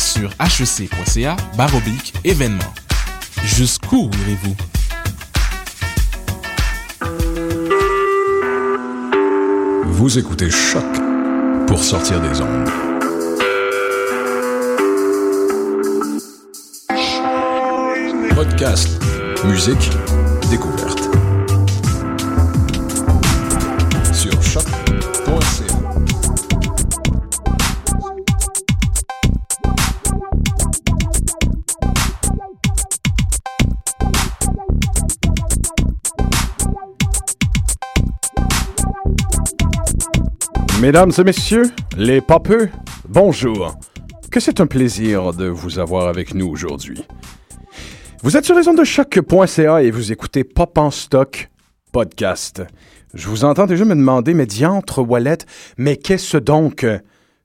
sur 0.00 0.30
hec.ca 0.40 1.36
baroblique 1.56 2.14
événement. 2.24 2.72
Jusqu'où 3.44 4.10
irez-vous? 4.22 4.56
Vous 9.84 10.18
écoutez 10.18 10.50
Choc 10.50 10.84
pour 11.66 11.82
sortir 11.82 12.20
des 12.20 12.40
ondes. 12.40 12.70
Podcast, 18.34 18.88
musique, 19.44 19.90
découverte. 20.50 21.10
Sur 24.12 24.42
choc.ca. 24.42 25.69
Mesdames 40.80 41.12
et 41.18 41.24
messieurs, 41.24 41.70
les 41.98 42.22
papeux, 42.22 42.70
bonjour. 43.06 43.74
Que 44.30 44.40
c'est 44.40 44.60
un 44.60 44.66
plaisir 44.66 45.34
de 45.34 45.46
vous 45.46 45.78
avoir 45.78 46.08
avec 46.08 46.32
nous 46.32 46.48
aujourd'hui. 46.48 47.04
Vous 48.22 48.38
êtes 48.38 48.46
sur 48.46 48.54
les 48.54 48.66
ondes 48.66 48.78
de 48.78 48.84
choc.ca 48.84 49.82
et 49.82 49.90
vous 49.90 50.10
écoutez 50.10 50.42
Pop 50.42 50.78
en 50.78 50.90
stock 50.90 51.50
podcast. 51.92 52.62
Je 53.12 53.28
vous 53.28 53.44
entends 53.44 53.66
déjà 53.66 53.84
me 53.84 53.94
demander, 53.94 54.32
mais 54.32 54.46
diantre 54.46 55.02
Wallet, 55.02 55.38
mais 55.76 55.98
qu'est-ce 55.98 56.38
donc 56.38 56.86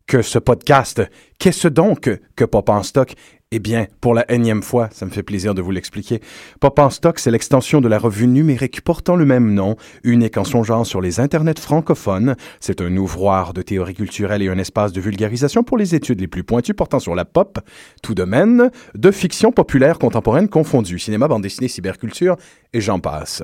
que 0.07 0.21
ce 0.21 0.39
podcast? 0.39 1.01
Qu'est-ce 1.37 1.67
donc 1.67 2.09
que 2.37 2.45
Pop 2.45 2.69
en 2.69 2.83
stock? 2.83 3.15
Eh 3.57 3.59
bien, 3.59 3.87
pour 4.01 4.13
la 4.13 4.29
énième 4.29 4.61
fois, 4.61 4.89
ça 4.91 5.05
me 5.05 5.11
fait 5.11 5.23
plaisir 5.23 5.53
de 5.53 5.61
vous 5.61 5.71
l'expliquer. 5.71 6.19
Pop 6.59 6.77
en 6.77 6.89
stock, 6.89 7.19
c'est 7.19 7.31
l'extension 7.31 7.79
de 7.79 7.87
la 7.87 7.97
revue 7.97 8.27
numérique 8.27 8.81
portant 8.81 9.15
le 9.15 9.23
même 9.23 9.53
nom, 9.53 9.77
unique 10.03 10.35
en 10.35 10.43
son 10.43 10.65
genre 10.65 10.85
sur 10.85 10.99
les 10.99 11.21
internets 11.21 11.57
francophones. 11.57 12.35
C'est 12.59 12.81
un 12.81 12.97
ouvroir 12.97 13.53
de 13.53 13.61
théorie 13.61 13.93
culturelle 13.93 14.41
et 14.41 14.49
un 14.49 14.57
espace 14.57 14.91
de 14.91 14.99
vulgarisation 14.99 15.63
pour 15.63 15.77
les 15.77 15.95
études 15.95 16.19
les 16.19 16.27
plus 16.27 16.43
pointues 16.43 16.73
portant 16.73 16.99
sur 16.99 17.15
la 17.15 17.23
pop, 17.23 17.57
tout 18.03 18.13
domaine, 18.13 18.71
de 18.93 19.11
fiction 19.11 19.53
populaire 19.53 19.99
contemporaine 19.99 20.49
confondue, 20.49 20.99
cinéma, 20.99 21.29
bande 21.29 21.43
dessinée, 21.43 21.69
cyberculture, 21.69 22.35
et 22.73 22.81
j'en 22.81 22.99
passe. 22.99 23.41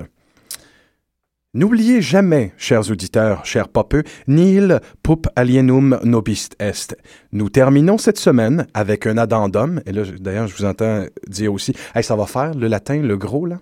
N'oubliez 1.54 2.00
jamais, 2.00 2.54
chers 2.56 2.90
auditeurs, 2.90 3.44
chers 3.44 3.68
popeux, 3.68 4.04
nil 4.26 4.80
pup 5.02 5.26
alienum 5.36 6.00
nobist 6.02 6.56
est. 6.58 6.96
Nous 7.32 7.50
terminons 7.50 7.98
cette 7.98 8.18
semaine 8.18 8.66
avec 8.72 9.06
un 9.06 9.18
addendum, 9.18 9.82
et 9.84 9.92
là, 9.92 10.04
d'ailleurs, 10.18 10.48
je 10.48 10.56
vous 10.56 10.64
entends 10.64 11.04
dire 11.28 11.52
aussi, 11.52 11.74
ça 12.00 12.16
va 12.16 12.24
faire 12.24 12.54
le 12.54 12.68
latin, 12.68 13.02
le 13.02 13.18
gros, 13.18 13.44
là. 13.44 13.58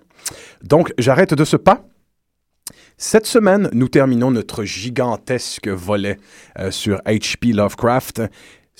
Donc, 0.63 0.93
j'arrête 0.97 1.33
de 1.33 1.43
ce 1.43 1.57
pas. 1.57 1.83
Cette 2.95 3.25
semaine, 3.25 3.69
nous 3.73 3.89
terminons 3.89 4.31
notre 4.31 4.63
gigantesque 4.63 5.67
volet 5.67 6.17
euh, 6.59 6.71
sur 6.71 6.99
H.P. 6.99 7.51
Lovecraft. 7.51 8.21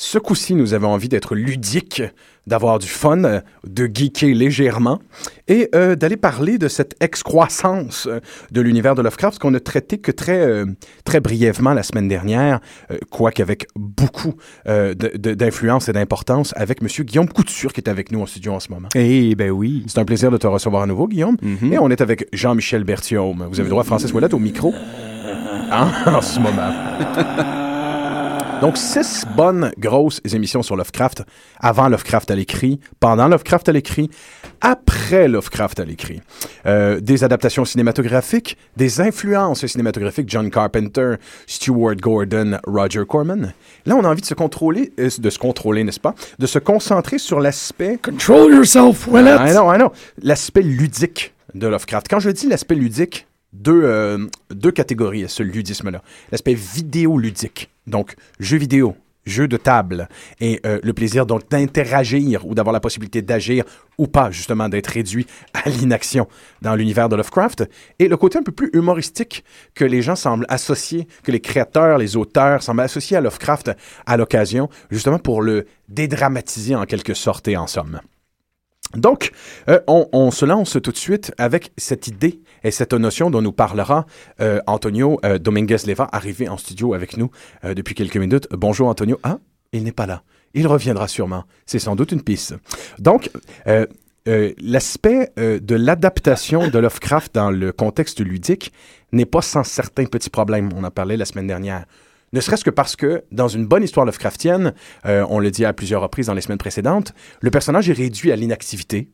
Ce 0.04 0.18
coup-ci, 0.18 0.56
nous 0.56 0.74
avons 0.74 0.88
envie 0.88 1.10
d'être 1.10 1.36
ludiques, 1.36 2.02
d'avoir 2.48 2.80
du 2.80 2.88
fun, 2.88 3.22
de 3.64 3.86
geeker 3.94 4.34
légèrement 4.34 5.00
et 5.48 5.70
euh, 5.76 5.96
d'aller 5.96 6.18
parler 6.18 6.58
de 6.58 6.68
cette 6.68 6.96
excroissance 7.02 8.08
euh, 8.08 8.20
de 8.50 8.62
l'univers 8.62 8.96
de 8.96 9.04
Lovecraft 9.04 9.38
qu'on 9.38 9.54
a 9.54 9.60
traité 9.60 10.00
que 10.00 10.12
très, 10.12 10.40
euh, 10.40 10.66
très 11.06 11.20
brièvement 11.20 11.76
la 11.76 11.84
semaine 11.84 12.08
dernière, 12.08 12.62
euh, 12.90 12.98
quoique 13.12 13.44
avec 13.44 13.68
beaucoup 13.76 14.34
d'influence 14.66 15.88
et 15.88 15.94
d'importance 15.94 16.52
avec 16.58 16.82
M. 16.82 16.88
Guillaume 17.06 17.30
Couture 17.30 17.72
qui 17.72 17.82
est 17.82 17.88
avec 17.88 18.12
nous 18.12 18.22
en 18.22 18.26
studio 18.26 18.54
en 18.54 18.60
ce 18.60 18.72
moment. 18.72 18.90
Eh 18.96 19.36
ben 19.36 19.52
oui. 19.52 19.84
C'est 19.86 20.00
un 20.00 20.06
plaisir 20.06 20.32
de 20.32 20.38
te 20.38 20.48
recevoir 20.48 20.82
à 20.82 20.88
nouveau, 20.88 21.08
Guillaume. 21.08 21.38
Mhm. 21.44 21.74
Et 21.74 21.78
on 21.78 21.92
est 21.92 22.02
avec 22.02 22.28
Jean-Michel 22.34 22.86
Berthiaume. 22.86 23.48
Vous 23.52 23.60
avez 23.60 23.70
droit 23.70 23.84
à 23.84 23.86
Francis 23.86 24.12
Ouellet 24.12 24.34
au 24.34 24.40
micro 24.40 24.74
Hein, 25.72 25.92
en 26.08 26.22
ce 26.22 26.40
moment. 26.40 26.74
Donc, 28.62 28.78
six 28.78 29.26
bonnes, 29.36 29.72
grosses 29.80 30.22
émissions 30.32 30.62
sur 30.62 30.76
Lovecraft, 30.76 31.24
avant 31.60 31.90
Lovecraft 31.90 32.30
à 32.30 32.36
l'écrit, 32.36 32.80
pendant 33.00 33.28
Lovecraft 33.28 33.70
à 33.70 33.72
l'écrit, 33.72 34.08
après 34.62 35.28
Lovecraft 35.28 35.80
à 35.80 35.86
l'écrit. 35.86 36.22
Euh, 36.68 37.00
des 37.00 37.24
adaptations 37.24 37.66
cinématographiques, 37.66 38.58
des 38.78 39.02
influences 39.02 39.66
cinématographiques, 39.66 40.30
John 40.30 40.52
Carpenter, 40.52 41.16
Stuart 41.48 41.96
Gordon, 41.96 42.60
Roger 42.68 43.02
Corman. 43.10 43.52
Là, 43.88 43.96
on 43.96 44.04
a 44.04 44.08
envie 44.08 44.22
de 44.22 44.28
se 44.28 44.36
contrôler, 44.36 44.94
euh, 45.00 45.10
de 45.18 45.30
se 45.32 45.40
contrôler, 45.40 45.84
n'est-ce 45.84 46.00
pas? 46.00 46.14
De 46.38 46.46
se 46.46 46.60
concentrer 46.60 47.18
sur 47.18 47.40
l'aspect 47.40 47.98
Control 47.98 48.54
yourself, 48.54 49.08
Wallet. 49.08 49.38
ah 49.40 49.54
non, 49.56 49.72
ah 49.72 49.80
non. 49.80 49.92
L'aspect 50.22 50.62
ludique 50.62 51.34
de 51.56 51.66
Lovecraft. 51.66 52.06
Quand 52.08 52.20
je 52.20 52.30
dis 52.30 52.48
l'aspect 52.48 52.76
ludique, 52.76 53.26
deux, 53.54 53.82
euh, 53.84 54.28
deux 54.52 54.72
catégories 54.72 55.24
à 55.24 55.28
ce 55.28 55.42
ludisme-là. 55.42 56.04
L'aspect 56.32 56.54
vidéoludique, 56.54 57.71
donc 57.88 58.16
jeu 58.40 58.58
vidéo, 58.58 58.96
jeu 59.26 59.48
de 59.48 59.58
table, 59.58 60.08
et 60.40 60.60
euh, 60.66 60.80
le 60.84 60.94
plaisir 60.94 61.26
donc 61.26 61.50
d'interagir 61.50 62.46
ou 62.46 62.56
d'avoir 62.56 62.74
la 62.74 62.80
possibilité 62.80 63.22
d'agir 63.22 63.64
ou 63.98 64.08
pas, 64.08 64.32
justement, 64.32 64.70
d'être 64.70 64.88
réduit 64.88 65.28
à 65.54 65.70
l'inaction 65.70 66.28
dans 66.62 66.76
l'univers 66.76 67.10
de 67.10 67.16
Lovecraft, 67.16 67.70
et 68.00 68.08
le 68.08 68.18
côté 68.18 68.40
un 68.40 68.44
peu 68.44 68.52
plus 68.52 68.70
humoristique 68.74 69.44
que 69.76 69.86
les 69.86 70.02
gens 70.02 70.16
semblent 70.16 70.46
associer, 70.50 71.08
que 71.24 71.32
les 71.32 71.40
créateurs, 71.40 71.98
les 71.98 72.16
auteurs 72.16 72.64
semblent 72.64 72.82
associer 72.82 73.18
à 73.18 73.22
Lovecraft 73.22 73.72
à 74.06 74.18
l'occasion, 74.18 74.70
justement 74.90 75.20
pour 75.20 75.42
le 75.42 75.66
dédramatiser 75.88 76.76
en 76.76 76.86
quelque 76.86 77.14
sorte 77.14 77.48
et 77.48 77.58
en 77.58 77.68
somme. 77.68 78.02
Donc, 78.96 79.32
euh, 79.70 79.80
on, 79.88 80.32
se 80.32 80.46
lance 80.46 80.78
tout 80.82 80.92
de 80.92 80.98
suite 80.98 81.34
avec 81.38 81.72
cette 81.78 82.08
idée 82.08 82.42
et 82.64 82.72
cette 82.72 82.94
notion 82.94 83.30
dont 83.30 83.42
nous 83.42 83.52
parlera 83.52 84.06
euh, 84.40 84.60
Antonio 84.68 85.20
euh, 85.26 85.38
Dominguez-Leva, 85.38 86.10
arrivé 86.12 86.50
en 86.50 86.58
studio 86.58 86.94
avec 86.94 87.18
nous 87.18 87.32
depuis 87.64 87.96
quelques 87.96 88.18
minutes. 88.18 88.48
Bonjour 88.52 88.88
Antonio. 88.88 89.20
Ah, 89.24 89.40
il 89.72 89.84
n'est 89.84 89.92
pas 89.92 90.06
là. 90.06 90.24
Il 90.54 90.68
reviendra 90.68 91.08
sûrement. 91.08 91.46
C'est 91.66 91.80
sans 91.80 91.96
doute 91.96 92.12
une 92.12 92.22
piste. 92.22 92.56
Donc, 93.00 93.30
l'aspect 94.26 95.32
de 95.38 95.76
l'adaptation 95.76 96.68
de 96.68 96.80
Lovecraft 96.80 97.36
dans 97.36 97.52
le 97.52 97.72
contexte 97.72 98.20
ludique 98.20 98.74
n'est 99.12 99.26
pas 99.26 99.42
sans 99.42 99.64
certains 99.64 100.06
petits 100.06 100.30
problèmes. 100.30 100.70
On 100.76 100.84
en 100.84 100.92
parlait 100.92 101.18
la 101.18 101.26
semaine 101.26 101.48
dernière. 101.48 101.86
Ne 102.34 102.40
serait-ce 102.40 102.64
que 102.64 102.70
parce 102.70 102.96
que, 102.96 103.24
dans 103.32 103.48
une 103.50 103.66
bonne 103.66 103.84
histoire 103.84 104.06
Lovecraftienne, 104.06 104.74
euh, 105.06 105.26
on 105.30 105.40
le 105.40 105.52
dit 105.52 105.66
à 105.66 105.74
plusieurs 105.74 106.02
reprises 106.02 106.28
dans 106.28 106.34
les 106.34 106.42
semaines 106.42 106.58
précédentes, 106.58 107.14
le 107.42 107.52
personnage 107.52 107.90
est 107.90 107.94
réduit 107.94 108.32
à 108.32 108.36
l'inactivité, 108.36 109.10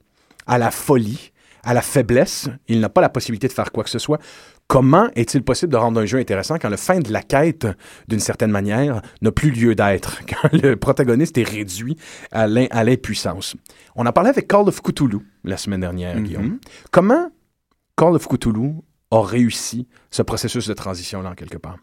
à 0.45 0.57
la 0.57 0.69
folie, 0.71 1.31
à 1.63 1.73
la 1.73 1.81
faiblesse. 1.81 2.47
Il 2.67 2.79
n'a 2.79 2.89
pas 2.89 3.01
la 3.01 3.09
possibilité 3.09 3.47
de 3.47 3.53
faire 3.53 3.71
quoi 3.71 3.83
que 3.83 3.89
ce 3.89 3.99
soit. 3.99 4.19
Comment 4.67 5.09
est-il 5.15 5.43
possible 5.43 5.71
de 5.71 5.77
rendre 5.77 5.99
un 5.99 6.05
jeu 6.05 6.19
intéressant 6.19 6.57
quand 6.59 6.69
le 6.69 6.77
fin 6.77 6.99
de 6.99 7.11
la 7.11 7.21
quête, 7.23 7.67
d'une 8.07 8.19
certaine 8.19 8.51
manière, 8.51 9.01
n'a 9.21 9.31
plus 9.31 9.49
lieu 9.51 9.73
d'être, 9.75 10.21
quand 10.29 10.53
le 10.53 10.75
protagoniste 10.75 11.37
est 11.37 11.43
réduit 11.49 11.97
à 12.31 12.47
l'im- 12.47 12.67
à 12.69 12.83
l'impuissance? 12.83 13.55
On 13.95 14.05
en 14.05 14.11
parlait 14.11 14.29
avec 14.29 14.47
Call 14.47 14.67
of 14.67 14.81
Cthulhu 14.81 15.19
la 15.43 15.57
semaine 15.57 15.79
dernière, 15.81 16.19
Guillaume. 16.21 16.59
Comment 16.91 17.31
Call 17.97 18.13
of 18.15 18.27
Cthulhu 18.27 18.73
a 19.09 19.21
réussi 19.21 19.87
ce 20.11 20.21
processus 20.21 20.67
de 20.67 20.73
transition-là, 20.73 21.31
en 21.31 21.35
quelque 21.35 21.57
part? 21.57 21.77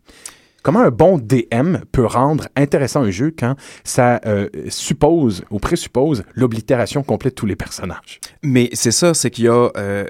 Comment 0.64 0.80
un 0.80 0.90
bon 0.90 1.18
DM 1.18 1.76
peut 1.92 2.06
rendre 2.06 2.48
intéressant 2.56 3.02
un 3.02 3.10
jeu 3.10 3.34
quand 3.38 3.54
ça 3.84 4.18
euh, 4.24 4.48
suppose 4.70 5.44
ou 5.50 5.58
présuppose 5.58 6.24
l'oblitération 6.34 7.02
complète 7.02 7.34
de 7.34 7.40
tous 7.40 7.44
les 7.44 7.54
personnages? 7.54 8.18
Mais 8.42 8.70
c'est 8.72 8.90
ça, 8.90 9.12
c'est 9.12 9.30
qu'il 9.30 9.44
y 9.44 9.48
a... 9.48 9.68
euh, 9.76 10.06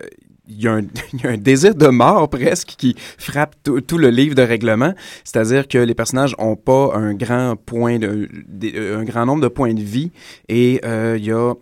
un, 1.25 1.37
désir 1.39 1.75
de 1.75 1.89
mort 1.89 2.29
presque 2.29 2.75
qui 2.79 2.95
frappe 3.19 3.57
tout- 3.65 3.99
le 3.99 4.11
livre 4.11 4.37
de 4.37 4.43
règlement, 4.43 4.95
c'est-à-dire 5.25 5.67
que 5.67 5.79
les 5.79 5.95
personnages 5.95 6.37
ont 6.39 6.55
pas 6.55 6.93
un 6.95 7.15
grand 7.15 7.57
point 7.57 7.99
de, 7.99 8.29
euh, 8.77 9.03
grand 9.03 9.27
nombre 9.27 9.43
de 9.43 9.49
points 9.49 9.75
de 9.75 9.83
vie 9.83 10.13
et 10.49 10.81
il 10.85 11.25
y 11.25 11.33
a 11.33 11.55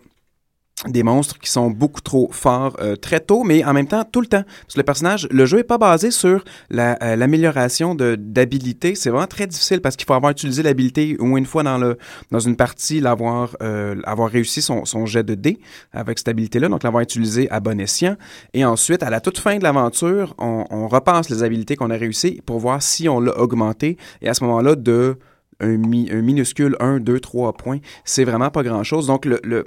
des 0.87 1.03
monstres 1.03 1.39
qui 1.39 1.49
sont 1.49 1.69
beaucoup 1.69 2.01
trop 2.01 2.29
forts 2.31 2.75
euh, 2.81 2.95
très 2.95 3.19
tôt, 3.21 3.43
mais 3.43 3.63
en 3.63 3.71
même 3.73 3.87
temps 3.87 4.03
tout 4.09 4.19
le 4.21 4.27
temps. 4.27 4.43
Parce 4.43 4.73
que 4.73 4.79
le 4.79 4.83
personnage, 4.83 5.27
le 5.31 5.45
jeu 5.45 5.59
est 5.59 5.63
pas 5.63 5.77
basé 5.77 6.11
sur 6.11 6.43
la, 6.69 6.97
euh, 7.01 7.15
l'amélioration 7.15 7.95
de 7.95 8.15
d'habilité. 8.15 8.95
C'est 8.95 9.09
vraiment 9.09 9.27
très 9.27 9.47
difficile 9.47 9.79
parce 9.81 9.95
qu'il 9.95 10.05
faut 10.05 10.13
avoir 10.13 10.31
utilisé 10.31 10.61
l'habilité 10.63 11.15
au 11.19 11.25
moins 11.25 11.37
une 11.39 11.45
fois 11.45 11.63
dans 11.63 11.77
le 11.77 11.97
dans 12.31 12.39
une 12.39 12.55
partie, 12.57 12.99
l'avoir 12.99 13.55
euh, 13.61 13.95
avoir 14.03 14.29
réussi 14.29 14.61
son, 14.61 14.83
son 14.85 15.05
jet 15.05 15.23
de 15.23 15.35
dés 15.35 15.59
avec 15.93 16.17
cette 16.19 16.27
habilité-là, 16.27 16.67
donc 16.67 16.83
l'avoir 16.83 17.01
utilisé 17.01 17.49
à 17.49 17.59
bon 17.61 17.79
escient. 17.79 18.15
Et 18.53 18.65
ensuite, 18.65 19.03
à 19.03 19.09
la 19.09 19.21
toute 19.21 19.37
fin 19.39 19.57
de 19.57 19.63
l'aventure, 19.63 20.35
on, 20.37 20.65
on 20.69 20.87
repasse 20.87 21.29
les 21.29 21.43
habilités 21.43 21.75
qu'on 21.77 21.91
a 21.91 21.97
réussi 21.97 22.41
pour 22.45 22.59
voir 22.59 22.81
si 22.81 23.07
on 23.07 23.19
l'a 23.21 23.37
augmenté. 23.39 23.97
Et 24.21 24.27
à 24.27 24.33
ce 24.33 24.43
moment-là, 24.43 24.75
de 24.75 25.17
un, 25.59 25.77
mi- 25.77 26.09
un 26.11 26.21
minuscule 26.21 26.75
1, 26.79 26.99
2, 26.99 27.19
3 27.21 27.53
points, 27.53 27.79
c'est 28.03 28.25
vraiment 28.25 28.49
pas 28.49 28.63
grand-chose. 28.63 29.07
Donc 29.07 29.23
le, 29.25 29.39
le 29.43 29.63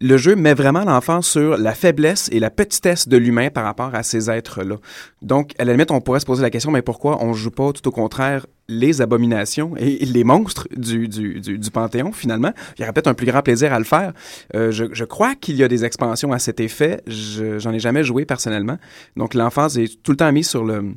le 0.00 0.16
jeu 0.16 0.36
met 0.36 0.54
vraiment 0.54 0.84
l'enfant 0.84 1.22
sur 1.22 1.56
la 1.56 1.74
faiblesse 1.74 2.28
et 2.32 2.40
la 2.40 2.50
petitesse 2.50 3.08
de 3.08 3.16
l'humain 3.16 3.50
par 3.50 3.64
rapport 3.64 3.94
à 3.94 4.02
ces 4.02 4.30
êtres-là. 4.30 4.76
Donc, 5.22 5.52
à 5.58 5.64
la 5.64 5.72
limite, 5.72 5.90
on 5.90 6.00
pourrait 6.00 6.20
se 6.20 6.26
poser 6.26 6.42
la 6.42 6.50
question, 6.50 6.70
mais 6.70 6.82
pourquoi 6.82 7.22
on 7.24 7.32
joue 7.32 7.50
pas 7.50 7.72
tout 7.72 7.86
au 7.88 7.90
contraire 7.90 8.46
les 8.68 9.00
abominations 9.00 9.76
et 9.76 10.04
les 10.04 10.24
monstres 10.24 10.66
du, 10.76 11.06
du, 11.06 11.40
du, 11.40 11.58
du 11.58 11.70
Panthéon, 11.70 12.12
finalement? 12.12 12.52
Il 12.76 12.80
y 12.80 12.84
aurait 12.84 12.92
peut-être 12.92 13.06
un 13.06 13.14
plus 13.14 13.26
grand 13.26 13.42
plaisir 13.42 13.72
à 13.72 13.78
le 13.78 13.84
faire. 13.84 14.12
Euh, 14.54 14.70
je, 14.72 14.86
je 14.92 15.04
crois 15.04 15.34
qu'il 15.34 15.56
y 15.56 15.62
a 15.62 15.68
des 15.68 15.84
expansions 15.84 16.32
à 16.32 16.38
cet 16.38 16.60
effet. 16.60 17.00
Je, 17.06 17.58
j'en 17.58 17.72
ai 17.72 17.78
jamais 17.78 18.02
joué 18.02 18.24
personnellement. 18.24 18.78
Donc, 19.16 19.34
l'enfance 19.34 19.76
est 19.76 20.02
tout 20.02 20.10
le 20.10 20.16
temps 20.16 20.32
mise 20.32 20.48
sur 20.48 20.64
le, 20.64 20.94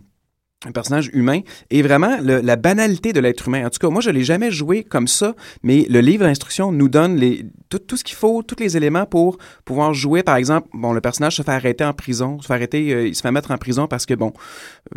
un 0.66 0.72
personnage 0.72 1.10
humain 1.14 1.40
et 1.70 1.82
vraiment 1.82 2.18
le- 2.22 2.42
la 2.42 2.58
banalité 2.58 3.14
de 3.14 3.22
l'être 3.22 3.48
humain. 3.48 3.66
En 3.66 3.70
tout 3.70 3.80
cas, 3.80 3.90
moi, 3.90 4.02
je 4.02 4.10
l'ai 4.10 4.26
jamais 4.26 4.52
joué 4.52 4.84
comme 4.84 5.08
ça, 5.08 5.34
mais 5.64 5.86
le 5.90 6.02
livre 6.02 6.26
d'instruction 6.26 6.74
nous 6.74 6.90
donne 6.90 7.16
les, 7.16 7.46
tout, 7.70 7.80
tout 7.80 7.96
ce 7.96 8.04
qu'il 8.04 8.18
faut, 8.18 8.44
tous 8.44 8.60
les 8.60 8.76
éléments 8.76 9.06
pour 9.06 9.38
pouvoir 9.64 9.94
jouer. 9.94 10.22
Par 10.22 10.36
exemple, 10.36 10.68
bon, 10.74 10.92
le 10.92 11.00
personnage 11.00 11.38
se 11.38 11.44
fait 11.44 11.52
arrêter 11.52 11.86
en 11.86 11.94
prison, 11.94 12.42
se 12.42 12.48
fait 12.48 12.54
arrêter, 12.54 12.94
euh, 12.94 13.08
il 13.08 13.16
se 13.16 13.22
fait 13.22 13.32
mettre 13.32 13.52
en 13.52 13.58
prison 13.58 13.88
parce 13.88 14.06
que, 14.06 14.14
bon, 14.16 14.34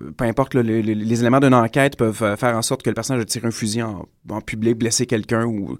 euh, 0.01 0.11
peu 0.17 0.25
importe, 0.25 0.55
les 0.57 1.21
éléments 1.21 1.39
d'une 1.39 1.55
enquête 1.55 1.97
peuvent 1.97 2.23
euh, 2.23 2.37
faire 2.37 2.57
en 2.57 2.63
sorte 2.63 2.83
que 2.83 2.91
le 2.91 2.95
personnage 2.95 3.23
a 3.23 3.25
tiré 3.25 3.47
un 3.47 3.53
fusil 3.53 3.83
en, 3.83 4.09
en 4.31 4.41
public, 4.41 4.77
blessé 4.77 5.07
quelqu'un 5.07 5.45
ou 5.45 5.79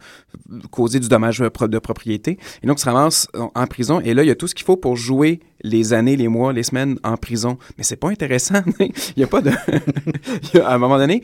causé 0.71 1.01
du 1.01 1.09
dommage 1.09 1.39
de 1.41 1.79
propriété. 1.79 2.39
Et 2.63 2.69
donc, 2.69 2.79
il 2.79 2.83
se 2.83 2.89
ramasse 2.89 3.27
en, 3.35 3.67
prison 3.67 4.01
et 4.01 4.15
là, 4.15 4.23
il 4.23 4.27
y 4.27 4.31
a 4.31 4.35
tout 4.37 4.47
ce 4.47 4.55
qu'il 4.55 4.67
faut 4.67 4.77
pour 4.77 4.97
jouer 4.97 5.41
les 5.63 5.93
années, 5.93 6.17
les 6.17 6.29
mois, 6.29 6.53
les 6.53 6.63
semaines 6.63 6.99
en 7.03 7.17
prison. 7.17 7.59
Mais 7.79 7.85
c'est 7.85 7.97
pas 7.97 8.11
intéressant. 8.11 8.63
il 8.81 8.93
y 9.17 9.23
a 9.23 9.27
pas 9.27 9.41
de... 9.41 9.51
à 10.65 10.75
un 10.75 10.79
moment 10.79 10.99
donné, 10.99 11.23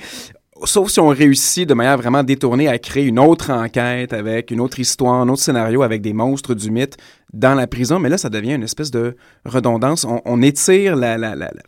sauf 0.65 0.91
si 0.91 1.01
on 1.01 1.09
réussit 1.09 1.69
de 1.69 1.75
manière 1.75 1.97
vraiment 1.99 2.23
détournée 2.25 2.69
à 2.69 2.79
créer 2.79 3.05
une 3.07 3.19
autre 3.19 3.51
enquête 3.51 4.13
avec 4.13 4.51
une 4.51 4.61
autre 4.61 4.79
histoire, 4.81 5.15
un 5.15 5.29
autre 5.29 5.43
scénario 5.43 5.83
avec 5.83 6.03
des 6.03 6.13
monstres 6.13 6.55
du 6.55 6.71
mythe 6.71 6.97
dans 7.33 7.55
la 7.55 7.67
prison. 7.67 7.99
Mais 7.99 8.09
là, 8.09 8.19
ça 8.19 8.29
devient 8.31 8.55
une 8.55 8.63
espèce 8.65 8.91
de 8.91 9.17
redondance. 9.45 10.05
On, 10.05 10.21
on 10.25 10.43
étire 10.43 10.97
la, 10.97 11.17
la, 11.19 11.31
la, 11.35 11.47
la- 11.47 11.63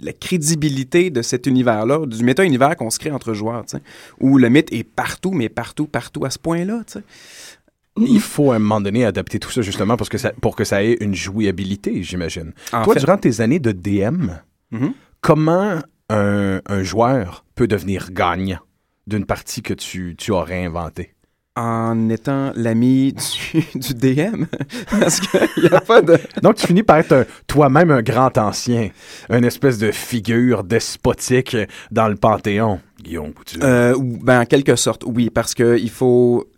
la 0.00 0.12
crédibilité 0.12 1.08
de 1.10 1.22
cet 1.22 1.46
univers-là, 1.46 2.04
du 2.04 2.24
méta-univers 2.24 2.76
qu'on 2.76 2.90
se 2.90 2.98
crée 2.98 3.12
entre 3.12 3.32
joueurs, 3.32 3.64
où 4.20 4.36
le 4.38 4.48
mythe 4.50 4.70
est 4.72 4.82
partout, 4.82 5.30
mais 5.30 5.48
partout, 5.48 5.86
partout 5.86 6.24
à 6.26 6.30
ce 6.30 6.38
point-là. 6.38 6.82
Il 7.96 8.20
faut 8.20 8.50
à 8.50 8.56
un 8.56 8.58
moment 8.58 8.80
donné 8.80 9.04
adapter 9.04 9.38
tout 9.38 9.50
ça 9.52 9.62
justement 9.62 9.96
parce 9.96 10.10
que 10.10 10.18
ça, 10.18 10.32
pour 10.42 10.56
que 10.56 10.64
ça 10.64 10.82
ait 10.82 10.96
une 11.00 11.14
jouabilité, 11.14 12.02
j'imagine. 12.02 12.52
Toi, 12.82 12.94
fait- 12.94 13.00
durant 13.00 13.16
tes 13.16 13.40
années 13.40 13.60
de 13.60 13.70
DM, 13.70 14.30
Mhm. 14.72 14.92
comment 15.20 15.78
un, 16.10 16.60
un 16.66 16.82
joueur 16.82 17.44
peut 17.54 17.66
devenir 17.66 18.10
gagnant 18.12 18.60
d'une 19.06 19.26
partie 19.26 19.62
que 19.62 19.74
tu, 19.74 20.14
tu 20.16 20.30
aurais 20.32 20.64
inventée? 20.64 21.10
en 21.56 22.08
étant 22.08 22.50
l'ami 22.56 23.12
du, 23.12 23.60
du 23.78 23.94
DM. 23.94 24.46
Parce 24.90 25.20
qu'il 25.20 25.62
n'y 25.62 25.68
a 25.68 25.80
pas 25.80 26.02
de... 26.02 26.18
Donc, 26.42 26.56
tu 26.56 26.66
finis 26.66 26.82
par 26.82 26.96
être 26.96 27.28
toi-même 27.46 27.92
un 27.92 28.02
grand 28.02 28.36
ancien, 28.38 28.88
une 29.30 29.44
espèce 29.44 29.78
de 29.78 29.92
figure 29.92 30.64
despotique 30.64 31.56
dans 31.92 32.08
le 32.08 32.16
Panthéon. 32.16 32.80
Guillaume 33.00 33.32
Couture. 33.32 33.60
Euh, 33.62 33.94
ou- 33.94 34.18
ben, 34.20 34.40
en 34.40 34.46
quelque 34.46 34.74
sorte, 34.74 35.04
oui, 35.06 35.30
parce 35.30 35.54
que 35.54 35.78
il 35.78 35.90
faut, 35.90 36.48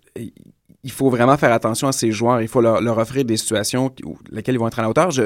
il 0.87 0.93
faut 0.93 1.11
vraiment 1.11 1.37
faire 1.37 1.53
attention 1.53 1.89
à 1.89 1.93
ces 1.93 2.13
joueurs. 2.13 2.41
Il 2.41 2.47
faut 2.49 2.61
leur, 2.61 2.81
leur 2.81 2.97
offrir 2.99 3.25
des 3.25 3.37
situations 3.37 3.93
où, 4.05 4.17
lesquelles 4.31 4.55
ils 4.55 4.59
vont 4.59 4.69
être 4.69 4.79
à 4.79 4.83
la 4.83 4.89
hauteur. 4.89 5.11
Je, 5.11 5.23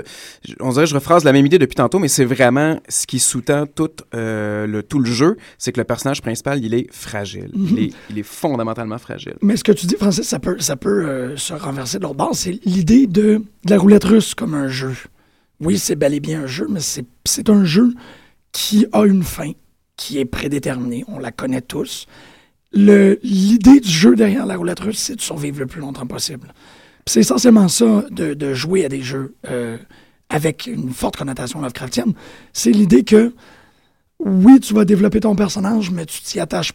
je- 0.46 0.54
on 0.60 0.70
dirait 0.70 0.84
que 0.86 0.90
je 0.90 0.94
rephrase 0.94 1.22
la 1.22 1.32
même 1.32 1.44
idée 1.44 1.58
depuis 1.58 1.74
tantôt, 1.76 1.98
mais 1.98 2.08
c'est 2.08 2.24
vraiment 2.24 2.80
ce 2.88 3.06
qui 3.06 3.18
sous-tend 3.18 3.66
tout, 3.66 3.90
euh, 4.14 4.66
le, 4.66 4.82
tout 4.82 4.98
le 4.98 5.10
jeu, 5.10 5.36
c'est 5.58 5.70
que 5.72 5.78
le 5.78 5.84
personnage 5.84 6.22
principal, 6.22 6.64
il 6.64 6.72
est 6.74 6.86
fragile. 6.92 7.50
il, 7.54 7.78
est, 7.78 7.90
il 8.08 8.18
est 8.18 8.22
fondamentalement 8.22 8.98
fragile. 8.98 9.34
Mais 9.42 9.56
ce 9.56 9.62
que 9.64 9.72
tu 9.72 9.86
dis, 9.86 9.96
Francis, 9.96 10.26
ça 10.26 10.38
peut, 10.38 10.56
ça 10.58 10.76
peut 10.76 11.04
euh, 11.08 11.36
se 11.36 11.52
renverser 11.52 11.98
de 11.98 12.04
l'autre 12.04 12.14
bord. 12.16 12.34
C'est 12.34 12.58
l'idée 12.64 13.06
de, 13.06 13.42
de 13.64 13.70
la 13.70 13.78
roulette 13.78 14.04
russe 14.04 14.34
comme 14.34 14.54
un 14.54 14.68
jeu. 14.68 14.94
Oui, 15.60 15.78
c'est 15.78 15.94
bel 15.96 16.14
et 16.14 16.20
bien 16.20 16.44
un 16.44 16.46
jeu, 16.46 16.66
mais 16.70 16.80
c'est 16.80 17.04
c'est 17.26 17.50
un 17.50 17.64
jeu 17.64 17.92
qui 18.50 18.86
a 18.92 19.04
une 19.04 19.22
fin, 19.22 19.52
qui 19.96 20.18
est 20.18 20.24
prédéterminée. 20.24 21.04
On 21.06 21.18
la 21.18 21.32
connaît 21.32 21.60
tous. 21.60 22.06
Le- 22.72 23.18
L'idée 23.22 23.80
du 23.80 23.88
jeu 23.90 24.14
derrière 24.14 24.46
la 24.46 24.56
roulette 24.56 24.80
russe, 24.80 24.98
c'est 24.98 25.16
de 25.16 25.20
survivre 25.20 25.58
le 25.60 25.66
plus 25.66 25.80
longtemps 25.80 26.06
possible. 26.06 26.52
C'est 27.06 27.20
essentiellement 27.20 27.68
ça, 27.68 28.04
de, 28.10 28.34
de 28.34 28.54
jouer 28.54 28.84
à 28.84 28.88
des 28.88 29.02
jeux 29.02 29.34
euh, 29.48 29.76
avec 30.28 30.66
une 30.66 30.90
forte 30.90 31.16
connotation 31.16 31.60
Lovecraftienne. 31.60 32.12
C'est 32.52 32.70
l'idée 32.70 33.02
que, 33.02 33.34
oui, 34.20 34.60
tu 34.60 34.74
vas 34.74 34.84
développer 34.84 35.20
ton 35.20 35.34
personnage, 35.34 35.90
mais 35.90 36.06
tu 36.06 36.20
t'y 36.22 36.38
attaches 36.38 36.72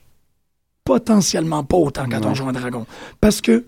potentiellement 0.83 1.63
pas 1.63 1.77
autant 1.77 2.07
quand 2.09 2.25
on 2.25 2.33
joue 2.35 2.47
un 2.49 2.53
dragon. 2.53 2.85
Parce 3.21 3.39
que 3.41 3.65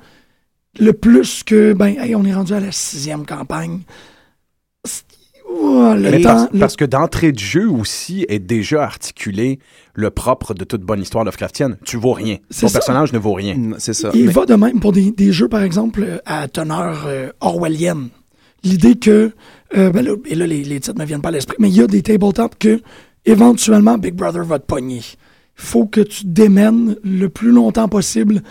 le 0.79 0.93
plus 0.93 1.43
que, 1.43 1.73
ben, 1.73 1.95
hey, 1.97 2.13
on 2.15 2.25
est 2.25 2.33
rendu 2.33 2.53
à 2.53 2.59
la 2.59 2.71
sixième 2.71 3.25
campagne. 3.25 3.81
Oh, 5.49 5.93
Mais 5.97 6.21
parce, 6.21 6.75
que 6.75 6.85
d'entrée 6.85 7.31
de 7.31 7.39
jeu 7.39 7.69
aussi 7.69 8.25
est 8.29 8.39
déjà 8.39 8.83
articulé 8.83 9.59
le 9.93 10.09
propre 10.11 10.53
de 10.53 10.63
toute 10.63 10.81
bonne 10.81 11.01
histoire 11.01 11.23
Lovecraftienne. 11.23 11.77
Tu 11.85 11.97
vaux 11.97 12.13
rien. 12.13 12.37
Ton 12.59 12.67
ça. 12.67 12.79
personnage 12.79 13.13
ne 13.13 13.17
vaut 13.19 13.33
rien. 13.33 13.55
Mm, 13.55 13.75
C'est 13.79 13.93
ça. 13.93 14.11
il 14.13 14.25
Mais- 14.25 14.31
va 14.31 14.45
de 14.45 14.55
même 14.55 14.79
pour 14.79 14.91
des, 14.91 15.11
des 15.11 15.31
jeux, 15.31 15.47
par 15.49 15.63
exemple, 15.63 16.03
euh, 16.03 16.17
à 16.25 16.47
teneur 16.47 17.05
euh, 17.07 17.29
orwellienne. 17.41 18.09
L'idée 18.63 18.95
que, 18.95 19.31
euh, 19.75 19.89
ben 19.91 20.03
là, 20.05 20.11
et 20.25 20.35
là, 20.35 20.47
les, 20.47 20.63
les 20.63 20.79
titres 20.79 20.95
ne 20.97 21.01
me 21.01 21.07
viennent 21.07 21.21
pas 21.21 21.29
à 21.29 21.31
l'esprit, 21.31 21.55
mais 21.59 21.69
il 21.69 21.75
y 21.75 21.81
a 21.81 21.87
des 21.87 22.01
tabletops 22.01 22.57
que, 22.59 22.81
éventuellement, 23.25 23.97
Big 23.97 24.13
Brother 24.13 24.43
va 24.43 24.59
te 24.59 24.65
pogner. 24.65 25.01
Il 25.59 25.63
faut 25.63 25.85
que 25.85 26.01
tu 26.01 26.25
démènes 26.25 26.95
le 27.03 27.29
plus 27.29 27.51
longtemps 27.51 27.87
possible 27.87 28.41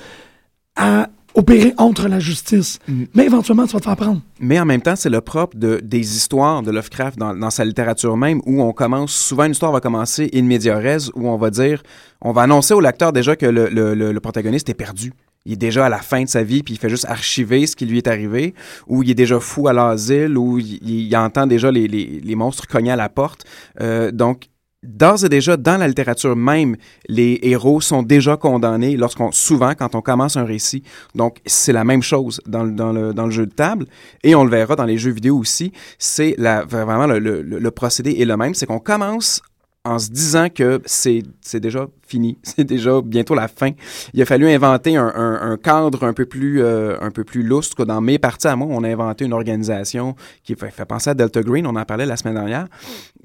à 0.76 1.08
opérer 1.36 1.74
entre 1.76 2.08
la 2.08 2.18
justice. 2.18 2.78
Mais 3.14 3.26
éventuellement, 3.26 3.66
tu 3.66 3.74
vas 3.74 3.80
te 3.80 3.84
faire 3.84 3.96
prendre. 3.96 4.20
Mais 4.40 4.58
en 4.58 4.64
même 4.64 4.82
temps, 4.82 4.96
c'est 4.96 5.10
le 5.10 5.20
propre 5.20 5.56
de, 5.56 5.80
des 5.82 6.16
histoires 6.16 6.62
de 6.62 6.70
Lovecraft 6.70 7.18
dans, 7.18 7.34
dans 7.36 7.50
sa 7.50 7.64
littérature 7.64 8.16
même, 8.16 8.40
où 8.46 8.62
on 8.62 8.72
commence, 8.72 9.12
souvent 9.12 9.44
une 9.44 9.52
histoire 9.52 9.72
va 9.72 9.80
commencer 9.80 10.30
in 10.34 10.42
media 10.42 10.76
res, 10.78 11.10
où 11.14 11.28
on 11.28 11.36
va 11.36 11.50
dire, 11.50 11.82
on 12.20 12.32
va 12.32 12.42
annoncer 12.42 12.74
au 12.74 12.80
lecteur 12.80 13.12
déjà 13.12 13.36
que 13.36 13.46
le, 13.46 13.68
le, 13.68 13.94
le, 13.94 14.12
le 14.12 14.20
protagoniste 14.20 14.68
est 14.68 14.74
perdu. 14.74 15.12
Il 15.44 15.52
est 15.52 15.56
déjà 15.56 15.86
à 15.86 15.88
la 15.88 15.98
fin 15.98 16.24
de 16.24 16.28
sa 16.28 16.42
vie, 16.42 16.64
puis 16.64 16.74
il 16.74 16.76
fait 16.78 16.88
juste 16.88 17.04
archiver 17.04 17.68
ce 17.68 17.76
qui 17.76 17.86
lui 17.86 17.98
est 17.98 18.08
arrivé, 18.08 18.52
ou 18.88 19.04
il 19.04 19.10
est 19.10 19.14
déjà 19.14 19.38
fou 19.38 19.68
à 19.68 19.72
l'asile, 19.72 20.36
ou 20.36 20.58
il, 20.58 20.80
il 20.82 21.16
entend 21.16 21.46
déjà 21.46 21.70
les, 21.70 21.86
les, 21.86 22.20
les 22.24 22.34
monstres 22.34 22.66
cogner 22.66 22.90
à 22.90 22.96
la 22.96 23.08
porte. 23.08 23.44
Euh, 23.80 24.10
donc, 24.10 24.48
d'ores 24.86 25.24
et 25.24 25.28
déjà, 25.28 25.56
dans 25.56 25.76
la 25.76 25.88
littérature 25.88 26.36
même, 26.36 26.76
les 27.08 27.38
héros 27.42 27.80
sont 27.80 28.02
déjà 28.02 28.36
condamnés 28.36 28.96
lorsqu'on, 28.96 29.32
souvent, 29.32 29.74
quand 29.74 29.94
on 29.94 30.00
commence 30.00 30.36
un 30.36 30.44
récit. 30.44 30.82
Donc, 31.14 31.38
c'est 31.46 31.72
la 31.72 31.84
même 31.84 32.02
chose 32.02 32.40
dans, 32.46 32.64
le- 32.64 32.72
dans, 32.72 32.92
le, 32.92 33.12
dans 33.12 33.24
le 33.26 33.30
jeu 33.30 33.46
de 33.46 33.52
table. 33.52 33.86
Et 34.22 34.34
on 34.34 34.44
le 34.44 34.50
verra 34.50 34.76
dans 34.76 34.84
les 34.84 34.98
jeux 34.98 35.10
vidéo 35.12 35.38
aussi. 35.38 35.72
C'est 35.98 36.36
vraiment 36.38 37.06
le, 37.06 37.18
le, 37.18 37.42
le 37.42 37.70
procédé 37.70 38.16
est 38.18 38.24
le 38.24 38.36
même. 38.36 38.54
C'est 38.54 38.66
qu'on 38.66 38.78
commence 38.78 39.42
en 39.84 39.98
se 39.98 40.10
disant 40.10 40.48
que 40.48 40.80
c'est 40.84 41.22
déjà 41.54 41.86
fini, 42.06 42.38
c'est 42.42 42.64
déjà 42.64 43.00
bientôt 43.02 43.34
la 43.34 43.48
fin. 43.48 43.70
Il 44.14 44.22
a 44.22 44.24
fallu 44.24 44.48
inventer 44.48 44.96
un, 44.96 45.12
un, 45.14 45.52
un 45.52 45.56
cadre 45.56 46.04
un 46.04 46.12
peu 46.12 46.26
plus 46.26 46.62
euh, 46.62 46.96
un 47.00 47.10
peu 47.10 47.24
plus 47.24 47.42
lustre. 47.42 47.84
Dans 47.84 48.00
mes 48.00 48.18
parties 48.18 48.48
à 48.48 48.56
moi, 48.56 48.68
on 48.70 48.84
a 48.84 48.88
inventé 48.88 49.24
une 49.24 49.32
organisation 49.32 50.14
qui 50.42 50.54
fait, 50.54 50.70
fait 50.70 50.84
penser 50.84 51.10
à 51.10 51.14
Delta 51.14 51.42
Green, 51.42 51.66
on 51.66 51.76
en 51.76 51.84
parlait 51.84 52.06
la 52.06 52.16
semaine 52.16 52.34
dernière, 52.34 52.66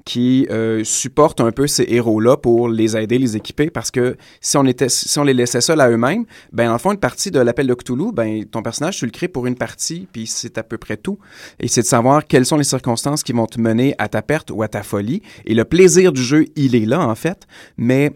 qui 0.04 0.46
euh, 0.50 0.84
supporte 0.84 1.40
un 1.40 1.52
peu 1.52 1.66
ces 1.66 1.84
héros-là 1.88 2.36
pour 2.36 2.68
les 2.68 2.96
aider, 2.96 3.18
les 3.18 3.36
équiper, 3.36 3.70
parce 3.70 3.90
que 3.90 4.16
si 4.40 4.56
on 4.56 4.66
était 4.66 4.88
si 4.88 5.18
on 5.18 5.24
les 5.24 5.34
laissait 5.34 5.60
seuls 5.60 5.80
à 5.80 5.90
eux-mêmes, 5.90 6.24
ben 6.52 6.70
en 6.70 6.78
fond 6.78 6.92
une 6.92 6.98
partie 6.98 7.30
de 7.30 7.40
l'appel 7.40 7.66
de 7.66 7.74
Cthulhu, 7.74 8.12
ben 8.12 8.44
ton 8.44 8.62
personnage 8.62 8.98
tu 8.98 9.04
le 9.04 9.10
crées 9.10 9.28
pour 9.28 9.46
une 9.46 9.56
partie, 9.56 10.08
puis 10.12 10.26
c'est 10.26 10.58
à 10.58 10.62
peu 10.62 10.78
près 10.78 10.96
tout. 10.96 11.18
Et 11.60 11.68
c'est 11.68 11.82
de 11.82 11.86
savoir 11.86 12.26
quelles 12.26 12.46
sont 12.46 12.56
les 12.56 12.64
circonstances 12.64 13.22
qui 13.22 13.32
vont 13.32 13.46
te 13.46 13.60
mener 13.60 13.94
à 13.98 14.08
ta 14.08 14.22
perte 14.22 14.50
ou 14.50 14.62
à 14.62 14.68
ta 14.68 14.82
folie. 14.82 15.22
Et 15.46 15.54
le 15.54 15.64
plaisir 15.64 16.12
du 16.12 16.22
jeu, 16.22 16.46
il 16.56 16.74
est 16.74 16.86
là 16.86 17.00
en 17.00 17.14
fait, 17.14 17.46
mais 17.76 18.12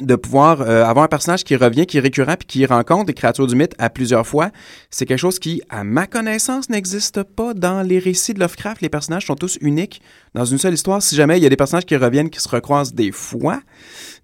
de 0.00 0.16
pouvoir 0.16 0.62
euh, 0.62 0.84
avoir 0.84 1.04
un 1.04 1.08
personnage 1.08 1.44
qui 1.44 1.54
revient, 1.54 1.84
qui 1.84 1.98
est 1.98 2.00
récurrent, 2.00 2.36
puis 2.38 2.46
qui 2.46 2.64
rencontre 2.64 3.04
des 3.04 3.12
créatures 3.12 3.46
du 3.46 3.54
mythe 3.54 3.74
à 3.76 3.90
plusieurs 3.90 4.26
fois, 4.26 4.50
c'est 4.88 5.04
quelque 5.04 5.18
chose 5.18 5.38
qui, 5.38 5.60
à 5.68 5.84
ma 5.84 6.06
connaissance, 6.06 6.70
n'existe 6.70 7.22
pas 7.22 7.52
dans 7.52 7.82
les 7.82 7.98
récits 7.98 8.32
de 8.32 8.40
Lovecraft. 8.40 8.80
Les 8.80 8.88
personnages 8.88 9.26
sont 9.26 9.34
tous 9.34 9.58
uniques 9.60 10.00
dans 10.34 10.46
une 10.46 10.56
seule 10.56 10.72
histoire. 10.72 11.02
Si 11.02 11.14
jamais 11.14 11.36
il 11.38 11.42
y 11.42 11.46
a 11.46 11.50
des 11.50 11.56
personnages 11.56 11.84
qui 11.84 11.96
reviennent, 11.96 12.30
qui 12.30 12.40
se 12.40 12.48
recroisent 12.48 12.94
des 12.94 13.12
fois 13.12 13.60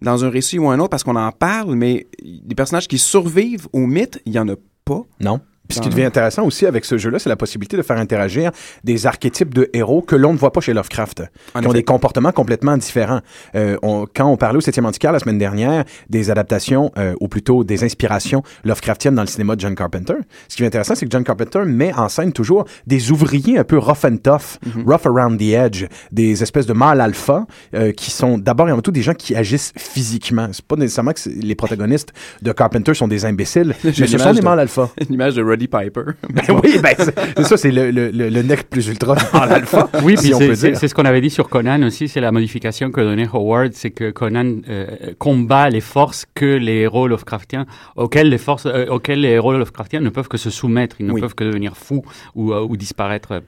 dans 0.00 0.24
un 0.24 0.30
récit 0.30 0.58
ou 0.58 0.70
un 0.70 0.78
autre, 0.78 0.88
parce 0.88 1.04
qu'on 1.04 1.16
en 1.16 1.32
parle, 1.32 1.74
mais 1.74 2.06
des 2.24 2.54
personnages 2.54 2.88
qui 2.88 2.96
survivent 2.96 3.68
au 3.74 3.86
mythe, 3.86 4.22
il 4.24 4.32
y 4.32 4.38
en 4.38 4.48
a 4.48 4.56
pas. 4.86 5.02
Non. 5.20 5.40
Puis 5.68 5.76
ce 5.76 5.80
qui 5.82 5.88
devient 5.90 6.04
intéressant 6.04 6.44
aussi 6.44 6.64
avec 6.66 6.84
ce 6.86 6.96
jeu-là, 6.98 7.18
c'est 7.18 7.28
la 7.28 7.36
possibilité 7.36 7.76
de 7.76 7.82
faire 7.82 7.98
interagir 7.98 8.50
des 8.84 9.06
archétypes 9.06 9.52
de 9.52 9.68
héros 9.74 10.00
que 10.02 10.16
l'on 10.16 10.32
ne 10.32 10.38
voit 10.38 10.52
pas 10.52 10.60
chez 10.60 10.72
Lovecraft, 10.72 11.22
En 11.54 11.60
qui 11.60 11.66
ont 11.68 11.72
des 11.72 11.82
comportements 11.84 12.32
complètement 12.32 12.76
différents. 12.76 13.20
Euh, 13.54 13.76
on- 13.82 14.06
quand 14.12 14.26
on 14.26 14.36
parlait 14.36 14.56
au 14.56 14.60
7e 14.62 14.86
Antiquaire 14.86 15.12
la 15.12 15.18
semaine 15.18 15.38
dernière 15.38 15.84
des 16.08 16.30
adaptations, 16.30 16.90
euh, 16.96 17.14
ou 17.20 17.28
plutôt 17.28 17.64
des 17.64 17.84
inspirations 17.84 18.42
Lovecraftiennes 18.64 19.14
dans 19.14 19.22
le 19.22 19.28
cinéma 19.28 19.56
de 19.56 19.60
John 19.60 19.74
Carpenter, 19.74 20.14
ce 20.48 20.56
qui 20.56 20.62
est 20.62 20.66
intéressant, 20.66 20.94
c'est 20.94 21.04
que 21.06 21.10
John 21.12 21.22
Carpenter 21.24 21.60
met 21.66 21.92
en 21.94 22.08
scène 22.08 22.32
toujours 22.32 22.64
des 22.86 23.10
ouvriers 23.12 23.58
un 23.58 23.64
peu 23.64 23.76
rough 23.78 24.04
and 24.04 24.16
tough, 24.22 24.58
rough 24.86 25.06
around 25.06 25.38
the 25.38 25.52
edge, 25.52 25.84
des 26.12 26.42
espèces 26.42 26.66
de 26.66 26.72
mâles 26.72 27.00
alpha 27.00 27.46
euh, 27.74 27.92
qui 27.92 28.10
sont 28.10 28.38
d'abord 28.38 28.68
et 28.68 28.72
avant 28.72 28.80
tout 28.80 28.90
des 28.90 29.02
gens 29.02 29.14
qui 29.14 29.34
agissent 29.36 29.72
physiquement. 29.76 30.48
C'est 30.52 30.64
pas 30.64 30.76
nécessairement 30.76 31.12
que 31.12 31.28
les 31.28 31.54
protagonistes 31.54 32.12
de 32.42 32.52
Carpenter 32.52 32.94
sont 32.94 33.08
des 33.08 33.24
imbéciles, 33.24 33.74
mais 33.84 33.92
ce 33.92 34.06
sont 34.18 34.32
des 34.32 34.40
de- 34.40 34.44
mâles 34.44 34.60
alpha. 34.60 34.88
Une 35.08 35.14
image 35.14 35.34
de 35.34 35.42
Roddy 35.58 35.68
Piper. 35.68 36.02
Ben 36.32 36.60
oui, 36.62 36.78
ben 36.82 36.94
c'est 37.36 37.42
ça, 37.44 37.56
c'est 37.56 37.70
le, 37.70 37.90
le, 37.90 38.10
le, 38.10 38.42
nec 38.42 38.68
plus 38.70 38.86
ultra 38.88 39.16
dans 39.32 39.44
l'alpha, 39.44 39.88
Oui, 40.02 40.16
si 40.16 40.30
puis 40.32 40.56
c'est- 40.56 40.86
ce 40.88 40.94
qu'on 40.94 41.04
avait 41.04 41.20
dit 41.20 41.30
sur 41.30 41.48
Conan 41.48 41.82
aussi, 41.82 42.08
c'est 42.08 42.20
la 42.20 42.30
modification 42.32 42.90
que 42.90 43.00
donnait 43.00 43.26
Howard, 43.32 43.72
c'est 43.72 43.90
que 43.90 44.10
Conan 44.10 44.60
euh, 44.68 44.86
combat 45.18 45.68
les 45.70 45.80
forces 45.80 46.26
que 46.34 46.44
les 46.56 46.80
héros 46.82 47.08
Lovecraftiens, 47.08 47.66
auxquelles 47.96 48.28
les 48.28 48.38
forces, 48.38 48.66
euh, 48.66 48.86
auxquelles 48.88 49.20
les 49.20 49.30
héros 49.30 49.52
Lovecraftiens 49.52 50.00
ne 50.00 50.10
peuvent 50.10 50.28
que 50.28 50.38
se 50.38 50.50
soumettre, 50.50 50.96
ils 51.00 51.06
ne 51.06 51.12
Oui. 51.12 51.20
peuvent 51.20 51.34
que 51.34 51.44
devenir 51.44 51.76
fous 51.76 52.04
ou, 52.34 52.52
euh, 52.52 52.60
ou 52.60 52.76
disparaître. 52.76 53.42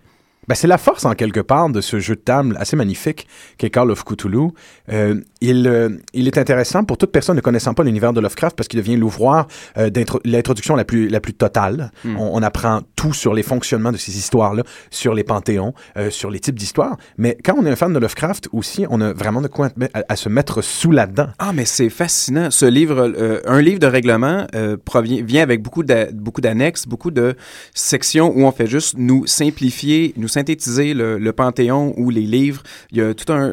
Ben, 0.48 0.54
c'est 0.54 0.66
la 0.66 0.78
force, 0.78 1.04
en 1.04 1.14
quelque 1.14 1.40
part, 1.40 1.68
de 1.70 1.80
ce 1.80 2.00
jeu 2.00 2.16
de 2.16 2.20
table 2.20 2.56
assez 2.58 2.74
magnifique 2.74 3.28
qu'est 3.58 3.70
Call 3.70 3.90
of 3.90 4.04
Cthulhu. 4.04 4.48
Euh, 4.90 5.20
il, 5.40 5.68
euh, 5.68 5.90
il 6.12 6.26
est 6.26 6.38
intéressant 6.38 6.82
pour 6.82 6.98
toute 6.98 7.12
personne 7.12 7.36
ne 7.36 7.40
connaissant 7.40 7.72
pas 7.74 7.84
l'univers 7.84 8.12
de 8.12 8.20
Lovecraft 8.20 8.56
parce 8.56 8.66
qu'il 8.66 8.80
devient 8.80 8.96
l'ouvroir 8.96 9.46
euh, 9.78 9.90
l'introduction 10.24 10.74
la 10.74 10.84
plus, 10.84 11.08
la 11.08 11.20
plus 11.20 11.34
totale. 11.34 11.92
Hmm. 12.04 12.16
On, 12.18 12.38
on 12.38 12.42
apprend 12.42 12.80
tout 12.96 13.12
sur 13.12 13.32
les 13.32 13.42
fonctionnements 13.44 13.92
de 13.92 13.96
ces 13.96 14.16
histoires-là, 14.18 14.64
sur 14.90 15.14
les 15.14 15.24
panthéons, 15.24 15.72
euh, 15.96 16.10
sur 16.10 16.30
les 16.30 16.40
types 16.40 16.58
d'histoires. 16.58 16.96
Mais 17.16 17.36
quand 17.44 17.54
on 17.56 17.64
est 17.64 17.70
un 17.70 17.76
fan 17.76 17.92
de 17.92 17.98
Lovecraft 17.98 18.48
aussi, 18.52 18.86
on 18.90 19.00
a 19.00 19.12
vraiment 19.12 19.42
de 19.42 19.48
quoi 19.48 19.68
à, 19.94 20.02
à 20.08 20.16
se 20.16 20.28
mettre 20.28 20.62
sous 20.62 20.90
là-dedans. 20.90 21.28
Ah, 21.38 21.52
mais 21.54 21.64
c'est 21.66 21.90
fascinant. 21.90 22.50
Ce 22.50 22.66
livre, 22.66 23.12
euh, 23.16 23.40
un 23.46 23.60
livre 23.60 23.78
de 23.78 23.86
règlement 23.86 24.46
euh, 24.54 24.76
provient, 24.84 25.22
vient 25.22 25.42
avec 25.42 25.62
beaucoup 25.62 25.84
d'a- 25.84 26.10
beaucoup 26.10 26.40
d'annexes, 26.40 26.88
beaucoup 26.88 27.10
de 27.12 27.36
sections 27.72 28.32
où 28.34 28.44
on 28.46 28.52
fait 28.52 28.66
juste 28.66 28.94
nous 28.98 29.26
simplifier, 29.26 30.12
nous 30.16 30.28
synthétiser 30.30 30.94
le, 30.94 31.18
le 31.18 31.32
panthéon 31.32 31.94
ou 31.96 32.10
les 32.10 32.22
livres. 32.22 32.62
Il 32.90 32.98
y 32.98 33.00
a 33.00 33.14
tout 33.14 33.32
un... 33.32 33.52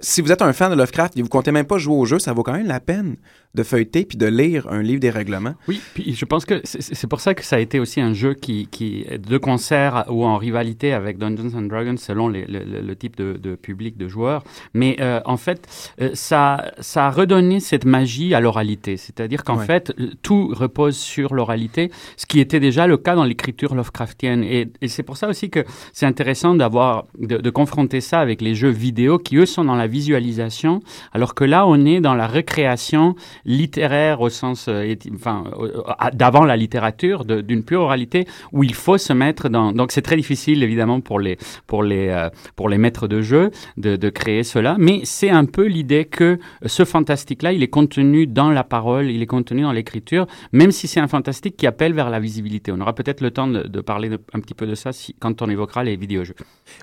Si 0.00 0.20
vous 0.20 0.32
êtes 0.32 0.42
un 0.42 0.52
fan 0.52 0.70
de 0.72 0.76
Lovecraft 0.76 1.16
et 1.16 1.22
vous 1.22 1.28
comptez 1.28 1.52
même 1.52 1.66
pas 1.66 1.78
jouer 1.78 1.94
au 1.94 2.04
jeu, 2.04 2.18
ça 2.18 2.32
vaut 2.32 2.42
quand 2.42 2.54
même 2.54 2.66
la 2.66 2.80
peine 2.80 3.16
de 3.56 3.62
feuilleter 3.62 4.04
puis 4.04 4.16
de 4.18 4.26
lire 4.26 4.68
un 4.70 4.82
livre 4.82 5.00
des 5.00 5.10
règlements. 5.10 5.54
Oui, 5.68 5.80
puis 5.94 6.14
je 6.14 6.24
pense 6.24 6.44
que 6.44 6.60
c'est- 6.64 7.06
pour 7.08 7.20
ça 7.20 7.34
que 7.34 7.44
ça 7.44 7.56
a 7.56 7.58
été 7.58 7.80
aussi 7.80 8.00
un 8.00 8.12
jeu 8.12 8.34
qui, 8.34 8.68
qui 8.70 9.04
de 9.18 9.38
concert 9.38 10.04
ou 10.08 10.24
en 10.24 10.36
rivalité 10.36 10.92
avec 10.92 11.18
Dungeons 11.18 11.52
and 11.56 11.62
Dragons 11.62 11.96
selon 11.96 12.28
les- 12.28 12.44
le, 12.46 12.94
type 12.96 13.16
de, 13.16 13.34
de 13.34 13.54
public 13.54 13.96
de 13.96 14.08
joueurs. 14.08 14.42
Mais 14.74 14.96
euh, 15.00 15.20
en 15.24 15.36
fait, 15.36 15.66
euh, 16.00 16.10
ça, 16.14 16.72
ça 16.80 17.06
a 17.06 17.10
redonné 17.10 17.60
cette 17.60 17.84
magie 17.84 18.34
à 18.34 18.40
l'oralité. 18.40 18.96
C'est-à-dire 18.96 19.42
qu'en 19.44 19.58
Ouais. 19.58 19.64
fait, 19.66 19.92
tout 20.22 20.52
repose 20.54 20.96
sur 20.96 21.34
l'oralité, 21.34 21.90
ce 22.16 22.26
qui 22.26 22.40
était 22.40 22.60
déjà 22.60 22.86
le 22.86 22.96
cas 22.96 23.14
dans 23.14 23.24
l'écriture 23.24 23.74
Lovecraftienne. 23.74 24.42
Et, 24.44 24.68
et 24.82 24.88
c'est 24.88 25.02
pour 25.02 25.16
ça 25.16 25.28
aussi 25.28 25.48
que 25.50 25.64
c'est 25.92 26.06
intéressant 26.06 26.54
d'avoir 26.54 27.06
de, 27.18 27.38
de 27.38 27.50
confronter 27.50 28.00
ça 28.00 28.20
avec 28.20 28.40
les 28.42 28.54
jeux 28.54 28.68
vidéo 28.70 29.18
qui 29.18 29.36
eux 29.36 29.46
sont 29.46 29.64
dans 29.64 29.74
la 29.76 29.86
visualisation, 29.86 30.80
alors 31.12 31.34
que 31.34 31.44
là 31.44 31.66
on 31.66 31.84
est 31.86 32.00
dans 32.00 32.14
la 32.14 32.26
recréation 32.26 33.14
littéraire 33.46 34.20
au 34.20 34.28
sens, 34.28 34.66
euh, 34.68 34.94
enfin, 35.14 35.44
euh, 35.58 35.70
euh, 35.88 36.10
d'avant 36.12 36.44
la 36.44 36.56
littérature, 36.56 37.24
d'une 37.24 37.64
pure 37.64 37.80
oralité, 37.80 38.26
où 38.52 38.62
il 38.64 38.74
faut 38.74 38.98
se 38.98 39.12
mettre 39.14 39.48
dans. 39.48 39.72
Donc 39.72 39.92
c'est 39.92 40.02
très 40.02 40.16
difficile 40.16 40.62
évidemment 40.62 41.00
pour 41.00 41.18
les 41.20 41.38
pour 41.66 41.82
les 41.82 42.28
pour 42.56 42.68
les 42.68 42.76
maîtres 42.76 43.08
de 43.08 43.22
jeu 43.22 43.50
de, 43.76 43.96
de 43.96 44.08
créer 44.10 44.42
cela, 44.42 44.76
mais 44.78 45.00
c'est 45.04 45.30
un 45.30 45.44
peu 45.46 45.64
l'idée 45.66 46.04
que 46.04 46.38
ce 46.66 46.84
fantastique-là, 46.84 47.52
il 47.52 47.62
est 47.62 47.68
contenu 47.68 48.26
dans 48.26 48.50
la 48.50 48.64
parole, 48.64 49.10
il 49.10 49.22
est 49.22 49.26
contenu 49.26 49.62
dans 49.62 49.72
l'écriture, 49.72 50.26
même 50.52 50.72
si 50.72 50.88
c'est 50.88 51.00
un 51.00 51.08
fantastique 51.08 51.56
qui 51.56 51.66
appelle 51.66 51.94
vers 51.94 52.10
la 52.10 52.18
visibilité. 52.18 52.72
On 52.72 52.80
aura 52.80 52.94
peut-être 52.94 53.20
le 53.20 53.30
temps 53.30 53.46
de, 53.46 53.62
de 53.62 53.80
parler 53.80 54.08
de- 54.08 54.18
un 54.34 54.40
petit 54.40 54.54
peu 54.54 54.66
de 54.66 54.74
ça 54.74 54.92
si, 54.92 55.14
quand 55.20 55.40
on 55.42 55.48
évoquera 55.48 55.84
les 55.84 55.96
vidéojeux. 55.96 56.34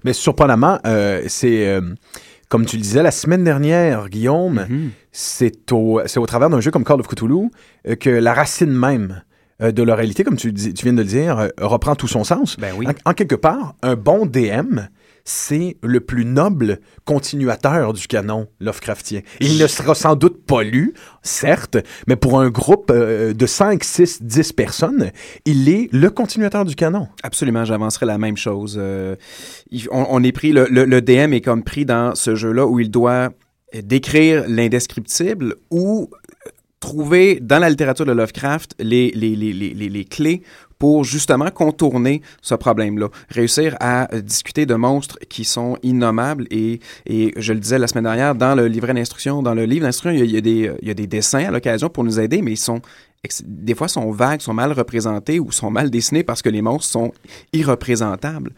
Mais 0.05 0.13
surprenamment, 0.13 0.79
euh, 0.85 1.23
c'est... 1.27 1.67
euh, 1.67 1.81
comme 2.53 2.67
tu 2.67 2.75
le 2.75 2.83
disais 2.83 3.01
la 3.01 3.09
semaine 3.09 3.43
dernière, 3.43 4.09
Guillaume, 4.09 4.67
Mhm. 4.69 4.91
c'est 5.11 5.71
au, 5.71 6.03
travers 6.27 6.51
d'un 6.51 6.61
jeu 6.61 6.69
comme 6.69 6.83
Call 6.83 6.99
of 6.99 7.07
Cthulhu 7.07 7.49
euh, 7.87 7.95
que 7.95 8.11
la 8.11 8.31
racine 8.31 8.69
même 8.71 9.23
euh, 9.63 9.71
de 9.71 9.81
l'oralité, 9.81 10.23
comme 10.23 10.35
tu, 10.35 10.51
viens 10.53 10.93
de 10.93 10.99
le 10.99 11.03
dire, 11.03 11.39
euh, 11.39 11.47
reprend 11.59 11.95
tout 11.95 12.07
son 12.07 12.23
sens. 12.23 12.55
Ben 12.59 12.75
oui. 12.77 12.85
En, 12.87 13.09
en 13.09 13.13
quelque 13.15 13.33
part, 13.33 13.73
un 13.81 13.95
bon 13.95 14.27
DM, 14.27 14.81
c'est 15.25 15.77
le 15.81 15.99
plus 16.01 16.25
noble 16.25 16.79
continuateur 17.05 17.93
du 17.93 18.07
canon 18.07 18.47
Lovecraftien. 18.59 19.21
Il 19.39 19.57
ne 19.57 19.67
sera 19.67 19.95
sans 19.95 20.15
doute 20.15 20.45
pas 20.45 20.63
lu, 20.63 20.93
certes, 21.21 21.77
mais 22.07 22.15
pour 22.15 22.39
un 22.41 22.49
groupe 22.49 22.91
euh, 22.93 23.33
de 23.33 23.45
5, 23.45 23.83
6, 23.83 24.23
10 24.23 24.53
personnes, 24.53 25.11
il 25.45 25.69
est 25.69 25.87
le 25.93 26.09
continuateur 26.09 26.65
du 26.65 26.75
canon. 26.75 27.07
Absolument, 27.23 27.63
j'avancerai 27.63 28.05
la 28.05 28.17
même 28.17 28.37
chose. 28.37 28.77
Euh, 28.79 29.15
on, 29.91 30.21
est 30.23 30.31
pris, 30.33 30.51
le, 30.51 30.99
DM 31.01 31.33
est 31.33 31.41
comme 31.41 31.63
pris 31.63 31.85
dans 31.85 32.15
ce 32.15 32.35
jeu-là 32.35 32.65
où 32.67 32.79
il 32.79 32.91
doit 32.91 33.29
euh, 33.75 33.81
décrire 33.81 34.43
l'indescriptible 34.47 35.55
ou 35.71 36.09
trouver 36.81 37.39
dans 37.41 37.59
la 37.59 37.69
littérature 37.69 38.05
de 38.05 38.11
Lovecraft 38.11 38.75
les, 38.79 39.11
les, 39.11 39.35
les- 39.37 39.53
les 39.53 40.05
clés 40.05 40.41
pour 40.83 41.05
justement 41.05 41.49
contourner 41.49 42.21
ce 42.41 42.55
problème-là. 42.55 43.07
Réussir 43.29 43.77
à 43.79 44.13
euh, 44.13 44.19
discuter 44.19 44.65
de 44.65 44.75
monstres 44.75 45.17
qui 45.29 45.45
sont 45.45 45.77
innommables 45.81 46.45
et, 46.51 46.81
et 47.05 47.31
je 47.37 47.53
le 47.53 47.61
disais 47.61 47.79
la 47.79 47.87
semaine 47.87 48.03
dernière, 48.03 48.35
dans 48.35 48.53
le 48.53 48.67
livret 48.67 48.93
d'instruction, 48.93 49.41
dans 49.41 49.53
le 49.53 49.63
livre 49.63 49.85
d'instruction, 49.85 50.11
il 50.11 50.35
euh, 50.35 50.75
il 50.81 50.87
y 50.89 50.91
a 50.91 50.93
des 50.93 51.07
dessins 51.07 51.45
à 51.45 51.51
l'occasion 51.51 51.87
pour 51.87 52.03
nous 52.03 52.19
aider, 52.19 52.41
mais 52.41 52.51
ils 52.51 52.57
sont 52.57 52.81
des 53.45 53.73
fois 53.73 53.87
sont 53.87 54.11
vagues, 54.11 54.41
sont 54.41 54.53
mal 54.53 54.73
représentés 54.73 55.39
ou 55.39 55.49
sont 55.51 55.71
mal 55.71 55.89
dessinés 55.89 56.23
parce 56.23 56.41
que 56.41 56.49
les 56.49 56.61
monstres 56.61 56.91
sont 56.91 57.13
irreprésentables. 57.53 58.51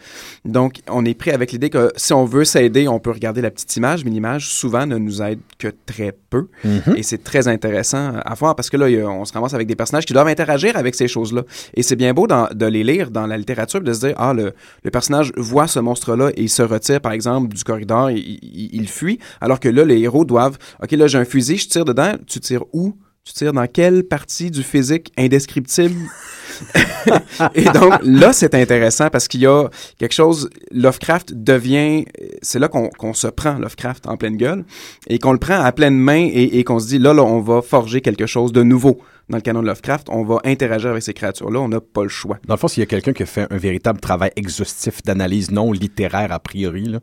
Donc, 0.43 0.79
on 0.89 1.05
est 1.05 1.13
pris 1.13 1.29
avec 1.31 1.51
l'idée 1.51 1.69
que 1.69 1.91
si 1.95 2.13
on 2.13 2.25
veut 2.25 2.45
s'aider, 2.45 2.87
on 2.87 2.99
peut 2.99 3.11
regarder 3.11 3.41
la 3.41 3.51
petite 3.51 3.75
image, 3.75 4.03
mais 4.03 4.09
l'image 4.09 4.49
souvent 4.49 4.87
ne 4.87 4.97
nous 4.97 5.21
aide 5.21 5.39
que 5.59 5.67
très 5.85 6.17
peu. 6.31 6.47
Et 6.95 7.03
c'est 7.03 7.23
très 7.23 7.47
intéressant 7.47 8.13
à 8.25 8.33
voir 8.33 8.55
parce 8.55 8.71
que 8.71 8.77
là, 8.77 8.87
on 9.07 9.23
se 9.25 9.33
ramasse 9.33 9.53
avec 9.53 9.67
des 9.67 9.75
personnages 9.75 10.05
qui 10.07 10.13
doivent 10.13 10.27
interagir 10.27 10.75
avec 10.77 10.95
ces 10.95 11.07
choses-là. 11.07 11.43
Et 11.75 11.83
c'est 11.83 11.95
bien 11.95 12.13
beau 12.13 12.25
dans- 12.25 12.47
de 12.53 12.65
les 12.65 12.83
lire 12.83 13.11
dans 13.11 13.27
la 13.27 13.37
littérature, 13.37 13.81
de 13.81 13.93
se 13.93 13.99
dire, 14.07 14.15
ah, 14.17 14.33
le, 14.33 14.53
le 14.83 14.91
personnage 14.91 15.31
voit 15.37 15.67
ce 15.67 15.79
monstre-là 15.79 16.31
et 16.35 16.41
il 16.41 16.49
se 16.49 16.63
retire, 16.63 17.01
par 17.01 17.11
exemple, 17.11 17.53
du 17.53 17.63
corridor, 17.63 18.09
il, 18.09 18.17
il- 18.41 18.69
il 18.73 18.89
fuit, 18.89 19.19
alors 19.41 19.59
que 19.59 19.69
là, 19.69 19.85
les 19.85 19.99
héros 19.99 20.25
doivent, 20.25 20.57
OK, 20.81 20.91
là, 20.93 21.05
j'ai 21.05 21.19
un 21.19 21.25
fusil, 21.25 21.57
je 21.57 21.67
tire 21.67 21.85
dedans, 21.85 22.13
tu 22.25 22.39
tires 22.39 22.63
où? 22.73 22.95
Tu 23.25 23.33
tires 23.33 23.53
dans 23.53 23.65
quelle 23.65 24.03
partie 24.03 24.51
du 24.51 24.61
physique 24.61 25.11
indescriptible? 25.17 25.95
Et 27.55 27.63
donc, 27.63 27.93
là, 28.03 28.33
c'est 28.33 28.53
intéressant 28.53 29.09
parce 29.09 29.27
qu'il 29.27 29.39
y 29.39 29.47
a 29.47 29.67
quelque 29.97 30.13
chose, 30.13 30.47
Lovecraft 30.69 31.33
devient, 31.33 32.05
c'est 32.43 32.59
là 32.59 32.67
qu'on 32.67 33.13
se 33.15 33.25
prend 33.25 33.57
Lovecraft 33.57 34.05
en 34.05 34.15
pleine 34.15 34.37
gueule 34.37 34.63
et 35.07 35.17
qu'on 35.17 35.31
le 35.31 35.39
prend 35.39 35.59
à 35.59 35.71
pleine 35.71 35.97
main 35.97 36.29
et, 36.31 36.63
qu'on 36.63 36.77
se 36.77 36.85
dit, 36.85 36.99
là, 36.99 37.15
là, 37.15 37.23
on 37.23 37.41
va 37.41 37.63
forger 37.63 38.01
quelque 38.01 38.27
chose 38.27 38.53
de 38.53 38.61
nouveau 38.61 39.01
dans 39.29 39.37
le 39.37 39.41
canon 39.41 39.63
de 39.63 39.67
Lovecraft, 39.67 40.07
on 40.11 40.23
va 40.23 40.37
interagir 40.43 40.91
avec 40.91 41.01
ces 41.01 41.15
créatures-là, 41.15 41.59
on 41.59 41.67
n'a 41.67 41.81
pas 41.81 42.03
le 42.03 42.09
choix. 42.09 42.37
Dans 42.45 42.53
le 42.53 42.59
fond, 42.59 42.67
s'il 42.67 42.81
y 42.81 42.83
a 42.83 42.87
quelqu'un 42.87 43.13
qui 43.13 43.23
a 43.23 43.25
fait 43.25 43.47
un 43.49 43.57
véritable 43.57 43.99
travail 43.99 44.29
exhaustif 44.35 45.01
d'analyse 45.01 45.49
non 45.49 45.71
littéraire 45.71 46.31
a 46.31 46.39
priori, 46.39 46.95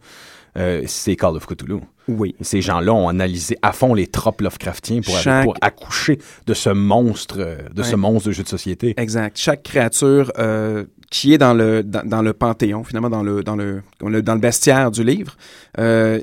euh, 0.56 0.84
c'est 0.86 1.16
Call 1.16 1.34
of 1.34 1.46
Cthulhu. 1.46 1.80
Oui. 2.08 2.34
Ces 2.40 2.60
gens-là 2.60 2.92
ont 2.92 3.08
analysé 3.08 3.56
à 3.62 3.72
fond 3.72 3.94
les 3.94 4.06
tropes 4.06 4.40
Lovecraftiens 4.40 5.00
pour, 5.02 5.16
Chaque- 5.18 5.44
pour 5.44 5.54
accoucher 5.60 6.18
de 6.46 6.54
ce 6.54 6.70
monstre, 6.70 7.36
euh, 7.38 7.56
de 7.74 7.82
ce 7.82 7.94
monstre 7.96 8.28
de 8.28 8.32
jeu 8.32 8.42
de 8.42 8.48
société. 8.48 8.94
Exact. 8.96 9.36
Chaque 9.38 9.62
créature 9.62 10.32
euh, 10.38 10.84
qui 11.10 11.32
est 11.32 11.38
dans 11.38 11.54
le 11.54 11.82
dans, 11.82 12.04
dans 12.06 12.22
le 12.22 12.32
panthéon, 12.32 12.82
finalement 12.84 13.10
dans 13.10 13.22
le 13.22 13.42
dans 13.44 13.54
le 13.56 13.82
dans 14.00 14.34
le 14.34 14.40
bestiaire 14.40 14.90
du 14.90 15.04
livre, 15.04 15.36
euh, 15.78 16.20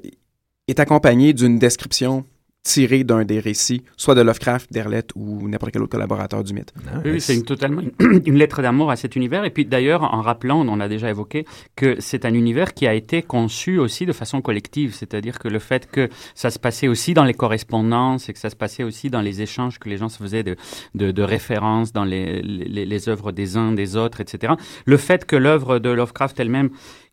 est 0.67 0.79
accompagnée 0.79 1.33
d'une 1.33 1.57
description 1.59 2.25
tirée 2.63 3.03
d'un 3.03 3.23
des 3.23 3.39
récits, 3.39 3.83
soit 3.95 4.15
de 4.15 4.21
Lovecraft, 4.21 4.71
d'Herlett 4.71 5.09
ou 5.15 5.47
n'importe 5.47 5.71
quel 5.71 5.81
autre 5.81 5.91
collaborateur 5.91 6.43
du 6.43 6.53
mythe. 6.53 6.73
Ah, 6.87 6.99
Oui, 7.05 7.21
c'est 7.21 7.41
totalement 7.43 7.81
une, 7.99 8.37
lettre 8.37 8.61
d'amour 8.61 8.91
à 8.91 8.95
cet 8.95 9.15
univers. 9.15 9.45
Et 9.45 9.49
puis 9.49 9.65
d'ailleurs, 9.65 10.03
en 10.03 10.21
rappelant, 10.21 10.67
on 10.67 10.75
l'a 10.75 10.89
déjà 10.89 11.09
évoqué, 11.09 11.45
que 11.75 11.95
c'est 11.99 12.25
un 12.25 12.33
univers 12.33 12.73
qui 12.73 12.85
a 12.85 12.93
été 12.93 13.21
conçu 13.21 13.79
aussi 13.79 14.05
de 14.05 14.13
façon 14.13 14.41
collective. 14.41 14.93
C'est-à-dire 14.93 15.39
que 15.39 15.47
le 15.47 15.59
fait 15.59 15.89
que 15.89 16.09
ça 16.35 16.49
se 16.49 16.59
passait 16.59 16.87
aussi 16.87 17.13
dans 17.13 17.23
les 17.23 17.33
correspondances 17.33 18.29
et 18.29 18.33
que 18.33 18.39
ça 18.39 18.49
se 18.49 18.55
passait 18.55 18.83
aussi 18.83 19.09
dans 19.09 19.21
les 19.21 19.41
échanges 19.41 19.79
que 19.79 19.89
les 19.89 19.97
gens 19.97 20.09
se 20.09 20.21
faisaient 20.21 20.43
de, 20.43 20.55
de, 20.95 21.11
de 21.11 21.23
références 21.23 21.93
dans 21.93 22.05
les, 22.05 22.41
les, 22.41 22.85
les 22.85 23.09
œuvres 23.09 23.31
des 23.31 23.55
uns, 23.57 23.71
des 23.71 23.95
autres, 23.95 24.21
etc. 24.21 24.53
Le 24.85 24.97
fait 24.97 25.25
que 25.25 25.35
l'œuvre 25.35 25.79
de 25.79 25.89
Lovecraft 25.89 26.39
elle-même 26.39 26.69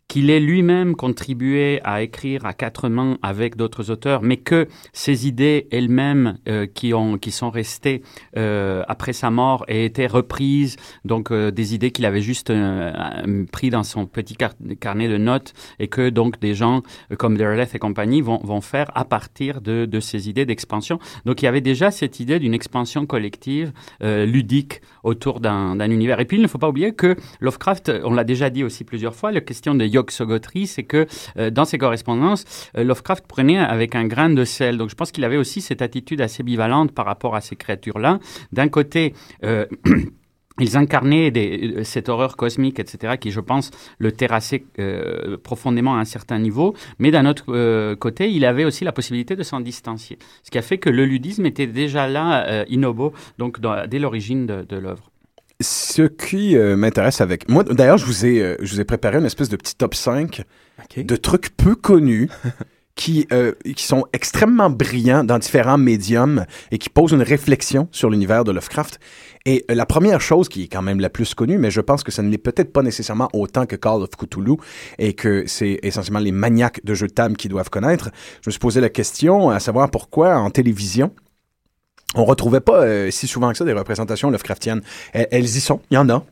qu'il 0.09 0.31
ait 0.31 0.41
lui-même 0.41 0.95
contribué 0.95 1.81
à 1.83 2.03
écrire 2.03 2.47
à 2.47 2.53
quatre 2.53 2.89
mains 2.89 3.19
avec 3.23 3.57
d'autres 3.57 3.91
auteurs, 3.91 4.23
mais 4.23 4.37
que 4.37 4.69
ces 4.93 5.27
idées 5.27 5.67
elles-mêmes 5.73 6.39
euh, 6.49 6.67
qui, 6.67 6.95
ont, 6.95 7.19
qui 7.19 7.31
sont 7.31 7.51
restées 7.51 8.03
euh, 8.37 8.85
après 8.87 9.13
sa 9.13 9.31
mort 9.31 9.65
aient 9.67 9.85
été 9.85 10.07
reprises, 10.07 10.77
donc 11.05 11.31
euh, 11.33 11.51
des 11.51 11.75
idées 11.75 11.91
qu'il 11.91 12.07
avait 12.07 12.21
juste 12.21 12.51
euh, 12.51 13.45
pris 13.51 13.71
dans 13.71 13.83
son 13.83 14.07
petit 14.07 14.37
car- 14.37 14.55
carnet 14.81 15.09
de 15.09 15.19
notes 15.19 15.55
et 15.81 15.89
que 15.89 16.09
donc 16.09 16.39
des 16.41 16.55
gens 16.55 16.83
euh, 17.11 17.17
comme 17.17 17.37
Derleth 17.37 17.75
et 17.75 17.79
compagnie 17.79 18.21
vont, 18.21 18.39
vont 18.45 18.61
faire 18.61 18.91
à 18.95 19.05
partir 19.05 19.61
de, 19.61 19.87
de 19.87 20.01
ces 20.01 20.29
idées 20.29 20.47
d'expansion. 20.47 21.01
Donc 21.25 21.43
il 21.43 21.47
y 21.47 21.49
avait 21.49 21.61
déjà 21.61 21.91
cette 21.91 22.21
idée 22.21 22.39
d'une 22.39 22.55
expansion 22.55 23.07
collective 23.07 23.73
euh, 24.03 24.25
ludique 24.25 24.83
autour 25.03 25.41
d'un 25.41 25.75
d'un 25.77 25.91
univers. 25.91 26.21
Et 26.21 26.27
puis 26.27 26.37
il 26.37 26.43
ne 26.43 26.47
faut 26.49 26.59
pas 26.59 26.69
oublier 26.69 26.93
que 26.93 27.17
Lovecraft, 27.41 27.93
on 28.05 28.15
l'a 28.15 28.25
déjà 28.25 28.51
dit 28.51 28.63
aussi 28.63 28.85
plusieurs 28.85 29.15
fois, 29.15 29.33
la 29.33 29.41
question 29.41 29.75
de 29.75 29.96
C'est 30.67 30.85
que 30.85 31.07
euh, 31.39 31.51
dans 31.51 31.65
ses 31.65 31.79
correspondances, 31.79 32.45
euh, 32.77 32.85
Lovecraft 32.85 33.27
prenait 33.27 33.59
avec 33.59 33.95
un 33.95 34.07
grain 34.07 34.31
de 34.31 34.45
sel. 34.45 34.77
Donc 34.77 34.91
je 34.91 34.95
pense 34.95 35.13
qu'il 35.13 35.25
avait 35.25 35.37
aussi 35.37 35.61
cette 35.61 35.83
attitude 35.83 36.21
assez 36.21 36.43
bivalente 36.43 36.93
par 36.93 37.07
rapport 37.07 37.35
à 37.35 37.41
ces 37.41 37.57
créatures-là. 37.57 38.19
D'un 38.53 38.69
côté, 38.69 39.15
euh, 39.45 39.67
ils 40.59 40.77
incarnaient 40.77 41.33
cette 41.85 42.09
horreur 42.09 42.37
cosmique, 42.37 42.79
etc., 42.79 43.19
qui, 43.21 43.31
je 43.31 43.41
pense, 43.41 43.71
le 43.99 44.11
terrassait 44.11 44.65
profondément 45.43 45.97
à 45.97 45.99
un 45.99 46.07
certain 46.07 46.39
niveau. 46.39 46.75
Mais 46.99 47.11
d'un 47.11 47.27
autre 47.27 47.95
côté, 47.97 48.31
il 48.31 48.43
avait 48.47 48.65
aussi 48.65 48.83
la 48.83 48.93
possibilité 48.93 49.37
de 49.37 49.43
s'en 49.43 49.61
distancier. 49.61 50.19
Ce 50.43 50.51
qui 50.51 50.57
a 50.57 50.63
fait 50.63 50.79
que 50.79 50.89
le 50.89 51.05
ludisme 51.05 51.45
était 51.45 51.67
déjà 51.67 52.09
là, 52.09 52.47
euh, 52.47 52.65
donc 53.37 53.61
dès 53.89 53.99
l'origine 53.99 54.47
de 54.47 54.77
l'œuvre. 54.77 55.11
Ce 55.61 56.03
qui 56.03 56.57
euh, 56.57 56.77
m'intéresse 56.77 57.21
avec. 57.21 57.49
Moi, 57.49 57.65
d'ailleurs, 57.65 57.97
je, 57.97 58.05
vous 58.05 58.27
ai, 58.27 58.43
euh, 58.43 58.57
je 58.61 58.75
vous 58.75 58.81
ai 58.81 58.85
préparé 58.85 59.19
une 59.19 59.25
espèce 59.25 59.49
de 59.49 59.57
petit 59.57 59.75
top 59.75 59.95
5 59.95 60.43
OK. 60.79 61.05
de 61.05 61.17
trucs 61.17 61.57
peu 61.57 61.75
connus 61.75 62.29
qui, 62.95 63.27
euh, 63.33 63.53
qui 63.75 63.85
sont 63.85 64.05
extrêmement 64.13 64.69
brillants 64.69 65.25
dans 65.25 65.39
différents 65.39 65.79
médiums 65.79 66.45
et 66.71 66.79
qui 66.79 66.91
posent 66.91 67.13
une 67.13 67.23
réflexion 67.23 67.89
sur 67.91 68.11
l'univers 68.11 68.45
de 68.45 68.53
Lovecraft. 68.53 68.99
Et 69.47 69.65
la 69.69 69.87
première 69.87 70.21
chose 70.21 70.49
qui 70.49 70.65
est 70.65 70.69
quand 70.69 70.83
même 70.83 71.01
la 71.01 71.09
plus 71.09 71.33
connue, 71.35 71.57
mais 71.57 71.71
je 71.71 71.81
pense 71.81 72.03
que 72.03 72.11
ça 72.11 72.23
ne 72.23 72.31
l'est 72.31 72.39
peut-être 72.39 72.73
pas 72.73 72.83
nécessairement 72.83 73.29
autant 73.33 73.65
que 73.65 73.77
Call 73.77 74.03
of 74.03 74.11
Cthulhu 74.11 74.57
et 74.99 75.13
que 75.13 75.45
c'est 75.47 75.79
essentiellement 75.83 76.19
les 76.19 76.33
maniaques 76.33 76.85
de 76.85 76.95
jeux 76.95 77.07
de 77.07 77.13
table 77.13 77.37
qui 77.37 77.49
doivent 77.49 77.71
connaître, 77.71 78.11
je 78.43 78.49
me 78.49 78.51
suis 78.51 78.59
posé 78.59 78.81
la 78.81 78.89
question 78.89 79.51
à 79.51 79.61
savoir 79.61 79.91
pourquoi 79.91 80.37
en 80.37 80.51
télévision, 80.51 81.13
on 82.15 82.25
retrouvait 82.25 82.61
pas 82.61 82.85
euh, 82.85 83.11
si 83.11 83.27
souvent 83.27 83.51
que 83.51 83.59
ça 83.59 83.65
des 83.65 83.73
représentations 83.73 84.31
Lovecraftiennes. 84.31 84.83
Elles, 85.13 85.29
elles 85.31 85.45
y 85.45 85.61
sont, 85.61 85.81
il 85.91 85.95
y 85.95 85.99
en 85.99 86.09
a. 86.09 86.25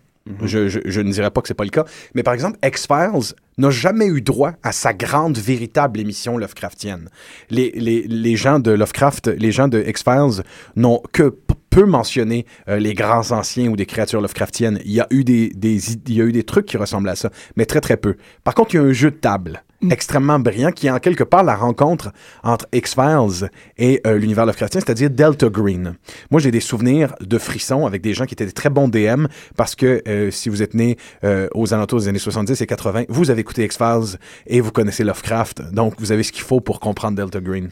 je, 0.42 0.68
je, 0.68 0.80
je 0.84 1.00
ne 1.00 1.12
dirais 1.12 1.30
pas 1.30 1.42
que 1.42 1.48
c'est 1.48 1.54
pas 1.54 1.64
le 1.64 1.70
cas. 1.70 1.84
Mais 2.14 2.22
par 2.22 2.32
exemple, 2.32 2.58
X-Files 2.64 3.34
n'a 3.58 3.70
jamais 3.70 4.06
eu 4.06 4.22
droit 4.22 4.52
à 4.62 4.72
sa 4.72 4.94
grande, 4.94 5.36
véritable 5.36 6.00
émission 6.00 6.38
Lovecraftienne. 6.38 7.10
Les, 7.50 7.70
les, 7.72 8.02
les 8.02 8.36
gens 8.36 8.58
de 8.58 8.70
Lovecraft, 8.70 9.28
les 9.28 9.52
gens 9.52 9.68
de 9.68 9.82
X-Files 9.86 10.42
n'ont 10.76 11.02
que 11.12 11.36
peu 11.70 11.84
mentionné 11.84 12.46
euh, 12.68 12.78
les 12.78 12.94
grands 12.94 13.32
anciens 13.32 13.68
ou 13.68 13.76
des 13.76 13.84
créatures 13.84 14.20
Lovecraftiennes. 14.20 14.78
Il 14.84 14.92
y 14.92 15.00
a 15.00 15.08
eu 15.10 15.24
des, 15.24 15.52
il 15.60 16.14
y 16.14 16.20
a 16.20 16.24
eu 16.24 16.32
des 16.32 16.44
trucs 16.44 16.66
qui 16.66 16.76
ressemblent 16.76 17.08
à 17.08 17.16
ça, 17.16 17.30
mais 17.56 17.66
très 17.66 17.80
très 17.80 17.96
peu. 17.96 18.16
Par 18.44 18.54
contre, 18.54 18.74
il 18.74 18.76
y 18.76 18.80
a 18.80 18.84
un 18.84 18.92
jeu 18.92 19.10
de 19.10 19.16
table 19.16 19.64
extrêmement 19.90 20.38
brillant 20.38 20.72
qui 20.72 20.86
est 20.86 20.90
en 20.90 20.98
quelque 20.98 21.24
part 21.24 21.44
la 21.44 21.56
rencontre 21.56 22.12
entre 22.42 22.66
X-Files 22.72 23.50
et 23.76 24.00
euh, 24.06 24.18
l'univers 24.18 24.46
Lovecraftien, 24.46 24.80
c'est-à-dire 24.80 25.10
Delta 25.10 25.48
Green. 25.48 25.94
Moi, 26.30 26.40
j'ai 26.40 26.50
des 26.50 26.60
souvenirs 26.60 27.14
de 27.20 27.38
frissons 27.38 27.86
avec 27.86 28.02
des 28.02 28.14
gens 28.14 28.26
qui 28.26 28.34
étaient 28.34 28.46
des 28.46 28.52
très 28.52 28.70
bons 28.70 28.88
DM 28.88 29.26
parce 29.56 29.74
que 29.74 30.02
euh, 30.08 30.30
si 30.30 30.48
vous 30.48 30.62
êtes 30.62 30.74
né 30.74 30.96
euh, 31.24 31.48
aux 31.54 31.74
alentours 31.74 32.00
des 32.00 32.08
années 32.08 32.18
70 32.18 32.60
et 32.60 32.66
80, 32.66 33.04
vous 33.08 33.30
avez 33.30 33.40
écouté 33.40 33.64
X-Files 33.64 34.18
et 34.46 34.60
vous 34.60 34.72
connaissez 34.72 35.04
Lovecraft, 35.04 35.72
donc 35.72 35.94
vous 35.98 36.12
avez 36.12 36.22
ce 36.22 36.32
qu'il 36.32 36.42
faut 36.42 36.60
pour 36.60 36.80
comprendre 36.80 37.16
Delta 37.16 37.40
Green. 37.40 37.70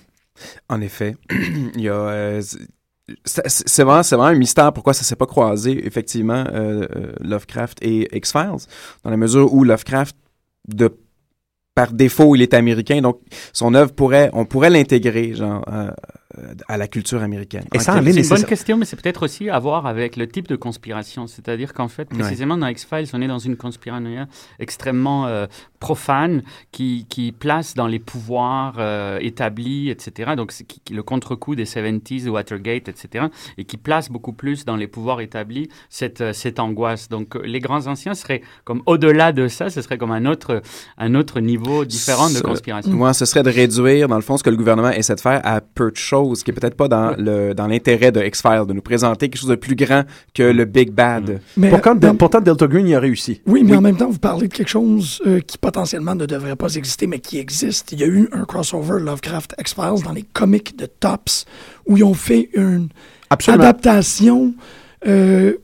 En 0.69 0.81
effet, 0.81 1.17
il 1.31 1.81
y 1.81 1.89
a. 1.89 1.95
euh, 1.95 2.43
c'est 3.25 3.83
vraiment, 3.83 4.03
c'est 4.03 4.17
vraiment 4.17 4.35
un 4.35 4.39
mystère 4.39 4.73
pourquoi 4.73 4.95
ça 4.95 5.03
s'est 5.03 5.17
pas 5.17 5.27
croisé, 5.27 5.87
effectivement, 5.87 6.45
euh, 6.53 6.87
Lovecraft 7.21 7.79
et 7.83 8.17
X-Files, 8.17 8.67
dans 9.03 9.11
la 9.11 9.17
mesure 9.17 9.53
où 9.53 9.65
Lovecraft, 9.65 10.17
de 10.69 10.97
par 11.75 11.93
défaut, 11.93 12.37
il 12.37 12.43
est 12.43 12.55
américain, 12.55 13.01
donc 13.01 13.21
son 13.53 13.75
œuvre 13.75 13.93
pourrait, 13.93 14.31
on 14.33 14.45
pourrait 14.45 14.71
l'intégrer, 14.71 15.35
genre, 15.35 15.65
euh, 15.73 15.91
à 16.69 16.77
la 16.77 16.89
culture 16.89 17.23
américaine. 17.23 17.65
Et 17.75 17.79
ça 17.79 17.93
C'est 18.03 18.21
une 18.21 18.29
bonne 18.29 18.45
question, 18.45 18.77
mais 18.77 18.85
c'est 18.85 19.01
peut-être 19.01 19.25
aussi 19.25 19.51
à 19.51 19.59
voir 19.59 19.87
avec 19.87 20.17
le 20.17 20.27
type 20.27 20.49
de 20.49 20.57
conspiration. 20.57 21.27
C'est-à-dire 21.27 21.73
qu'en 21.75 21.89
fait, 21.89 22.09
Ouais. 22.13 22.19
précisément 22.21 22.57
dans 22.57 22.67
X-Files, 22.67 23.09
on 23.13 23.21
est 23.23 23.27
dans 23.29 23.39
une 23.39 23.57
conspiration 23.57 24.27
extrêmement 24.59 25.27
euh, 25.27 25.47
profane 25.81 26.43
qui, 26.71 27.07
qui 27.09 27.33
place 27.33 27.75
dans 27.75 27.87
les 27.87 27.99
pouvoirs 27.99 28.77
euh, 28.79 29.19
établis, 29.21 29.91
etc. 29.91 30.33
Donc, 30.37 30.53
qui, 30.53 30.81
qui- 30.85 30.95
le 30.95 31.03
contre-coup 31.03 31.55
des 31.57 31.65
70s, 31.65 32.29
Watergate, 32.29 32.89
etc. 32.89 33.27
Et 33.59 33.65
qui 33.65 33.77
place 33.77 34.09
beaucoup 34.11 34.33
plus 34.33 34.65
dans 34.65 34.77
les 34.77 34.87
pouvoirs 34.87 35.21
établis 35.21 35.69
cette, 35.91 36.21
euh, 36.21 36.33
cette 36.33 36.61
angoisse. 36.61 37.09
Donc, 37.09 37.35
euh, 37.37 37.43
les 37.45 37.59
grands 37.61 37.87
anciens 37.89 38.15
seraient 38.15 38.43
comme 38.65 38.83
au-delà 38.87 39.33
de 39.33 39.49
ça, 39.49 39.71
ce 39.71 39.83
serait 39.83 39.99
comme 39.99 40.13
un 40.13 40.27
autre, 40.27 40.63
un 40.99 41.15
autre 41.15 41.41
niveau 41.41 41.85
différent 41.85 42.31
de 42.31 42.41
conspiration. 42.41 42.93
Moi, 42.93 43.13
ce 43.13 43.25
serait 43.25 43.43
de 43.43 43.51
réduire, 43.51 44.09
dans 44.09 44.17
le 44.17 44.23
fond, 44.23 44.37
ce 44.37 44.43
que 44.45 44.51
le 44.51 44.57
gouvernement 44.57 44.91
essaie 44.91 45.15
de 45.17 45.21
faire 45.21 45.41
à 45.45 45.61
peu 45.61 45.91
de 45.91 45.97
choses, 45.97 46.22
qui 46.45 46.51
est 46.51 46.55
peut-être 46.55 46.77
pas 46.77 46.89
dans 46.89 47.15
le 47.19 47.53
dans 47.55 47.67
l'intérêt 47.67 48.13
de 48.13 48.23
X-Files, 48.23 48.65
de 48.67 48.73
nous 48.73 48.81
présenter 48.83 49.29
quelque 49.29 49.41
chose 49.41 49.51
de 49.51 49.55
plus 49.57 49.75
grand 49.75 50.03
que 50.35 50.43
le 50.43 50.65
Big 50.65 50.91
Bad. 50.91 51.41
Mais 51.57 51.71
Pourtant, 51.71 51.95
dans- 51.95 52.17
pourtant, 52.17 52.41
Delta 52.41 52.67
Green 52.67 52.87
y 52.89 52.95
a 52.95 53.01
réussi. 53.01 53.41
Oui, 53.47 53.63
mais 53.65 53.77
en 53.77 53.81
même 53.81 53.97
temps, 53.97 54.11
vous 54.11 54.19
parlez 54.19 54.49
de 54.49 54.53
quelque 54.55 54.69
chose 54.69 55.21
euh, 55.27 55.41
qui 55.41 55.59
potentiellement 55.59 56.15
ne 56.15 56.27
devrait 56.27 56.57
pas 56.57 56.75
exister, 56.75 57.07
mais 57.07 57.19
qui 57.19 57.39
existe. 57.39 57.93
Il 57.93 58.01
y 58.01 58.05
a 58.05 58.07
eu 58.07 58.29
un 58.33 58.45
crossover 58.45 59.01
Lovecraft 59.01 59.55
X-Files 59.59 60.03
dans 60.05 60.13
les 60.13 60.23
comics 60.23 60.77
de 60.79 60.87
Tops 60.87 61.45
où 61.87 61.97
ils 61.97 62.05
ont 62.05 62.15
fait 62.15 62.49
une 62.55 62.89
Absolument. 63.31 63.65
adaptation 63.65 64.55
euh, 65.07 65.55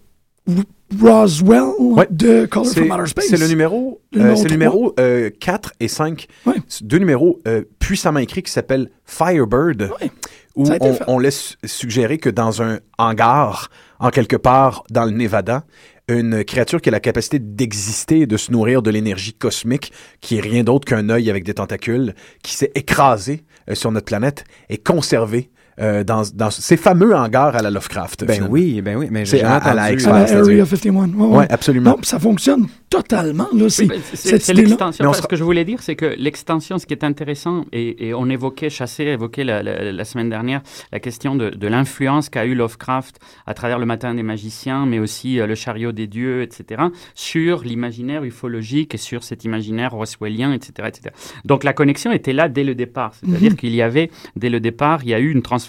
Roswell 1.00 1.64
Ouais. 1.78 2.06
de 2.10 2.46
Color 2.46 2.66
from 2.72 2.90
Outer 2.90 3.06
Space. 3.06 3.26
c'est 3.28 3.36
le 3.36 3.46
numéro, 3.48 4.00
Le 4.12 4.20
euh, 4.20 4.22
numéro 4.24 4.36
c'est 4.36 4.42
le 4.44 4.48
trois. 4.48 4.56
numéro 4.56 4.94
euh, 5.00 5.30
4 5.40 5.72
et 5.80 5.88
5. 5.88 6.26
Ouais. 6.46 6.54
C'est 6.68 6.86
Deux 6.86 6.98
numéros 6.98 7.38
euh, 7.46 7.62
puissamment 7.78 8.20
écrits 8.20 8.42
qui 8.42 8.50
s'appellent 8.52 8.90
Firebird, 9.04 9.90
Ouais. 10.00 10.10
où 10.56 10.66
on, 11.06 11.18
laisse 11.18 11.56
suggérer 11.64 12.18
que 12.18 12.30
dans 12.30 12.62
un 12.62 12.78
hangar, 12.98 13.70
en 14.00 14.10
quelque 14.10 14.36
part 14.36 14.82
dans 14.90 15.04
le 15.04 15.10
Nevada, 15.12 15.64
une 16.08 16.42
créature 16.42 16.80
qui 16.80 16.88
a 16.88 16.92
la 16.92 17.00
capacité 17.00 17.38
d'exister 17.38 18.20
et 18.20 18.26
de 18.26 18.36
se 18.38 18.50
nourrir 18.50 18.80
de 18.82 18.90
l'énergie 18.90 19.34
cosmique, 19.34 19.92
qui 20.22 20.38
est 20.38 20.40
rien 20.40 20.64
d'autre 20.64 20.86
qu'un 20.88 21.10
œil 21.10 21.28
avec 21.28 21.44
des 21.44 21.54
tentacules, 21.54 22.14
qui 22.42 22.54
s'est 22.54 22.72
écrasé 22.74 23.44
euh, 23.70 23.74
sur 23.74 23.92
notre 23.92 24.06
planète, 24.06 24.44
est 24.70 24.84
conservé 24.84 25.50
euh, 25.80 26.04
dans, 26.04 26.22
dans 26.34 26.50
ces 26.50 26.76
fameux 26.76 27.14
hangars 27.14 27.54
à 27.56 27.62
la 27.62 27.70
Lovecraft. 27.70 28.24
Ben 28.24 28.34
finalement. 28.34 28.52
oui, 28.52 28.80
ben 28.82 28.96
oui, 28.96 29.08
mais 29.10 29.24
C'est 29.24 29.42
à- 29.42 29.56
à 29.56 29.74
la 29.74 29.82
à 29.82 29.86
la 29.86 29.92
Area 30.38 30.64
51. 30.66 30.94
Ouais, 30.94 31.06
ouais. 31.26 31.36
Ouais, 31.38 31.46
absolument. 31.52 31.90
Non, 31.90 31.96
ça 32.02 32.18
fonctionne 32.18 32.66
totalement. 32.90 33.48
Là, 33.54 33.68
c'est, 33.68 33.88
Oui, 33.88 34.00
c'est 34.14 34.54
l'extension. 34.54 35.04
Mais 35.04 35.06
on 35.06 35.10
Enfin, 35.10 35.18
sera- 35.18 35.22
Ce 35.22 35.26
que 35.28 35.36
je 35.36 35.44
voulais 35.44 35.64
dire, 35.64 35.82
c'est 35.82 35.94
que 35.96 36.14
l'extension, 36.18 36.78
ce 36.78 36.86
qui 36.86 36.94
est 36.94 37.04
intéressant, 37.04 37.64
et, 37.72 38.08
et 38.08 38.14
on 38.14 38.28
évoquait, 38.30 38.70
Chassé 38.70 39.04
évoquait 39.04 39.44
la, 39.44 39.62
la- 39.62 39.92
la 39.92 40.04
semaine 40.04 40.30
dernière 40.30 40.62
la 40.92 41.00
question 41.00 41.34
de, 41.36 41.50
de 41.50 41.66
l'influence 41.68 42.28
qu'a 42.30 42.44
eu 42.46 42.54
Lovecraft 42.54 43.18
à 43.46 43.54
travers 43.54 43.78
le 43.78 43.86
Matin 43.86 44.14
des 44.14 44.22
magiciens, 44.22 44.86
mais 44.86 44.98
aussi 44.98 45.38
euh, 45.38 45.46
le 45.46 45.54
chariot 45.54 45.92
des 45.92 46.06
dieux, 46.06 46.42
etc., 46.42 46.82
sur 47.14 47.62
l'imaginaire 47.62 48.24
ufologique 48.24 48.94
et 48.94 48.98
sur 48.98 49.22
cet 49.22 49.44
imaginaire 49.44 49.92
roswellien, 49.92 50.52
etc., 50.52 50.88
etc. 50.88 51.14
Donc 51.44 51.64
la 51.64 51.72
connexion 51.72 52.10
était 52.12 52.32
là 52.32 52.48
dès 52.48 52.64
le 52.64 52.74
départ. 52.74 53.12
C'est-à-dire 53.14 53.54
qu'il 53.56 53.74
y 53.74 53.82
avait, 53.82 54.10
dès 54.36 54.48
le 54.50 54.60
départ, 54.60 55.00
il 55.02 55.10
y 55.10 55.14
a 55.14 55.18
eu 55.20 55.30
une 55.30 55.42
transformation. 55.42 55.67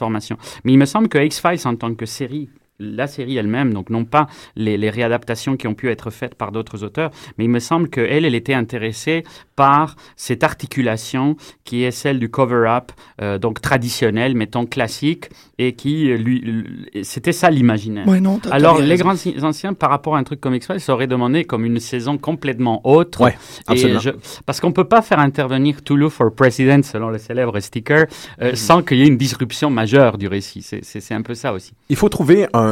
Mais 0.64 0.74
il 0.74 0.78
me 0.78 0.86
semble 0.86 1.10
que 1.10 1.18
X-Files, 1.18 1.68
en 1.68 1.76
tant 1.76 1.94
que 1.94 2.06
série, 2.06 2.50
la 2.80 3.08
série 3.08 3.38
elle-même, 3.38 3.74
donc 3.74 3.90
non 3.90 4.06
pas 4.06 4.28
les, 4.56 4.78
les 4.78 4.90
réadaptations 4.90 5.58
qui 5.58 5.68
ont 5.68 5.74
pu 5.74 5.90
être 5.90 6.10
faites 6.10 6.36
par 6.36 6.52
d'autres 6.52 6.84
auteurs, 6.84 7.12
mais 7.38 7.46
il 7.46 7.50
me 7.50 7.60
semble 7.60 7.90
qu'elle, 7.90 8.26
elle 8.26 8.36
était 8.36 8.54
intéressée 8.54 9.24
par 9.56 9.96
cette 10.16 10.44
articulation 10.44 11.36
qui 11.66 11.84
est 11.84 11.92
celle 11.92 12.20
du 12.20 12.30
cover-up, 12.30 12.92
euh, 13.22 13.38
donc 13.38 13.62
traditionnel, 13.62 14.36
mettons 14.36 14.66
classique, 14.66 15.30
et 15.58 15.74
qui, 15.74 16.10
euh, 16.12 16.18
lui, 16.18 16.40
lui- 16.40 17.04
c'était 17.04 17.34
ça 17.34 17.50
l'imaginaire. 17.50 18.08
Ouais, 18.08 18.22
Alors, 18.52 18.80
les 18.80 18.96
grands 18.96 19.16
anciens, 19.44 19.74
par 19.74 19.90
rapport 19.90 20.16
à 20.16 20.20
un 20.20 20.24
truc 20.24 20.40
comme 20.40 20.56
X-Files, 20.56 20.80
ça 20.80 20.94
aurait 20.94 21.08
demandé 21.08 21.44
comme 21.44 21.66
une 21.66 21.80
saison 21.80 22.18
complètement 22.18 22.80
autre. 22.88 23.22
Ouais, 23.22 23.36
Et 23.74 23.78
je- 24.00 24.12
parce 24.46 24.60
qu'on 24.62 24.72
peut 24.72 24.86
pas 24.86 25.02
faire 25.02 25.20
intervenir 25.20 25.82
Toulouse 25.84 26.12
for 26.14 26.34
President, 26.34 26.84
selon 26.84 27.10
le 27.10 27.18
célèbre 27.18 27.60
sticker, 27.60 28.06
Mhm. 28.40 28.44
euh, 28.48 28.56
sans 28.56 28.82
qu'il 28.82 28.98
y 29.00 29.04
ait 29.04 29.08
une 29.08 29.18
disruption 29.18 29.70
majeure 29.70 30.18
du 30.18 30.28
récit. 30.28 30.62
C'est 30.82 31.14
un 31.14 31.22
peu 31.22 31.34
ça 31.36 31.54
aussi. 31.54 31.74
il 31.90 31.96
faut 31.96 32.10
trouver 32.10 32.48
un, 32.54 32.69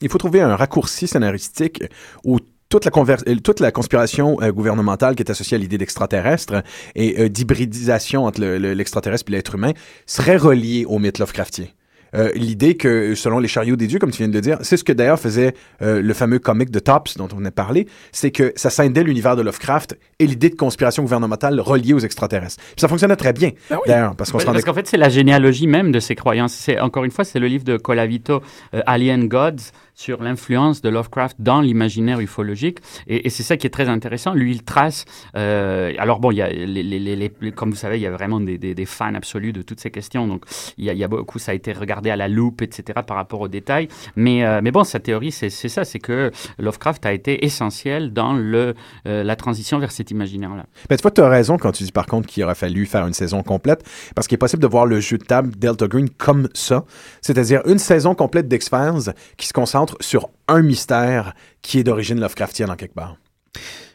il 0.00 0.08
faut 0.08 0.18
trouver 0.18 0.40
un 0.40 0.54
raccourci 0.56 1.06
scénaristique 1.06 1.82
où 2.24 2.38
toute 2.68 2.84
la, 2.84 2.92
euh, 3.26 3.36
toute 3.42 3.60
la 3.60 3.72
conspiration 3.72 4.40
euh, 4.42 4.52
gouvernementale 4.52 5.16
qui 5.16 5.22
est 5.24 5.30
associée 5.30 5.56
à 5.56 5.58
l'idée 5.58 5.76
d'extraterrestre 5.78 6.62
et 6.94 7.20
euh, 7.20 7.28
d'hybridisation 7.28 8.24
entre 8.26 8.40
le- 8.40 8.58
le- 8.58 8.74
l'extraterrestre 8.74 9.24
et 9.28 9.32
l'être 9.32 9.54
humain 9.56 9.72
serait 10.06 10.36
reliée 10.36 10.84
au 10.86 10.98
mythe 11.00 11.18
Lovecraftien. 11.18 11.66
Euh, 12.14 12.30
l'idée 12.34 12.76
que, 12.76 13.14
selon 13.14 13.38
les 13.38 13.48
chariots 13.48 13.76
des 13.76 13.86
dieux, 13.86 13.98
comme 13.98 14.10
tu 14.10 14.18
viens 14.18 14.28
de 14.28 14.34
le 14.34 14.40
dire, 14.40 14.58
c'est 14.62 14.76
ce 14.76 14.84
que 14.84 14.92
d'ailleurs 14.92 15.18
faisait 15.20 15.54
euh, 15.82 16.00
le 16.02 16.14
fameux 16.14 16.38
comic 16.38 16.70
de 16.70 16.78
Tops 16.78 17.16
dont 17.16 17.28
on 17.36 17.44
a 17.44 17.50
parlé, 17.50 17.86
c'est 18.12 18.30
que 18.30 18.52
ça 18.56 18.70
scindait 18.70 19.02
l'univers 19.02 19.36
de 19.36 19.42
Lovecraft 19.42 19.96
et 20.18 20.26
l'idée 20.26 20.50
de 20.50 20.56
conspiration 20.56 21.02
gouvernementale 21.02 21.60
reliée 21.60 21.94
aux 21.94 21.98
extraterrestres. 21.98 22.62
Puis 22.62 22.80
ça 22.80 22.88
fonctionnait 22.88 23.16
très 23.16 23.32
bien, 23.32 23.50
Ben 23.68 23.76
oui. 23.76 23.82
d'ailleurs, 23.86 24.16
parce 24.16 24.30
qu'on 24.30 24.38
se 24.38 24.44
Parce 24.44 24.56
rendait 24.56 24.64
qu'en 24.64 24.74
fait, 24.74 24.86
c'est 24.86 24.96
la 24.96 25.08
généalogie 25.08 25.66
même 25.66 25.92
de 25.92 26.00
ces 26.00 26.14
croyances. 26.14 26.52
C'est 26.52 26.80
encore 26.80 27.04
une 27.04 27.10
fois, 27.10 27.24
c'est 27.24 27.38
le 27.38 27.46
livre 27.46 27.64
de 27.64 27.76
Colavito, 27.76 28.42
euh, 28.74 28.82
Alien 28.86 29.28
Gods, 29.28 29.72
sur 29.94 30.22
l'influence 30.22 30.80
de 30.82 30.88
Lovecraft 30.88 31.36
dans 31.40 31.60
l'imaginaire 31.60 32.20
ufologique. 32.20 32.78
Et, 33.06 33.26
et 33.26 33.30
c'est 33.30 33.42
ça 33.42 33.56
qui 33.56 33.66
est 33.66 33.70
très 33.70 33.88
intéressant. 33.88 34.32
Lui, 34.34 34.52
il 34.52 34.62
trace. 34.62 35.04
euh, 35.36 35.92
alors 35.98 36.20
bon, 36.20 36.30
il 36.30 36.36
y 36.36 36.42
a 36.42 36.48
les, 36.48 36.82
les- 36.82 37.16
les- 37.16 37.52
comme 37.52 37.70
vous 37.70 37.76
savez, 37.76 37.96
il 37.98 38.02
y 38.02 38.06
a 38.06 38.10
vraiment 38.10 38.40
des, 38.40 38.58
des- 38.58 38.74
des 38.74 38.86
fans 38.86 39.14
absolus 39.14 39.52
de 39.52 39.62
toutes 39.62 39.80
ces 39.80 39.90
questions. 39.90 40.26
Donc, 40.26 40.44
il 40.78 40.84
y, 40.84 40.90
a, 40.90 40.92
il 40.92 40.98
y 40.98 41.04
a 41.04 41.08
beaucoup, 41.08 41.38
ça 41.38 41.52
a 41.52 41.54
été 41.54 41.72
regardé 41.72 42.10
à 42.10 42.16
la 42.16 42.28
loupe, 42.28 42.62
etc., 42.62 43.00
par 43.06 43.16
rapport 43.16 43.40
aux 43.40 43.48
détails. 43.48 43.88
Mais, 44.16 44.44
euh, 44.44 44.60
mais 44.62 44.70
bon, 44.70 44.84
sa 44.84 45.00
théorie, 45.00 45.32
c'est 45.32 45.50
c'est 45.50 45.68
ça, 45.68 45.84
c'est 45.84 45.98
que 45.98 46.30
Lovecraft 46.58 47.04
a 47.06 47.12
été 47.12 47.44
essentiel 47.44 48.12
dans 48.12 48.32
le, 48.32 48.74
euh, 49.06 49.22
la 49.24 49.36
transition 49.36 49.78
vers 49.78 49.90
cet 49.90 50.10
imaginaire-là. 50.10 50.66
Ben, 50.88 50.96
tu 50.96 51.02
vois, 51.02 51.10
tu 51.10 51.20
as 51.20 51.28
raison 51.28 51.56
quand 51.58 51.72
tu 51.72 51.84
dis 51.84 51.92
par 51.92 52.06
contre 52.06 52.28
qu'il 52.28 52.42
aurait 52.44 52.54
fallu 52.54 52.86
faire 52.86 53.06
une 53.06 53.12
saison 53.14 53.42
complète, 53.42 53.84
parce 54.14 54.26
qu'il 54.28 54.36
est 54.36 54.38
possible 54.38 54.62
de 54.62 54.68
voir 54.68 54.86
le 54.86 55.00
jeu 55.00 55.18
de 55.18 55.24
table 55.24 55.50
Delta 55.56 55.86
Green 55.88 56.08
comme 56.10 56.48
ça, 56.54 56.84
c'est-à-dire 57.20 57.62
une 57.66 57.78
saison 57.78 58.14
complète 58.14 58.48
d'X-Files 58.48 59.12
qui 59.36 59.46
se 59.46 59.52
concentre 59.52 59.79
sur 60.00 60.30
un 60.48 60.62
mystère 60.62 61.34
qui 61.62 61.78
est 61.78 61.84
d'origine 61.84 62.20
Lovecraftienne 62.20 62.70
en 62.70 62.76
quelque 62.76 62.94
part. 62.94 63.16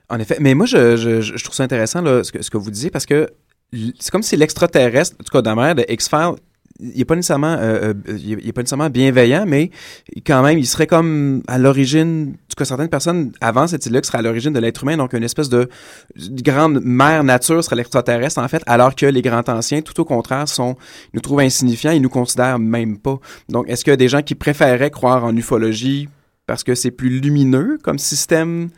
En 0.10 0.19
effet, 0.19 0.38
mais 0.39 0.54
moi, 0.54 0.65
je, 0.65 1.43
trouve 1.43 1.56
ça 1.56 1.63
intéressant 1.63 2.04
ce, 2.24 2.32
que, 2.32 2.58
vous 2.58 2.71
disiez 2.71 2.91
parce 2.91 3.06
que 3.06 3.28
c'est 4.00 4.12
comme 4.12 4.24
si 4.24 4.38
l'extraterrestre, 4.38 5.15
en 5.19 5.24
tout 5.24 5.32
cas 5.32 5.41
dans 5.41 5.52
la 5.52 5.56
manière 5.56 5.76
de 5.76 5.86
X-Files, 5.89 6.36
il 6.79 6.99
est 6.99 7.05
pas 7.05 7.15
nécessairement, 7.15 7.53
euh, 7.59 7.93
euh, 8.09 8.17
il 8.17 8.33
est- 8.33 8.38
il 8.43 8.49
est 8.49 8.53
pas 8.53 8.61
nécessairement 8.61 8.89
bienveillant, 8.89 9.45
mais 9.47 9.71
quand 10.25 10.41
même, 10.43 10.57
il 10.57 10.65
serait 10.65 10.88
comme 10.88 11.41
à 11.47 11.57
l'origine, 11.57 12.31
en 12.33 12.47
tout 12.49 12.55
cas 12.57 12.65
certaines 12.65 12.89
personnes 12.89 13.31
avant 13.41 13.65
cette 13.67 13.85
idée-là 13.85 14.01
qui 14.01 14.07
serait 14.07 14.17
à 14.17 14.21
l'origine 14.21 14.51
de 14.53 14.59
l'être 14.59 14.83
humain, 14.83 14.97
donc 14.97 15.13
une 15.13 15.23
espèce 15.23 15.47
de, 15.49 15.69
de 16.17 16.41
grande 16.41 16.81
mère 16.83 17.23
nature 17.23 17.63
serait 17.63 17.77
l'extraterrestre 17.77 18.39
en 18.39 18.47
fait, 18.47 18.61
alors 18.65 18.93
que 18.95 19.05
les 19.05 19.21
grands 19.21 19.43
anciens, 19.47 19.81
tout 19.81 19.99
au 20.01 20.05
contraire, 20.05 20.47
sont, 20.49 20.75
ils 21.13 21.15
nous 21.15 21.21
trouvent 21.21 21.39
insignifiants, 21.39 21.91
ils 21.91 22.01
nous 22.01 22.09
considèrent 22.09 22.59
même 22.59 22.97
pas. 22.97 23.19
Donc, 23.49 23.69
est-ce 23.69 23.83
qu'il 23.83 23.91
y 23.91 23.93
a 23.93 23.97
des 23.97 24.09
gens 24.09 24.21
qui 24.21 24.35
préféraient 24.35 24.91
croire 24.91 25.23
en 25.23 25.35
ufologie 25.35 26.09
parce 26.47 26.63
que 26.63 26.75
c'est 26.75 26.91
plus 26.91 27.19
lumineux 27.21 27.77
comme 27.83 27.97
système? 27.99 28.69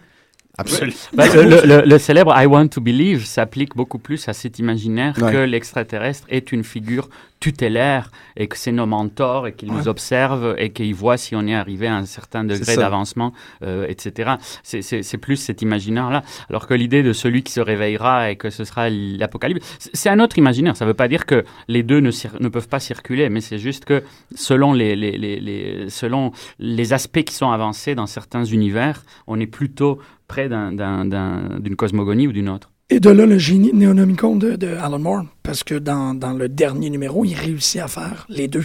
Absolument. 0.59 0.95
Bah, 1.13 1.25
le, 1.35 1.43
le- 1.43 1.61
le- 1.67 1.85
le 1.87 1.97
célèbre 1.99 2.33
I 2.35 2.47
want 2.47 2.69
to 2.69 2.81
believe 2.81 3.25
s'applique 3.25 3.75
beaucoup 3.75 3.99
plus 3.99 4.27
à 4.27 4.33
cet 4.33 4.57
imaginaire 4.57 5.13
Ouais. 5.21 5.31
que 5.31 5.37
l'extraterrestre 5.37 6.25
est 6.29 6.51
une 6.51 6.63
figure 6.63 7.09
tutélaire 7.39 8.11
et 8.35 8.47
que 8.47 8.57
c'est 8.57 8.71
nos 8.71 8.85
mentors 8.85 9.47
et 9.47 9.53
qu'ils 9.53 9.71
nous 9.71 9.87
observent 9.87 10.55
et 10.57 10.71
qu'ils 10.71 10.95
voient 10.95 11.17
si 11.17 11.35
on 11.35 11.45
est 11.47 11.55
arrivé 11.55 11.87
à 11.87 11.95
un 11.95 12.05
certain 12.05 12.43
degré 12.43 12.73
d'avancement, 12.81 13.33
euh, 13.63 13.85
etc. 13.87 14.31
C'est- 14.63 15.17
plus 15.17 15.35
cet 15.37 15.61
imaginaire-là. 15.61 16.23
Alors 16.49 16.67
que 16.67 16.73
l'idée 16.73 17.03
de 17.03 17.13
celui 17.13 17.43
qui 17.43 17.51
se 17.51 17.59
réveillera 17.59 18.29
et 18.31 18.35
que 18.35 18.49
ce 18.49 18.63
sera 18.63 18.89
l'apocalypse, 18.89 19.77
c'est- 19.93 20.09
un 20.09 20.19
autre 20.19 20.37
imaginaire. 20.37 20.75
Ça 20.77 20.85
ne 20.85 20.89
veut 20.89 20.93
pas 20.95 21.07
dire 21.07 21.25
que 21.25 21.43
les 21.67 21.83
deux 21.83 21.99
ne, 21.99 22.11
ne 22.39 22.49
peuvent 22.49 22.67
pas 22.69 22.79
circuler, 22.79 23.29
mais 23.29 23.41
c'est 23.41 23.59
juste 23.59 23.85
que 23.85 24.03
selon 24.35 24.73
les, 24.73 24.95
les, 24.95 25.17
les, 25.17 25.39
les- 25.39 25.89
selon 25.89 26.31
les 26.59 26.93
aspects 26.93 27.23
qui 27.23 27.33
sont 27.35 27.49
avancés 27.51 27.95
dans 27.95 28.05
certains 28.05 28.43
univers, 28.45 29.03
on 29.27 29.39
est 29.39 29.47
plutôt 29.47 29.99
près 30.27 30.49
d'un- 30.49 30.71
d'un- 30.71 31.05
d'un- 31.05 31.59
d'une 31.59 31.75
cosmogonie 31.75 32.27
ou 32.27 32.31
d'une 32.31 32.49
autre. 32.49 32.69
Et 32.89 32.99
de 32.99 33.09
là, 33.09 33.25
le 33.25 33.37
génie 33.37 33.73
néonomicon 33.73 34.35
de, 34.37 34.55
de 34.55 34.67
Alan 34.67 34.99
Moore, 34.99 35.25
parce 35.43 35.63
que 35.63 35.75
dans, 35.75 36.13
dans 36.13 36.33
le 36.33 36.47
dernier 36.47 36.89
numéro, 36.89 37.25
il 37.25 37.33
réussit 37.33 37.81
à 37.81 37.87
faire 37.87 38.25
les 38.29 38.47
deux. 38.47 38.63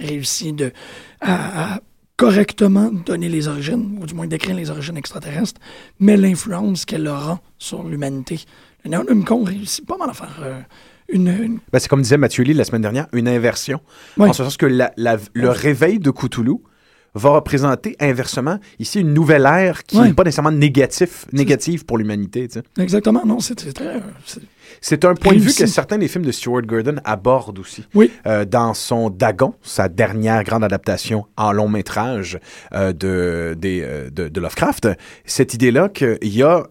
Il 0.00 0.06
réussit 0.06 0.54
de, 0.56 0.72
à, 1.20 1.74
à 1.74 1.80
correctement 2.16 2.90
donner 3.06 3.28
les 3.28 3.46
origines, 3.48 3.98
ou 4.00 4.06
du 4.06 4.14
moins 4.14 4.26
décrire 4.26 4.56
les 4.56 4.70
origines 4.70 4.96
extraterrestres, 4.96 5.60
mais 6.00 6.16
l'influence 6.16 6.84
qu'elle 6.84 7.06
aura 7.06 7.40
sur 7.58 7.84
l'humanité. 7.84 8.40
Le 8.84 8.90
néonomicon 8.90 9.44
réussit 9.44 9.86
pas 9.86 9.96
mal 9.96 10.10
à 10.10 10.14
faire 10.14 10.40
euh, 10.42 10.60
une, 11.08 11.28
une- 11.28 11.58
Ben, 11.72 11.78
c'est 11.78 11.88
comme 11.88 12.02
disait 12.02 12.16
Mathieu 12.16 12.42
Lee 12.42 12.54
la 12.54 12.64
semaine 12.64 12.82
dernière, 12.82 13.06
une 13.12 13.28
inversion. 13.28 13.80
En 14.18 14.32
ce 14.32 14.42
sens 14.42 14.56
que 14.56 14.66
la- 14.66 14.92
la- 14.96 15.18
le 15.34 15.48
réveil 15.50 16.00
de 16.00 16.10
Cthulhu 16.10 16.56
va 17.14 17.30
représenter 17.30 17.96
inversement 18.00 18.58
ici 18.78 19.00
une 19.00 19.12
nouvelle 19.12 19.44
ère 19.46 19.84
qui 19.84 19.98
Ouais. 19.98 20.08
n'est 20.08 20.14
pas 20.14 20.24
nécessairement 20.24 20.50
négatif, 20.50 21.26
négative 21.32 21.84
pour 21.84 21.98
l'humanité. 21.98 22.48
tu 22.48 22.54
sais. 22.60 22.62
Exactement, 22.82 23.22
non, 23.26 23.38
c'est 23.40 23.54
très... 23.54 23.86
euh, 23.86 24.00
c'est- 24.80 25.04
un 25.04 25.14
point 25.14 25.34
de 25.34 25.38
vue 25.38 25.52
que 25.52 25.66
certains 25.66 25.98
des 25.98 26.08
films 26.08 26.24
de 26.24 26.32
Stuart 26.32 26.62
Gordon 26.62 26.96
abordent 27.04 27.58
aussi. 27.58 27.86
Oui. 27.94 28.10
Euh, 28.26 28.44
dans 28.46 28.72
son 28.74 29.10
Dagon, 29.10 29.54
sa 29.62 29.88
dernière 29.88 30.42
grande 30.44 30.64
adaptation 30.64 31.26
en 31.36 31.52
long 31.52 31.68
métrage 31.68 32.38
euh, 32.72 32.92
de, 32.94 33.54
des, 33.58 33.82
euh, 33.82 34.08
de, 34.10 34.28
de 34.28 34.40
Lovecraft, 34.40 34.88
cette 35.26 35.52
idée-là 35.54 35.88
qu'il 35.90 36.16
y 36.22 36.42
a 36.42 36.64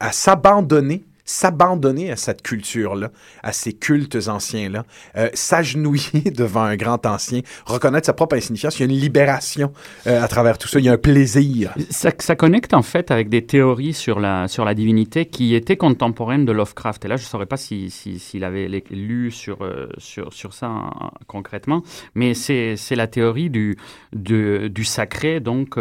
à 0.00 0.12
s'abandonner 0.12 1.04
s'abandonner 1.24 2.10
à 2.10 2.16
cette 2.16 2.42
culture-là, 2.42 3.10
à 3.42 3.52
ces 3.52 3.72
cultes 3.72 4.28
anciens-là, 4.28 4.84
euh, 5.16 5.28
s'agenouiller 5.34 6.30
devant 6.36 6.62
un 6.62 6.76
grand 6.76 7.04
ancien, 7.06 7.40
reconnaître 7.66 8.06
sa 8.06 8.12
propre 8.12 8.36
insignifiance. 8.36 8.78
Il 8.78 8.80
y 8.80 8.88
a 8.88 8.92
une 8.92 9.00
libération 9.00 9.72
euh, 10.06 10.22
à 10.22 10.28
travers 10.28 10.58
tout 10.58 10.68
ça. 10.68 10.78
Il 10.78 10.84
y 10.84 10.88
a 10.88 10.92
un 10.92 10.98
plaisir. 10.98 11.72
Ça, 11.90 12.12
connecte 12.36 12.74
en 12.74 12.82
fait 12.82 13.10
avec 13.10 13.28
des 13.28 13.44
théories 13.44 13.94
sur 13.94 14.20
la, 14.20 14.48
sur 14.48 14.64
la 14.64 14.74
divinité 14.74 15.26
qui 15.26 15.54
étaient 15.54 15.76
contemporaines 15.76 16.44
de 16.44 16.52
Lovecraft. 16.52 17.04
Et 17.04 17.08
là, 17.08 17.16
je 17.16 17.22
ne 17.22 17.28
saurais 17.28 17.46
pas 17.46 17.56
s'il 17.56 17.90
si, 17.90 18.18
s'il 18.18 18.44
avait 18.44 18.68
lu 18.90 19.30
sur, 19.30 19.62
euh, 19.62 19.88
sur, 19.98 20.32
sur 20.32 20.52
ça 20.52 20.68
en- 20.68 21.10
concrètement, 21.26 21.82
mais 22.14 22.34
c'est 22.34 22.76
la 22.90 23.06
théorie 23.06 23.50
du, 23.50 23.76
du, 24.12 24.68
du 24.70 24.84
sacré, 24.84 25.40
donc 25.40 25.78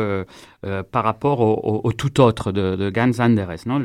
par 0.92 1.04
rapport 1.04 1.40
au, 1.42 1.92
tout 1.92 2.22
autre 2.22 2.52
de, 2.52 2.76
de 2.76 2.90
Gans 2.90 3.12
Anderes. 3.20 3.66
Non? 3.66 3.82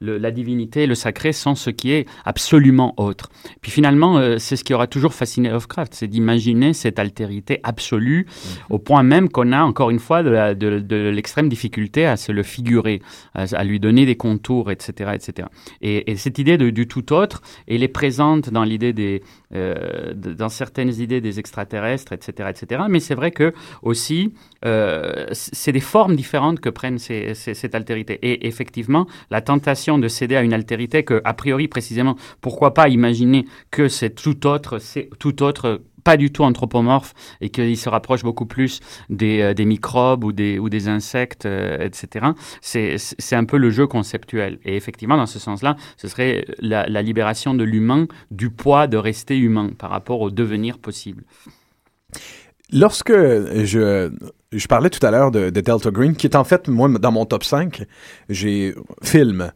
La 0.00 0.30
divinité 0.30 0.81
le 0.86 0.94
sacré 0.94 1.32
sont 1.32 1.54
ce 1.54 1.70
qui 1.70 1.92
est 1.92 2.06
absolument 2.24 2.94
autre. 2.96 3.30
Puis 3.60 3.70
finalement, 3.70 4.18
euh, 4.18 4.38
c'est 4.38 4.56
ce 4.56 4.64
qui 4.64 4.74
aura 4.74 4.86
toujours 4.86 5.14
fasciné 5.14 5.50
Lovecraft, 5.50 5.94
c'est 5.94 6.06
d'imaginer 6.08 6.72
cette 6.72 6.98
altérité 6.98 7.60
absolue 7.62 8.26
au 8.70 8.78
point 8.78 9.02
même 9.02 9.28
qu'on 9.28 9.52
a 9.52 9.62
encore 9.62 9.90
une 9.90 9.98
fois 9.98 10.22
de, 10.22 11.10
l'extrême 11.10 11.48
difficulté 11.48 12.06
à 12.06 12.16
se 12.16 12.32
le 12.32 12.42
figurer, 12.42 13.02
à, 13.34 13.44
à 13.54 13.64
lui 13.64 13.78
donner 13.80 14.06
des 14.06 14.16
contours, 14.16 14.70
etc. 14.70 15.10
etc. 15.14 15.48
Et, 15.80 16.10
et 16.10 16.16
cette 16.16 16.38
idée 16.38 16.56
de- 16.58 16.70
du 16.70 16.86
tout 16.86 17.12
autre, 17.12 17.42
elle 17.68 17.82
est 17.82 17.88
présente 17.88 18.50
dans 18.50 18.64
l'idée 18.64 18.92
des, 18.92 19.22
euh, 19.54 20.12
dans 20.14 20.48
certaines 20.48 20.92
idées 21.00 21.20
des 21.20 21.38
extraterrestres, 21.38 22.12
etc. 22.12 22.48
etc. 22.50 22.82
Mais 22.88 23.00
c'est 23.00 23.14
vrai 23.14 23.30
que 23.30 23.52
aussi, 23.82 24.32
euh, 24.64 25.26
c'est 25.32 25.72
des 25.72 25.80
formes 25.80 26.16
différentes 26.16 26.60
que 26.60 26.68
prennent 26.68 26.98
ces- 26.98 27.34
ces- 27.34 27.54
cette 27.54 27.74
altérité. 27.74 28.18
Et 28.22 28.46
effectivement, 28.46 29.06
la 29.30 29.40
tentation 29.40 29.98
de 29.98 30.08
céder 30.08 30.36
à 30.36 30.42
une 30.42 30.52
altérité 30.52 30.71
que, 31.04 31.20
a 31.24 31.34
priori, 31.34 31.68
précisément, 31.68 32.16
pourquoi 32.40 32.74
pas 32.74 32.88
imaginer 32.88 33.46
que 33.70 33.88
c'est 33.88 34.10
tout 34.10 34.46
autre, 34.46 34.78
c'est 34.78 35.08
tout 35.18 35.42
autre 35.42 35.80
pas 36.04 36.16
du 36.16 36.32
tout 36.32 36.42
anthropomorphe 36.42 37.14
et 37.40 37.50
qu'il 37.50 37.76
se 37.76 37.88
rapproche 37.88 38.22
beaucoup 38.22 38.46
plus 38.46 38.80
des, 39.08 39.40
euh, 39.40 39.54
des 39.54 39.64
microbes 39.64 40.24
ou 40.24 40.32
des, 40.32 40.58
ou 40.58 40.68
des 40.68 40.88
insectes, 40.88 41.46
euh, 41.46 41.78
etc. 41.86 42.26
C'est 42.60 43.36
un 43.36 43.44
peu 43.44 43.56
le 43.56 43.70
jeu 43.70 43.86
conceptuel. 43.86 44.58
Et 44.64 44.76
effectivement, 44.76 45.16
dans 45.16 45.26
ce 45.26 45.38
sens-là, 45.38 45.76
ce 45.96 46.08
serait 46.08 46.44
la, 46.58 46.88
la 46.88 47.02
libération 47.02 47.54
de 47.54 47.64
l'humain 47.64 48.06
du 48.30 48.50
poids 48.50 48.86
de 48.86 48.96
rester 48.96 49.38
humain 49.38 49.70
par 49.78 49.90
rapport 49.90 50.20
au 50.20 50.30
devenir 50.30 50.78
possible. 50.78 51.24
Lorsque 52.72 53.12
je, 53.12 54.10
je 54.50 54.66
parlais 54.66 54.88
tout 54.88 55.04
à 55.04 55.10
l'heure 55.10 55.30
de, 55.30 55.50
de 55.50 55.60
Delta 55.60 55.90
Green, 55.90 56.16
qui 56.16 56.26
est 56.26 56.36
en 56.36 56.44
fait, 56.44 56.68
moi, 56.68 56.88
dans 56.88 57.12
mon 57.12 57.26
top 57.26 57.44
5, 57.44 57.84
j'ai 58.30 58.74
film, 59.02 59.52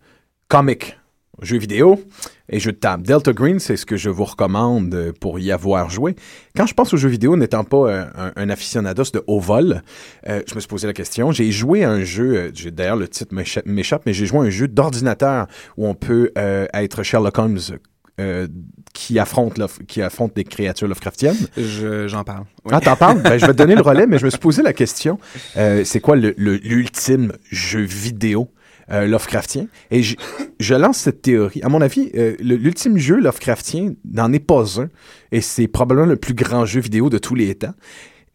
comic, 0.49 0.99
jeux 1.43 1.59
vidéo 1.59 2.01
et 2.49 2.59
jeux 2.61 2.73
de 2.73 2.77
table. 2.79 3.03
Delta 3.07 3.33
Green, 3.33 3.59
c'est 3.59 3.77
ce 3.77 3.85
que 3.87 3.97
je 3.97 4.09
vous 4.11 4.25
recommande 4.25 5.13
pour 5.21 5.39
y 5.39 5.51
avoir 5.53 5.91
joué. 5.91 6.15
Quand 6.57 6.67
je 6.67 6.75
pense 6.75 6.95
aux 6.95 6.97
jeux 6.97 7.09
vidéo, 7.09 7.37
n'étant 7.37 7.65
pas 7.65 7.77
euh, 7.91 8.05
un, 8.17 8.33
un 8.37 8.49
aficionados 8.51 9.11
de 9.13 9.23
haut 9.27 9.41
vol, 9.41 9.83
euh, 10.29 10.43
je 10.49 10.55
me 10.55 10.61
suis 10.61 10.69
posé 10.69 10.87
la 10.87 10.93
question. 10.93 11.33
J'ai 11.33 11.51
joué 11.53 11.85
à 11.85 11.91
un 11.91 12.03
jeu, 12.05 12.37
euh, 12.37 12.51
j'ai- 12.55 12.71
d'ailleurs 12.71 12.97
le 12.97 13.09
titre 13.09 13.35
m'écha- 13.35 13.63
m'échappe, 13.67 14.03
mais 14.07 14.13
j'ai 14.13 14.27
joué 14.27 14.39
à 14.39 14.43
un 14.43 14.51
jeu 14.51 14.69
d'ordinateur 14.69 15.47
où 15.77 15.87
on 15.87 15.95
peut 15.95 16.31
euh, 16.39 16.67
être 16.75 17.03
Sherlock 17.03 17.37
Holmes 17.39 17.59
euh, 18.19 18.49
qui 18.95 19.19
affronte, 19.19 19.61
qui 19.87 20.01
affronte 20.01 20.35
des 20.35 20.45
créatures 20.45 20.89
Lovecraftiennes. 20.89 21.37
Je- 21.59 22.09
J'en 22.09 22.25
parle. 22.25 22.45
Oui. 22.65 22.71
Ah, 22.75 22.81
t'en 22.81 22.97
parles? 22.97 23.21
Ben, 23.21 23.37
je 23.39 23.45
vais 23.45 23.53
te 23.53 23.59
donner 23.59 23.75
le 23.75 23.83
relais, 23.83 24.07
mais 24.07 24.19
je 24.19 24.25
me 24.25 24.31
suis 24.31 24.39
posé 24.39 24.63
la 24.63 24.73
question. 24.73 25.19
euh, 25.59 25.85
c'est 25.85 26.01
quoi 26.01 26.17
le- 26.17 26.33
le- 26.39 26.57
l'ultime 26.57 27.33
jeu 27.51 27.83
vidéo 27.83 28.49
euh, 28.91 29.07
Lovecraftien? 29.07 29.67
Et 29.91 30.03
je, 30.03 30.75
lance 30.75 30.99
cette 30.99 31.23
théorie. 31.23 31.61
À 31.63 31.69
mon 31.69 31.81
avis, 31.81 32.11
euh, 32.15 32.37
l'ultime 32.41 32.99
jeu 32.99 33.17
Lovecraftien 33.17 33.95
n'en 34.11 34.33
est 34.33 34.41
pas 34.41 34.81
un. 34.81 34.89
Et 35.33 35.41
c'est 35.41 35.69
probablement 35.69 36.07
le 36.07 36.17
plus 36.17 36.35
grand 36.35 36.67
jeu 36.67 36.81
vidéo 36.81 37.11
de 37.11 37.19
tous 37.19 37.35
les 37.35 37.55
temps. 37.55 37.75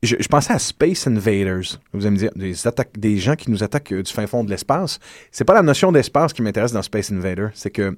Je, 0.03 0.15
pensais 0.27 0.53
à 0.53 0.57
Space 0.57 1.05
Invaders. 1.05 1.79
Vous 1.93 2.07
allez 2.07 2.11
me 2.11 2.17
dire, 2.17 2.31
des, 2.35 2.65
attaques, 2.65 2.97
des 2.97 3.17
gens 3.17 3.35
qui 3.35 3.51
nous 3.51 3.63
attaquent 3.63 3.91
euh, 3.91 4.01
du 4.01 4.11
fin 4.11 4.25
fond 4.25 4.43
de 4.43 4.49
l'espace. 4.49 4.99
C'est 5.31 5.45
pas 5.45 5.53
la 5.53 5.61
notion 5.61 5.91
d'espace 5.91 6.33
qui 6.33 6.41
m'intéresse 6.41 6.71
dans 6.71 6.81
Space 6.81 7.11
Invader. 7.11 7.49
C'est 7.53 7.69
que 7.69 7.95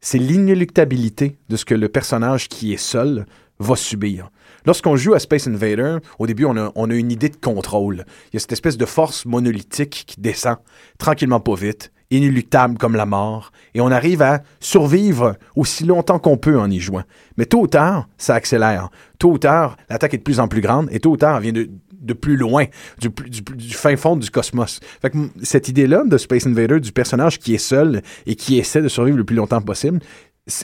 c'est 0.00 0.18
l'inéluctabilité 0.18 1.36
de 1.48 1.56
ce 1.56 1.64
que 1.64 1.74
le 1.74 1.88
personnage 1.88 2.48
qui 2.48 2.72
est 2.72 2.78
seul 2.78 3.26
va 3.58 3.76
subir. 3.76 4.30
Lorsqu'on 4.64 4.96
joue 4.96 5.14
à 5.14 5.18
Space 5.18 5.46
Invader, 5.46 5.98
au 6.18 6.26
début, 6.26 6.44
on 6.44 6.56
a, 6.56 6.72
on 6.74 6.90
a 6.90 6.94
une 6.94 7.12
idée 7.12 7.28
de 7.28 7.36
contrôle. 7.36 8.04
Il 8.26 8.34
y 8.34 8.36
a 8.36 8.40
cette 8.40 8.52
espèce 8.52 8.76
de 8.76 8.86
force 8.86 9.24
monolithique 9.24 10.04
qui 10.06 10.20
descend 10.20 10.56
tranquillement 10.98 11.40
pas 11.40 11.54
vite, 11.54 11.92
inéluctable 12.10 12.78
comme 12.78 12.96
la 12.96 13.06
mort, 13.06 13.52
et 13.74 13.80
on 13.80 13.90
arrive 13.90 14.22
à 14.22 14.42
survivre 14.60 15.36
aussi 15.54 15.84
longtemps 15.84 16.18
qu'on 16.18 16.36
peut 16.36 16.58
en 16.58 16.70
y 16.70 16.80
jouant. 16.80 17.04
Mais 17.36 17.46
tôt 17.46 17.62
ou 17.62 17.66
tard, 17.66 18.08
ça 18.18 18.34
accélère. 18.34 18.90
Tôt 19.18 19.32
ou 19.32 19.38
tard, 19.38 19.76
l'attaque 19.88 20.14
est 20.14 20.18
de 20.18 20.22
plus 20.22 20.40
en 20.40 20.48
plus 20.48 20.60
grande, 20.60 20.88
et 20.90 21.00
tôt 21.00 21.12
ou 21.12 21.16
tard, 21.16 21.36
elle 21.36 21.42
vient 21.42 21.52
de, 21.52 21.68
de 21.92 22.12
plus 22.12 22.36
loin, 22.36 22.66
du, 23.00 23.08
du, 23.08 23.74
fin 23.74 23.96
fond 23.96 24.16
du 24.16 24.30
cosmos. 24.30 24.80
Cette 25.42 25.68
idée-là 25.68 26.04
de 26.06 26.18
Space 26.18 26.46
Invader, 26.46 26.80
du 26.80 26.92
personnage 26.92 27.38
qui 27.38 27.54
est 27.54 27.58
seul 27.58 28.02
et 28.26 28.36
qui 28.36 28.58
essaie 28.58 28.82
de 28.82 28.88
survivre 28.88 29.16
le 29.16 29.24
plus 29.24 29.36
longtemps 29.36 29.60
possible, 29.60 30.00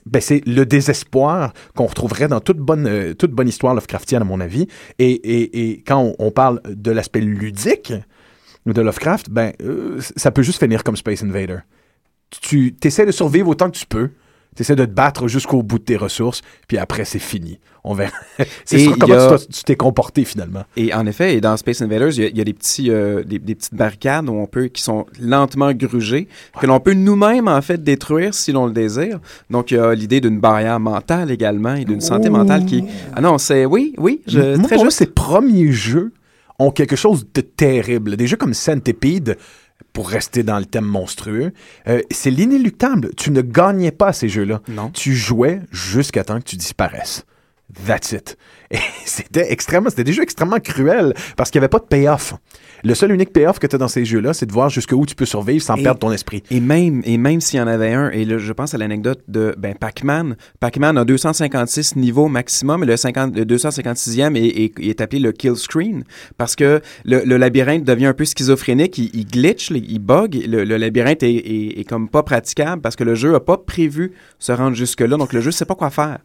ben, 0.07 0.23
c'est 0.23 0.47
le 0.47 0.65
désespoir 0.65 1.53
qu'on 1.75 1.87
retrouverait 1.87 2.29
dans 2.29 2.41
toute 2.41 2.59
bonne, 2.59 2.87
euh, 2.87 3.15
toute 3.15 3.33
bonne 3.33 3.49
histoire 3.49 3.75
Lovecraftienne, 3.75 4.23
à 4.23 4.25
mon 4.25 4.41
avis. 4.41 4.69
Et, 4.99 5.71
et, 5.71 5.83
quand 5.83 6.01
on, 6.01 6.15
on 6.19 6.31
parle 6.31 6.61
de 6.65 6.91
l'aspect 6.91 7.21
ludique 7.21 7.93
de 8.67 8.81
Lovecraft, 8.81 9.31
ben, 9.31 9.53
euh, 9.63 10.01
ça 10.17 10.31
peut 10.31 10.43
juste 10.43 10.61
finir 10.61 10.85
comme 10.85 10.97
Space 10.97 11.23
Invader. 11.23 11.59
Tu 12.31 12.77
essaies 12.83 13.07
de 13.07 13.13
survivre 13.13 13.49
autant 13.49 13.71
que 13.71 13.77
tu 13.77 13.87
peux. 13.87 14.11
Tu 14.55 14.63
essaies 14.63 14.77
de 14.77 14.85
te 14.85 14.91
battre 14.91 15.29
jusqu'au 15.29 15.63
bout 15.63 15.79
de 15.79 15.85
tes 15.85 15.97
ressources, 15.97 16.43
puis 16.69 16.77
après, 16.79 17.05
c'est 17.07 17.19
fini. 17.19 17.59
On 17.85 17.95
verra. 17.95 18.13
c'est 18.65 18.79
sur 18.79 18.99
comment 18.99 19.15
a- 19.15 19.39
tu 19.39 19.63
t'es 19.65 19.77
comporté, 19.77 20.25
finalement. 20.25 20.65
Et 20.77 20.93
en 20.95 21.07
effet, 21.07 21.35
et 21.37 21.41
dans 21.41 21.57
Space 21.57 21.81
Invaders, 21.83 22.11
il 22.19 22.23
y 22.23 22.27
a, 22.27 22.29
il 22.29 22.37
y 22.37 22.41
a 22.41 22.45
des 22.45 22.53
petits, 22.53 22.91
euh, 22.91 23.25
des, 23.25 23.39
des 23.39 23.55
petites 23.55 23.75
barricades 23.75 24.29
où 24.29 24.35
on 24.35 24.47
peut, 24.47 24.67
qui 24.67 24.83
sont 24.83 25.07
lentement 25.21 25.73
grugées, 25.73 26.29
que 26.61 26.67
l'on 26.67 26.81
peut 26.81 26.93
nous-mêmes 26.93 27.49
en 27.49 27.63
fait 27.63 27.83
détruire 27.83 28.35
si 28.35 28.53
l'on 28.53 28.67
le 28.67 28.73
désire. 28.73 29.19
Donc 29.51 29.71
il 29.71 29.79
y 29.79 29.81
a 29.81 29.95
l'idée 29.95 30.21
d'une 30.21 30.39
barrière 30.39 30.79
mentale 30.79 31.31
également 31.31 31.75
et 31.75 31.85
d'une 31.85 32.01
santé 32.03 32.29
mentale 32.31 32.67
qui. 32.67 32.85
Ah 33.17 33.21
non, 33.21 33.39
c'est 33.39 33.65
oui, 33.65 33.95
oui, 33.99 34.21
je, 34.27 34.57
Moi, 34.57 34.69
très 34.69 34.79
juste. 34.79 34.99
ces 34.99 35.07
premiers 35.07 35.73
jeux 35.73 36.13
ont 36.59 36.71
quelque 36.71 36.95
chose 36.95 37.27
de 37.35 37.41
terrible. 37.41 38.17
Des 38.17 38.27
jeux 38.29 38.37
comme 38.37 38.55
Centipede, 38.55 39.37
pour 39.93 40.09
rester 40.09 40.43
dans 40.43 40.59
le 40.59 40.65
thème 40.65 40.85
monstrueux, 40.85 41.53
euh, 41.89 42.01
c'est 42.11 42.31
l'inéluctable. 42.31 43.11
Tu 43.17 43.31
ne 43.31 43.43
gagnais 43.43 43.93
pas 43.93 44.09
à 44.09 44.13
ces 44.13 44.29
jeux-là. 44.29 44.61
Non. 44.69 44.91
Tu 44.91 45.15
jouais 45.15 45.61
jusqu'à 45.71 46.25
temps 46.25 46.39
que 46.39 46.45
tu 46.45 46.57
disparaisses. 46.57 47.25
That's 47.87 48.13
it. 48.13 48.37
Et 48.71 48.79
c'était 49.05 49.53
extrêmement, 49.53 49.91
c'était 49.91 50.05
des 50.05 50.13
jeux 50.13 50.23
extrêmement 50.23 50.61
cruels 50.61 51.15
parce 51.37 51.51
qu'il 51.51 51.59
n'y 51.61 51.65
avait 51.65 51.71
pas 51.71 51.79
de 51.79 51.85
payoff. 51.85 52.35
Le 52.85 52.95
seul 52.95 53.13
unique 53.13 53.33
payoff 53.33 53.59
que 53.61 53.67
tu 53.69 53.77
as 53.77 53.79
dans 53.79 53.87
ces 53.89 54.05
jeux-là, 54.05 54.35
c'est 54.35 54.47
de 54.47 54.53
voir 54.53 54.69
jusqu'où 54.69 55.07
tu 55.07 55.15
peux 55.15 55.25
survivre 55.25 55.63
sans 55.63 55.77
Et- 55.77 55.83
perdre 55.85 56.01
ton 56.01 56.11
esprit. 56.11 56.43
Et 56.51 56.59
même, 56.61 57.01
et 57.05 57.17
même 57.17 57.41
s'il 57.41 57.61
y 57.61 57.63
en 57.63 57.69
avait 57.69 57.93
un, 57.93 58.11
et 58.11 58.25
là, 58.25 58.39
je 58.39 58.53
pense 58.53 58.75
à 58.75 58.79
l'anecdote 58.79 59.21
de 59.29 59.55
ben, 59.57 59.75
Pac-Man. 59.75 60.37
Pac-Man 60.59 60.99
a 60.99 61.05
256 61.05 61.95
niveaux 61.97 62.27
maximum, 62.29 62.83
et 62.83 62.87
le, 62.87 62.97
50, 62.97 63.37
le 63.37 63.45
256e 63.45 64.35
est, 64.37 64.65
est, 64.65 64.73
est 64.81 65.01
appelé 65.01 65.21
le 65.21 65.31
kill 65.31 65.55
screen, 65.55 66.03
parce 66.39 66.57
que 66.57 66.81
le, 67.05 67.23
le 67.25 67.37
labyrinthe 67.37 67.85
devient 67.85 68.07
un 68.07 68.15
peu 68.15 68.25
schizophrénique, 68.25 68.99
il, 68.99 69.11
il 69.15 69.27
glitch, 69.27 69.71
il 69.71 69.99
bug, 70.01 70.35
le, 70.47 70.65
le 70.65 70.77
labyrinthe 70.77 71.23
est, 71.23 71.35
est, 71.35 71.79
est 71.81 71.85
comme 71.85 72.09
pas 72.09 72.25
praticable, 72.25 72.83
parce 72.83 72.97
que 72.97 73.05
le 73.05 73.15
jeu 73.15 73.35
a 73.37 73.41
pas 73.41 73.59
prévu 73.59 74.13
se 74.41 74.51
rendre 74.51 74.75
jusque-là, 74.75 75.17
donc 75.17 75.33
le 75.33 75.41
jeu 75.41 75.53
sait 75.53 75.67
pas 75.67 75.77
quoi 75.77 75.91
faire 75.91 76.19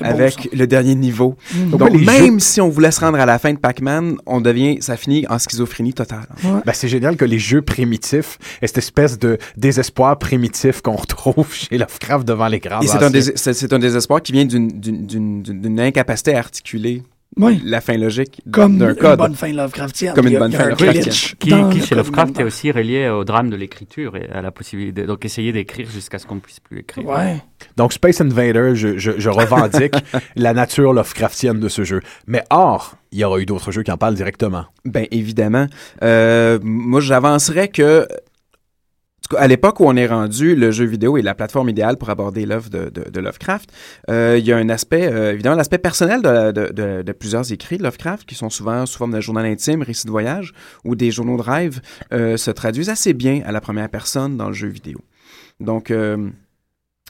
avec 0.00 0.48
le 0.52 0.66
dernier 0.66 0.94
niveau. 0.94 1.36
Donc, 1.70 1.78
Donc, 1.80 1.92
même 2.00 2.40
si 2.40 2.60
on 2.60 2.68
voulait 2.68 2.90
se 2.90 3.00
rendre 3.00 3.18
à 3.18 3.26
la 3.26 3.38
fin 3.38 3.52
de 3.52 3.58
Pac-Man, 3.58 4.16
on 4.26 4.40
devient, 4.40 4.78
ça 4.80 4.96
finit 4.96 5.26
en 5.28 5.38
schizophrénie 5.38 5.92
totale. 5.92 6.26
Ben, 6.64 6.72
c'est 6.72 6.88
génial 6.88 7.16
que 7.16 7.24
les 7.24 7.38
jeux 7.38 7.62
primitifs 7.62 8.38
aient 8.62 8.66
cette 8.66 8.78
espèce 8.78 9.18
de 9.18 9.38
désespoir 9.56 10.18
primitif 10.18 10.80
qu'on 10.80 10.96
retrouve 10.96 11.52
chez 11.52 11.76
Lovecraft 11.78 12.26
devant 12.26 12.48
l'écran. 12.48 12.80
Et 12.80 12.86
c'est 12.86 13.02
un, 13.02 13.10
dés- 13.10 13.78
désespoir 13.78 14.22
qui 14.22 14.32
vient 14.32 14.44
d'une 14.44 15.80
incapacité 15.80 16.34
à 16.34 16.38
articuler 16.38 17.02
Oui. 17.38 17.62
la 17.64 17.80
fin 17.80 17.96
logique 17.96 18.42
Comme 18.52 18.78
d'un 18.78 18.90
une 18.90 18.96
code. 18.96 19.18
bonne 19.18 19.34
fin 19.34 19.52
Lovecraftienne. 19.52 20.14
Comme 20.14 20.26
une 20.28 20.38
bonne 20.38 20.52
fin 20.52 20.64
un 20.64 20.68
Lovecraftienne. 20.70 21.38
Qui, 21.38 21.78
qui, 21.80 21.86
chez 21.86 21.94
Lovecraft 21.94 22.38
est 22.40 22.44
aussi 22.44 22.70
relié 22.70 23.08
au 23.08 23.24
drame 23.24 23.48
de 23.50 23.56
l'écriture 23.56 24.16
et 24.16 24.28
à 24.32 24.42
la 24.42 24.50
possibilité, 24.50 25.04
donc 25.06 25.24
essayer 25.24 25.52
d'écrire 25.52 25.88
jusqu'à 25.90 26.18
ce 26.18 26.26
qu'on 26.26 26.38
puisse 26.40 26.60
plus 26.60 26.80
écrire. 26.80 27.06
Ouais. 27.06 27.42
Donc, 27.76 27.92
Space 27.94 28.20
Invader, 28.20 28.72
je, 28.74 28.98
je- 28.98 29.18
je 29.18 29.28
revendique 29.30 29.94
la 30.36 30.52
nature 30.52 30.92
Lovecraftienne 30.92 31.58
de 31.60 31.68
ce 31.68 31.84
jeu. 31.84 32.00
Mais 32.26 32.44
or, 32.50 32.96
il 33.12 33.18
y 33.20 33.24
aura 33.24 33.38
eu 33.40 33.46
d'autres 33.46 33.72
jeux 33.72 33.82
qui 33.82 33.90
en 33.92 33.96
parlent 33.98 34.14
directement. 34.14 34.66
Ben 34.84 35.06
évidemment. 35.10 35.66
Euh, 36.02 36.58
moi, 36.62 37.00
j'avancerais 37.00 37.68
que 37.68 38.06
à 39.38 39.46
l'époque 39.48 39.80
où 39.80 39.84
on 39.86 39.96
est 39.96 40.06
rendu, 40.06 40.54
le 40.54 40.70
jeu 40.70 40.84
vidéo 40.84 41.16
est 41.16 41.22
la 41.22 41.34
plateforme 41.34 41.68
idéale 41.68 41.96
pour 41.96 42.10
aborder 42.10 42.46
l'œuvre 42.46 42.70
de, 42.70 43.20
Lovecraft. 43.20 43.72
Euh, 44.10 44.36
il 44.38 44.46
y 44.46 44.52
a 44.52 44.56
un 44.56 44.68
aspect, 44.68 45.10
euh, 45.12 45.32
évidemment, 45.32 45.56
l'aspect 45.56 45.78
personnel 45.78 46.22
de, 46.22 47.12
plusieurs 47.12 47.52
écrits 47.52 47.78
de 47.78 47.82
Lovecraft, 47.82 48.26
qui 48.26 48.34
sont 48.34 48.50
souvent 48.50 48.86
sous 48.86 48.98
forme 48.98 49.12
de 49.12 49.20
journal 49.20 49.46
intime, 49.46 49.82
récits 49.82 50.06
de 50.06 50.10
voyage 50.10 50.52
ou 50.84 50.96
des 50.96 51.10
journaux 51.10 51.36
de 51.36 51.42
rêve, 51.42 51.80
euh, 52.12 52.36
se 52.36 52.50
traduisent 52.50 52.90
assez 52.90 53.12
bien 53.12 53.42
à 53.46 53.52
la 53.52 53.60
première 53.60 53.88
personne 53.88 54.36
dans 54.36 54.48
le 54.48 54.54
jeu 54.54 54.68
vidéo. 54.68 54.98
Donc, 55.60 55.92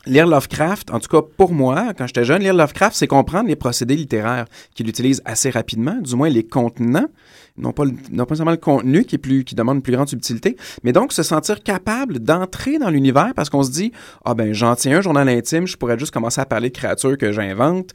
lire 0.06 0.26
Lovecraft, 0.26 0.90
en 0.90 0.98
tout 0.98 1.08
cas 1.08 1.22
pour 1.36 1.52
moi, 1.52 1.92
quand 1.96 2.06
j'étais 2.06 2.24
jeune, 2.24 2.42
lire 2.42 2.54
Lovecraft, 2.54 2.96
c'est 2.96 3.06
comprendre 3.06 3.48
les 3.48 3.56
procédés 3.56 3.96
littéraires 3.96 4.46
qu'il 4.74 4.88
utilise 4.88 5.22
assez 5.24 5.50
rapidement, 5.50 5.96
du 6.00 6.16
moins 6.16 6.28
les 6.28 6.42
contenants, 6.44 7.06
non 7.56 7.72
pas, 7.72 7.84
le- 7.84 8.24
pas 8.24 8.34
seulement 8.34 8.50
le 8.50 8.56
contenu 8.56 9.04
qui, 9.04 9.16
est 9.16 9.18
plus, 9.18 9.44
qui 9.44 9.54
demande 9.54 9.76
une 9.76 9.82
plus 9.82 9.92
grande 9.92 10.08
subtilité, 10.08 10.56
mais 10.82 10.92
donc 10.92 11.12
se 11.12 11.22
sentir 11.22 11.62
capable 11.62 12.18
d'entrer 12.18 12.78
dans 12.78 12.90
l'univers 12.90 13.32
parce 13.36 13.48
qu'on 13.50 13.62
se 13.62 13.70
dit, 13.70 13.92
ah 14.24 14.34
ben 14.34 14.52
j'en 14.52 14.74
tiens 14.74 14.98
un 14.98 15.00
journal 15.02 15.28
intime, 15.28 15.66
je 15.66 15.76
pourrais 15.76 15.98
juste 15.98 16.12
commencer 16.12 16.40
à 16.40 16.46
parler 16.46 16.70
de 16.70 16.76
créatures 16.76 17.16
que 17.18 17.30
j'invente, 17.30 17.90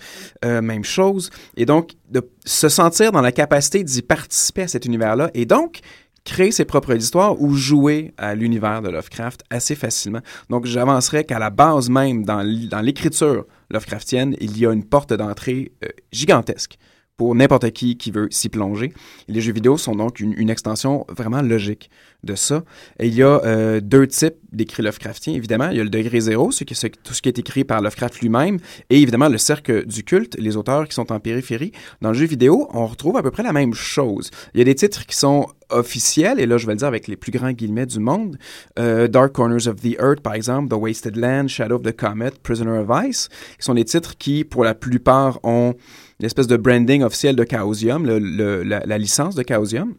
euh, 0.45 0.61
même 0.61 0.83
chose, 0.83 1.29
et 1.57 1.65
donc 1.65 1.91
de 2.09 2.21
se 2.45 2.69
sentir 2.69 3.11
dans 3.11 3.21
la 3.21 3.31
capacité 3.31 3.83
d'y 3.83 4.01
participer 4.01 4.61
à 4.63 4.67
cet 4.67 4.85
univers-là, 4.85 5.29
et 5.33 5.45
donc 5.45 5.79
créer 6.27 6.51
ses 6.51 6.65
propres 6.65 6.93
histoires 6.93 7.41
ou 7.41 7.53
jouer 7.53 8.13
à 8.17 8.35
l'univers 8.35 8.81
de 8.81 8.89
Lovecraft 8.89 9.43
assez 9.49 9.75
facilement. 9.75 10.19
Donc, 10.49 10.65
j'avancerais 10.65 11.23
qu'à 11.23 11.39
la 11.39 11.49
base 11.49 11.89
même, 11.89 12.25
dans 12.25 12.81
l'écriture 12.81 13.45
Lovecraftienne, 13.71 14.35
il 14.41 14.57
y 14.59 14.65
a 14.65 14.73
une 14.73 14.83
porte 14.83 15.13
d'entrée 15.13 15.71
euh, 15.85 15.87
gigantesque 16.11 16.77
pour 17.15 17.33
n'importe 17.33 17.71
qui 17.71 17.97
qui 17.97 18.11
veut 18.11 18.27
s'y 18.29 18.49
plonger. 18.49 18.93
Les 19.29 19.39
jeux 19.39 19.53
vidéo 19.53 19.77
sont 19.77 19.95
donc 19.95 20.19
une 20.19 20.49
extension 20.49 21.05
vraiment 21.09 21.41
logique 21.41 21.89
de 22.23 22.35
ça. 22.35 22.63
Et 22.99 23.07
il 23.07 23.15
y 23.15 23.23
a 23.23 23.41
euh, 23.45 23.79
deux 23.81 24.07
types 24.07 24.35
d'écrits 24.51 24.83
Lovecraftiens, 24.83 25.33
évidemment. 25.33 25.69
Il 25.69 25.77
y 25.77 25.79
a 25.79 25.83
le 25.83 25.89
degré 25.89 26.19
zéro, 26.19 26.51
ce 26.51 26.63
qui, 26.63 26.75
tout 27.03 27.13
ce 27.13 27.21
qui 27.21 27.29
est 27.29 27.39
écrit 27.39 27.63
par 27.63 27.81
Lovecraft 27.81 28.19
lui-même, 28.21 28.57
et 28.89 29.01
évidemment 29.01 29.29
le 29.29 29.37
cercle 29.37 29.85
du 29.85 30.03
culte, 30.03 30.35
les 30.39 30.57
auteurs 30.57 30.87
qui 30.87 30.95
sont 30.95 31.11
en 31.11 31.19
périphérie. 31.19 31.71
Dans 32.01 32.09
le 32.09 32.15
jeu 32.15 32.25
vidéo, 32.25 32.67
on 32.73 32.85
retrouve 32.87 33.17
à 33.17 33.23
peu 33.23 33.31
près 33.31 33.43
la 33.43 33.53
même 33.53 33.73
chose. 33.73 34.31
Il 34.53 34.59
y 34.59 34.61
a 34.61 34.65
des 34.65 34.75
titres 34.75 35.05
qui 35.05 35.15
sont 35.15 35.47
officiels, 35.69 36.39
et 36.39 36.45
là 36.45 36.57
je 36.57 36.65
vais 36.65 36.73
le 36.73 36.79
dire 36.79 36.87
avec 36.87 37.07
les 37.07 37.17
plus 37.17 37.31
grands 37.31 37.51
guillemets 37.51 37.85
du 37.85 37.99
monde. 37.99 38.37
Euh, 38.79 39.07
Dark 39.07 39.33
Corners 39.33 39.67
of 39.67 39.77
the 39.77 39.97
Earth, 39.99 40.21
par 40.21 40.33
exemple, 40.33 40.69
The 40.69 40.79
Wasted 40.79 41.15
Land, 41.15 41.49
Shadow 41.49 41.75
of 41.75 41.83
the 41.83 41.95
Comet, 41.95 42.31
Prisoner 42.41 42.79
of 42.79 42.89
Ice, 43.05 43.29
qui 43.59 43.65
sont 43.65 43.73
des 43.73 43.85
titres 43.85 44.17
qui, 44.17 44.43
pour 44.43 44.63
la 44.63 44.73
plupart, 44.73 45.39
ont 45.43 45.75
l'espèce 46.19 46.47
de 46.47 46.57
branding 46.57 47.03
officiel 47.03 47.35
de 47.35 47.43
Chaosium, 47.43 48.05
la, 48.05 48.85
la 48.85 48.97
licence 48.97 49.35
de 49.35 49.43
Chaosium. 49.43 49.93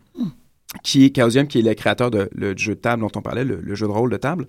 Qui 0.83 1.07
est 1.07 1.17
Chaosium, 1.17 1.47
qui 1.47 1.61
est 1.61 1.63
le 1.63 1.73
créateur 1.73 2.11
de 2.11 2.29
le 2.31 2.55
jeu 2.55 2.75
de 2.75 2.81
table 2.81 3.01
dont 3.01 3.11
on 3.17 3.23
parlait, 3.23 3.43
le, 3.43 3.59
le 3.63 3.75
jeu 3.75 3.87
de 3.87 3.91
rôle 3.93 4.11
de 4.11 4.19
table. 4.19 4.47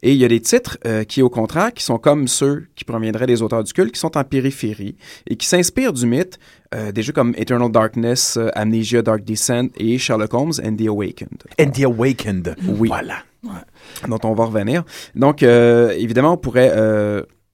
Et 0.00 0.12
il 0.12 0.16
y 0.16 0.24
a 0.24 0.28
des 0.28 0.38
titres 0.40 0.78
euh, 0.86 1.02
qui, 1.02 1.22
au 1.22 1.28
contraire, 1.28 1.72
qui 1.74 1.82
sont 1.82 1.98
comme 1.98 2.28
ceux 2.28 2.66
qui 2.76 2.84
proviendraient 2.84 3.26
des 3.26 3.42
auteurs 3.42 3.64
du 3.64 3.72
culte, 3.72 3.92
qui 3.92 3.98
sont 3.98 4.16
en 4.16 4.22
périphérie 4.22 4.94
et 5.26 5.34
qui 5.34 5.46
s'inspirent 5.46 5.92
du 5.92 6.06
mythe. 6.06 6.38
euh, 6.74 6.92
des 6.92 7.02
jeux 7.02 7.12
comme 7.12 7.34
Eternal 7.36 7.70
Darkness, 7.72 8.36
euh, 8.36 8.48
Amnesia 8.54 9.02
Dark 9.02 9.24
Descent 9.24 9.68
et 9.76 9.98
Sherlock 9.98 10.34
Holmes 10.34 10.52
and 10.64 10.76
the 10.76 10.86
Awakened. 10.86 11.42
And 11.60 11.70
the 11.70 11.82
Awakened. 11.84 12.54
Oui. 12.68 12.88
Voilà. 12.88 13.24
dont 14.08 14.18
on 14.24 14.34
va 14.34 14.44
revenir. 14.44 14.84
Donc, 15.14 15.42
euh, 15.42 15.90
évidemment, 15.96 16.32
on 16.34 16.36
pourrait, 16.36 16.72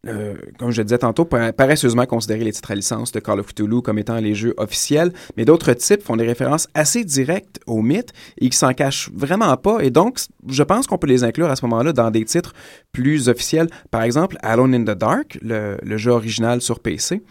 euh, 0.08 0.34
comme 0.58 0.70
je 0.72 0.78
le 0.80 0.84
disais 0.84 0.98
tantôt, 0.98 1.24
par- 1.24 1.52
paresseusement 1.52 2.06
considérer 2.06 2.42
les 2.44 2.52
titres 2.52 2.70
à 2.72 2.74
licence 2.74 3.12
de 3.12 3.20
Call 3.20 3.38
of 3.38 3.46
Cthulhu 3.54 3.82
comme 3.82 3.98
étant 3.98 4.16
les 4.16 4.34
jeux 4.34 4.52
officiels, 4.56 5.12
mais 5.36 5.44
d'autres 5.44 5.72
types 5.74 6.02
font 6.02 6.16
des 6.16 6.26
références 6.26 6.66
assez 6.74 7.04
directes 7.04 7.60
au 7.66 7.82
mythe 7.82 8.12
et 8.40 8.48
qui 8.48 8.56
s'en 8.56 8.72
cachent 8.74 9.10
vraiment 9.14 9.56
pas. 9.56 9.78
Et 9.80 9.90
donc, 9.90 10.18
je 10.48 10.62
pense 10.64 10.88
qu'on 10.88 10.98
peut 10.98 11.06
les 11.06 11.22
inclure 11.22 11.48
à 11.50 11.54
ce 11.56 11.64
moment-là 11.66 11.92
dans 11.92 12.10
des 12.10 12.24
titres 12.24 12.52
plus 12.90 13.28
officiels. 13.28 13.68
Par 13.92 14.02
exemple, 14.02 14.36
Alone 14.42 14.74
in 14.74 14.82
the 14.82 14.98
Dark, 14.98 15.38
le, 15.40 15.76
le 15.82 15.96
jeu 15.96 16.10
original 16.10 16.60
sur 16.60 16.80
PC, 16.80 17.22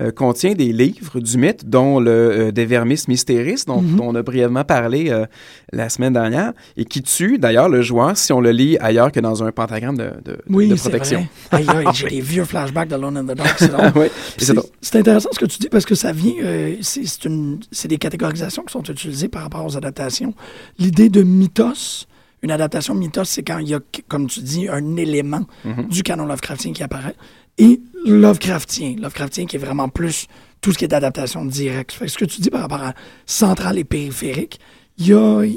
euh, 0.00 0.12
contient 0.12 0.52
des 0.54 0.72
livres 0.72 1.18
du 1.18 1.36
mythe, 1.36 1.68
dont 1.68 1.98
le 1.98 2.10
euh, 2.10 2.52
De 2.52 2.62
Vermis 2.62 3.02
Mysteris, 3.08 3.64
dont, 3.66 3.82
Mhm. 3.82 3.96
dont 3.96 4.08
on 4.10 4.14
a 4.14 4.22
brièvement 4.22 4.64
parlé 4.64 5.10
euh, 5.10 5.26
la 5.72 5.88
semaine 5.88 6.12
dernière, 6.12 6.52
et 6.76 6.84
qui 6.84 7.02
tue 7.02 7.38
d'ailleurs 7.38 7.68
le 7.68 7.82
joueur 7.82 8.16
si 8.16 8.32
on 8.32 8.40
le 8.40 8.50
lit 8.52 8.76
ailleurs 8.78 9.10
que 9.10 9.18
dans 9.20 9.42
un 9.42 9.50
pentagramme 9.52 9.96
de, 9.96 10.10
de, 10.24 10.38
Oui, 10.48 10.68
de 10.68 10.74
protection. 10.76 11.26
vrai. 11.50 11.58
Aïe, 11.58 11.66
aïe, 11.68 11.86
j'ai 11.94 12.19
des 12.20 12.26
vieux 12.26 12.44
flashbacks 12.44 12.88
de 12.88 12.96
Lone 12.96 13.16
in 13.16 13.24
the 13.24 13.36
Dark, 13.36 13.58
c'est 13.58 13.70
oui, 13.96 14.98
intéressant 14.98 15.28
ce 15.32 15.38
que 15.38 15.46
tu 15.46 15.58
dis 15.58 15.68
parce 15.68 15.84
que 15.84 15.94
ça 15.94 16.12
vient, 16.12 16.34
euh, 16.42 16.76
c'est 16.82 17.88
des 17.88 17.98
catégorisations 17.98 18.62
qui 18.62 18.72
sont 18.72 18.82
utilisées 18.84 19.28
par 19.28 19.42
rapport 19.42 19.64
aux 19.64 19.76
adaptations. 19.76 20.34
L'idée 20.78 21.08
de 21.08 21.22
mythos, 21.22 22.06
une 22.42 22.50
adaptation 22.50 22.94
mythos, 22.94 23.24
c'est 23.24 23.42
quand 23.42 23.58
il 23.58 23.68
y 23.68 23.74
a, 23.74 23.80
comme 24.08 24.26
tu 24.26 24.40
dis, 24.40 24.68
un 24.68 24.96
élément 24.96 25.46
Mhm. 25.64 25.88
du 25.88 26.02
canon 26.02 26.26
Lovecraftien 26.26 26.72
qui 26.72 26.82
apparaît. 26.82 27.14
Et 27.58 27.80
Lovecraftien, 28.06 28.96
Lovecraftien 28.98 29.46
qui 29.46 29.56
est 29.56 29.58
vraiment 29.58 29.88
plus 29.88 30.26
tout 30.60 30.72
ce 30.72 30.78
qui 30.78 30.84
est 30.84 30.88
d'adaptation 30.88 31.44
directe. 31.44 31.92
Fait 31.92 32.06
que 32.06 32.10
ce 32.10 32.18
que 32.18 32.24
tu 32.24 32.40
dis 32.40 32.50
par 32.50 32.60
rapport 32.62 32.82
à 32.82 32.94
centrale 33.26 33.78
et 33.78 33.84
périphérique, 33.84 34.58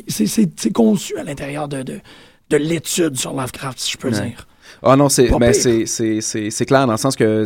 c'est, 0.08 0.72
conçu 0.74 1.18
à 1.18 1.24
l'intérieur 1.24 1.68
de, 1.68 1.84
de, 1.84 2.00
de 2.50 2.58
l'étude 2.58 3.18
sur 3.18 3.34
Lovecraft, 3.34 3.80
si 3.80 3.92
je 3.94 3.98
peux 3.98 4.10
Ouais. 4.10 4.28
dire. 4.30 4.48
Ah 4.84 4.96
non, 4.96 5.10
c'est 5.10 5.28
Pas 5.28 5.38
ben, 5.40 5.54
c'est 5.54 5.86
c'est 5.86 6.22
c'est 6.22 6.50
c'est 6.50 6.66
clair 6.66 6.86
dans 6.86 6.94
le 6.94 6.98
sens 6.98 7.16
que 7.16 7.46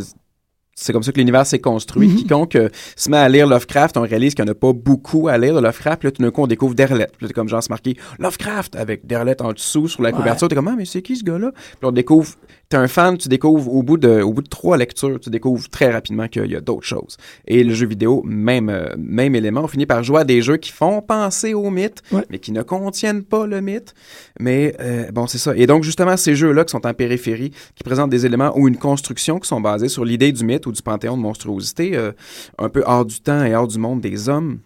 c'est 0.79 0.93
comme 0.93 1.01
ça 1.01 1.11
que 1.11 1.17
l'univers 1.17 1.43
s'est 1.45 1.57
construit. 1.59 2.07
Mhm. 2.07 2.15
Quiconque 2.17 2.55
euh, 2.55 2.69
se 2.95 3.09
met 3.09 3.17
à 3.17 3.27
lire 3.27 3.47
Lovecraft, 3.47 3.97
on 3.97 4.01
réalise 4.01 4.35
qu'il 4.35 4.45
n'y 4.45 4.51
en 4.51 4.53
a 4.53 4.55
pas 4.55 4.73
beaucoup 4.73 5.27
à 5.27 5.35
lire 5.39 5.55
de 5.55 5.59
Lovecraft. 5.59 5.99
Puis 6.01 6.07
là, 6.07 6.11
tout 6.11 6.21
d'un 6.21 6.29
coup, 6.29 6.43
on 6.43 6.47
découvre 6.47 6.75
Derlet. 6.75 7.07
Puis 7.17 7.25
là, 7.25 7.33
comme 7.33 7.49
genre, 7.49 7.63
c'est 7.63 7.71
marqué 7.71 7.97
Lovecraft 8.19 8.75
avec 8.75 9.07
Derlet 9.07 9.41
en 9.41 9.53
dessous 9.53 9.87
sur 9.87 10.03
la 10.03 10.09
Ouais. 10.09 10.15
couverture. 10.15 10.47
T'es 10.47 10.53
comme, 10.55 10.67
ah, 10.67 10.75
mais 10.77 10.85
c'est 10.85 11.01
qui 11.01 11.15
ce 11.15 11.23
gars-là? 11.23 11.51
Puis 11.51 11.79
on 11.81 11.91
découvre, 11.91 12.29
t'es 12.69 12.77
un 12.77 12.87
fan, 12.87 13.17
tu 13.17 13.29
découvres 13.29 13.73
au 13.73 13.81
bout 13.81 13.97
de, 13.97 14.21
au 14.21 14.33
bout 14.33 14.41
de 14.41 14.49
trois 14.49 14.75
lectures, 14.77 15.19
tu 15.19 15.29
découvres 15.29 15.69
très 15.69 15.89
rapidement 15.91 16.27
qu'il 16.27 16.45
y 16.51 16.55
a 16.55 16.59
d'autres 16.61 16.85
choses. 16.85 17.15
Et 17.47 17.63
le 17.63 17.73
jeu 17.73 17.87
vidéo, 17.87 18.21
même, 18.25 18.69
euh, 18.69 18.93
même 18.97 19.35
élément, 19.35 19.61
on 19.63 19.67
finit 19.67 19.85
par 19.85 20.03
jouer 20.03 20.21
à 20.21 20.23
des 20.25 20.41
jeux 20.41 20.57
qui 20.57 20.71
font 20.71 21.01
penser 21.01 21.53
au 21.53 21.69
mythe, 21.69 22.01
Ouais. 22.11 22.23
mais 22.29 22.39
qui 22.39 22.51
ne 22.51 22.61
contiennent 22.63 23.23
pas 23.23 23.45
le 23.47 23.61
mythe. 23.61 23.93
Mais 24.39 24.75
euh, 24.81 25.09
bon, 25.11 25.27
c'est 25.27 25.37
ça. 25.37 25.55
Et 25.55 25.65
donc, 25.65 25.83
justement, 25.83 26.17
ces 26.17 26.35
jeux-là 26.35 26.65
qui 26.65 26.71
sont 26.71 26.85
en 26.85 26.93
périphérie, 26.93 27.51
qui 27.75 27.83
présentent 27.83 28.09
des 28.09 28.25
éléments 28.25 28.51
ou 28.57 28.67
une 28.67 28.77
construction 28.77 29.39
qui 29.39 29.47
sont 29.47 29.61
basés 29.61 29.87
sur 29.89 30.03
l'idée 30.03 30.31
du 30.31 30.43
mythe 30.43 30.65
ou 30.65 30.71
du 30.71 30.81
panthéon 30.81 31.15
de 31.15 31.21
monstruosité, 31.21 31.95
euh, 31.95 32.11
un 32.57 32.69
peu 32.69 32.83
hors 32.85 33.05
du 33.05 33.19
temps 33.21 33.43
et 33.45 33.55
hors 33.55 33.67
du 33.67 33.77
monde 33.79 34.01
des 34.01 34.27
hommes. 34.29 34.59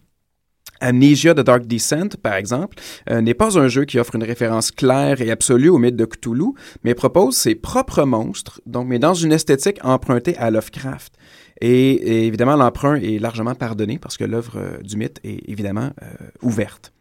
Amnesia 0.81 1.33
de 1.33 1.41
Dark 1.41 1.65
Descent, 1.65 2.17
par 2.21 2.33
exemple, 2.33 2.77
euh, 3.09 3.21
n'est 3.21 3.33
pas 3.33 3.57
un 3.57 3.67
jeu 3.67 3.85
qui 3.85 3.99
offre 3.99 4.15
une 4.15 4.23
référence 4.23 4.71
claire 4.71 5.21
et 5.21 5.31
absolue 5.31 5.69
au 5.69 5.77
mythe 5.77 5.95
de 5.95 6.05
Cthulhu, 6.05 6.53
mais 6.83 6.95
propose 6.95 7.35
ses 7.35 7.55
propres 7.55 8.03
monstres, 8.03 8.61
donc 8.65 8.87
mais 8.87 8.99
dans 8.99 9.13
une 9.13 9.31
esthétique 9.31 9.79
empruntée 9.83 10.35
à 10.37 10.51
Lovecraft. 10.51 11.13
Et, 11.61 12.25
évidemment, 12.25 12.55
l'emprunt 12.55 12.95
est 12.95 13.19
largement 13.19 13.53
pardonné 13.53 13.99
parce 13.99 14.17
que 14.17 14.23
l'œuvre 14.23 14.53
euh, 14.57 14.77
du 14.81 14.97
mythe 14.97 15.19
est 15.23 15.47
évidemment 15.47 15.91
euh, 16.01 16.27
ouverte. 16.41 16.91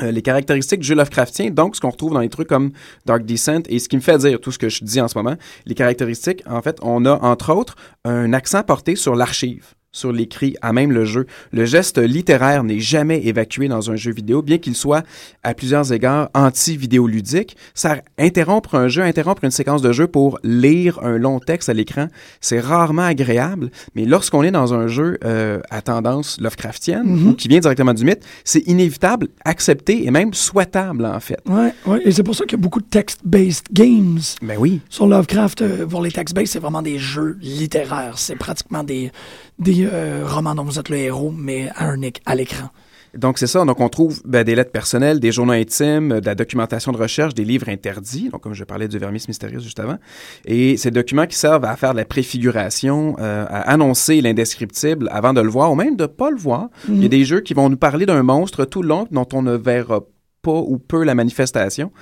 Les 0.00 0.22
caractéristiques 0.22 0.80
du 0.80 0.86
jeu 0.86 0.94
Lovecraftien, 0.94 1.50
donc 1.50 1.76
ce 1.76 1.80
qu'on 1.80 1.90
retrouve 1.90 2.14
dans 2.14 2.20
les 2.20 2.30
trucs 2.30 2.48
comme 2.48 2.70
Dark 3.04 3.24
Descent, 3.24 3.62
et 3.68 3.78
ce 3.78 3.88
qui 3.88 3.96
me 3.96 4.00
fait 4.00 4.16
dire 4.16 4.40
tout 4.40 4.50
ce 4.50 4.58
que 4.58 4.70
je 4.70 4.82
dis 4.82 4.98
en 4.98 5.08
ce 5.08 5.18
moment, 5.18 5.36
les 5.66 5.74
caractéristiques, 5.74 6.42
en 6.46 6.62
fait, 6.62 6.78
on 6.80 7.04
a 7.04 7.18
entre 7.20 7.52
autres 7.52 7.74
un 8.06 8.32
accent 8.32 8.62
porté 8.62 8.96
sur 8.96 9.14
l'archive 9.14 9.74
sur 9.92 10.12
l'écrit, 10.12 10.54
à 10.62 10.72
même 10.72 10.92
le 10.92 11.04
jeu. 11.04 11.26
Le 11.52 11.64
geste 11.64 11.98
littéraire 11.98 12.62
n'est 12.62 12.78
jamais 12.78 13.26
évacué 13.26 13.66
dans 13.68 13.90
un 13.90 13.96
jeu 13.96 14.12
vidéo, 14.12 14.40
bien 14.40 14.58
qu'il 14.58 14.76
soit 14.76 15.04
à 15.42 15.52
plusieurs 15.54 15.92
égards 15.92 16.30
anti-vidéoludique. 16.34 17.56
Ça 17.74 17.96
interrompre 18.18 18.74
un 18.76 18.88
jeu, 18.88 19.02
interrompre 19.02 19.44
une 19.44 19.50
séquence 19.50 19.82
de 19.82 19.92
jeu 19.92 20.06
pour 20.06 20.38
lire 20.44 21.00
un 21.02 21.18
long 21.18 21.40
texte 21.40 21.68
à 21.68 21.74
l'écran, 21.74 22.06
c'est 22.40 22.60
rarement 22.60 23.02
agréable, 23.02 23.70
mais 23.94 24.04
lorsqu'on 24.04 24.42
est 24.44 24.50
dans 24.50 24.74
un 24.74 24.86
jeu 24.86 25.18
euh, 25.24 25.60
à 25.70 25.82
tendance 25.82 26.40
Lovecraftienne, 26.40 27.06
Mhm. 27.06 27.28
ou 27.28 27.34
qui 27.34 27.48
vient 27.48 27.60
directement 27.60 27.94
du 27.94 28.04
mythe, 28.04 28.22
c'est 28.44 28.66
inévitable, 28.68 29.28
accepté 29.44 30.06
et 30.06 30.10
même 30.10 30.34
souhaitable, 30.34 31.04
en 31.04 31.18
fait. 31.20 31.38
Ouais, 31.46 31.72
ouais, 31.86 32.00
et 32.04 32.12
c'est 32.12 32.22
pour 32.22 32.34
ça 32.36 32.44
qu'il 32.44 32.52
y 32.58 32.60
a 32.60 32.62
beaucoup 32.62 32.80
de 32.80 32.86
text-based 32.86 33.66
games 33.72 34.20
Ben 34.42 34.56
oui. 34.58 34.80
sur 34.88 35.06
Lovecraft. 35.06 35.62
euh, 35.62 35.86
pour 35.86 36.02
les 36.02 36.12
text-based, 36.12 36.46
c'est 36.52 36.58
vraiment 36.60 36.82
des 36.82 36.98
jeux 36.98 37.36
littéraires. 37.40 38.18
C'est 38.18 38.36
pratiquement 38.36 38.84
des, 38.84 39.10
des 39.60 39.86
euh, 39.86 40.24
romans 40.26 40.54
dont 40.54 40.64
vous 40.64 40.78
êtes 40.78 40.88
le 40.88 40.96
héros, 40.96 41.32
mais 41.36 41.68
à, 41.76 41.90
un 41.90 42.00
à 42.26 42.34
l'écran. 42.34 42.70
Donc, 43.16 43.38
c'est 43.38 43.46
ça. 43.46 43.64
Donc, 43.64 43.80
on 43.80 43.88
trouve 43.88 44.22
ben, 44.24 44.44
des 44.44 44.54
lettres 44.54 44.70
personnelles, 44.70 45.18
des 45.20 45.32
journaux 45.32 45.52
intimes, 45.52 46.20
de 46.20 46.26
la 46.26 46.34
documentation 46.34 46.92
de 46.92 46.96
recherche, 46.96 47.34
des 47.34 47.44
livres 47.44 47.68
interdits. 47.68 48.28
Donc, 48.30 48.42
comme 48.42 48.54
je 48.54 48.64
parlais 48.64 48.88
du 48.88 48.98
Vermis 48.98 49.24
mystérieux 49.26 49.58
juste 49.58 49.80
avant. 49.80 49.98
Et 50.44 50.76
ces 50.76 50.90
documents 50.90 51.26
qui 51.26 51.36
servent 51.36 51.64
à 51.64 51.76
faire 51.76 51.92
de 51.92 51.98
la 51.98 52.04
préfiguration, 52.04 53.16
euh, 53.18 53.44
à 53.48 53.72
annoncer 53.72 54.20
l'indescriptible 54.20 55.08
avant 55.10 55.32
de 55.32 55.40
le 55.40 55.48
voir 55.48 55.72
ou 55.72 55.74
même 55.74 55.96
de 55.96 56.06
pas 56.06 56.30
le 56.30 56.36
voir. 56.36 56.68
Il 56.88 57.02
y 57.02 57.06
a 57.06 57.08
des 57.08 57.24
jeux 57.24 57.40
qui 57.40 57.54
vont 57.54 57.68
nous 57.68 57.76
parler 57.76 58.06
d'un 58.06 58.22
monstre 58.22 58.64
tout 58.64 58.82
le 58.82 58.88
long 58.88 59.08
dont 59.10 59.26
on 59.32 59.42
ne 59.42 59.56
verra 59.56 60.00
pas 60.42 60.52
ou 60.52 60.78
peu 60.78 61.04
la 61.04 61.14
manifestation. 61.14 61.92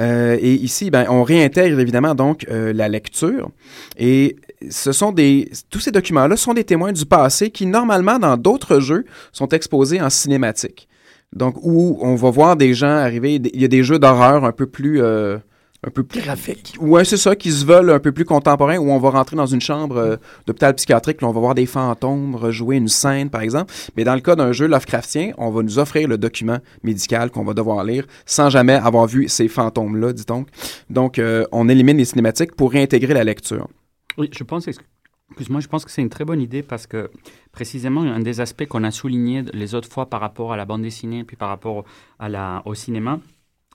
Euh, 0.00 0.36
et 0.40 0.54
ici, 0.54 0.90
ben, 0.90 1.06
on 1.08 1.22
réintègre 1.22 1.78
évidemment 1.78 2.14
donc 2.14 2.46
euh, 2.50 2.72
la 2.72 2.88
lecture. 2.88 3.50
Et 3.98 4.36
ce 4.70 4.92
sont 4.92 5.12
des, 5.12 5.50
tous 5.70 5.80
ces 5.80 5.90
documents-là 5.90 6.36
sont 6.36 6.54
des 6.54 6.64
témoins 6.64 6.92
du 6.92 7.04
passé 7.06 7.50
qui 7.50 7.66
normalement 7.66 8.18
dans 8.18 8.36
d'autres 8.36 8.80
jeux 8.80 9.04
sont 9.32 9.48
exposés 9.48 10.00
en 10.00 10.10
cinématique. 10.10 10.88
Donc 11.32 11.56
où 11.62 11.98
on 12.00 12.14
va 12.14 12.30
voir 12.30 12.56
des 12.56 12.74
gens 12.74 12.88
arriver, 12.88 13.34
il 13.34 13.60
y 13.60 13.64
a 13.64 13.68
des 13.68 13.82
jeux 13.82 13.98
d'horreur 13.98 14.44
un 14.44 14.52
peu 14.52 14.66
plus, 14.66 15.02
euh, 15.02 15.38
un 15.86 15.90
peu 15.90 16.02
plus 16.02 16.20
Graphique. 16.20 16.74
Ouais, 16.80 17.04
c'est 17.04 17.16
ça, 17.16 17.36
qui 17.36 17.50
se 17.52 17.64
veulent 17.64 17.90
un 17.90 17.98
peu 17.98 18.12
plus 18.12 18.24
contemporains, 18.24 18.78
où 18.78 18.90
on 18.90 18.98
va 18.98 19.10
rentrer 19.10 19.36
dans 19.36 19.46
une 19.46 19.60
chambre 19.60 19.96
euh, 19.96 20.16
d'hôpital 20.46 20.74
psychiatrique, 20.74 21.20
là, 21.20 21.28
on 21.28 21.32
va 21.32 21.40
voir 21.40 21.54
des 21.54 21.66
fantômes 21.66 22.36
rejouer 22.36 22.76
une 22.76 22.88
scène, 22.88 23.28
par 23.28 23.42
exemple. 23.42 23.72
Mais 23.96 24.04
dans 24.04 24.14
le 24.14 24.20
cas 24.20 24.36
d'un 24.36 24.52
jeu 24.52 24.66
Lovecraftien, 24.66 25.32
on 25.36 25.50
va 25.50 25.62
nous 25.62 25.78
offrir 25.78 26.08
le 26.08 26.16
document 26.16 26.58
médical 26.82 27.30
qu'on 27.30 27.44
va 27.44 27.54
devoir 27.54 27.84
lire 27.84 28.06
sans 28.24 28.48
jamais 28.48 28.74
avoir 28.74 29.06
vu 29.06 29.28
ces 29.28 29.48
fantômes-là, 29.48 30.12
dit-on. 30.12 30.46
Donc, 30.90 31.18
euh, 31.18 31.44
on 31.52 31.68
élimine 31.68 31.98
les 31.98 32.04
cinématiques 32.04 32.54
pour 32.56 32.72
réintégrer 32.72 33.14
la 33.14 33.24
lecture. 33.24 33.68
Oui, 34.18 34.30
je 34.32 34.44
pense, 34.44 34.68
excuse-moi, 34.68 35.60
je 35.60 35.68
pense 35.68 35.84
que 35.84 35.90
c'est 35.90 36.02
une 36.02 36.08
très 36.08 36.24
bonne 36.24 36.40
idée 36.40 36.62
parce 36.62 36.86
que 36.86 37.10
précisément 37.52 38.02
un 38.02 38.20
des 38.20 38.40
aspects 38.40 38.66
qu'on 38.66 38.84
a 38.84 38.90
souligné 38.90 39.42
les 39.52 39.74
autres 39.74 39.90
fois 39.90 40.06
par 40.08 40.20
rapport 40.20 40.52
à 40.52 40.56
la 40.56 40.64
bande 40.64 40.82
dessinée 40.82 41.24
puis 41.24 41.36
par 41.36 41.48
rapport 41.48 41.84
à 42.18 42.28
la, 42.28 42.62
au 42.64 42.74
cinéma, 42.74 43.20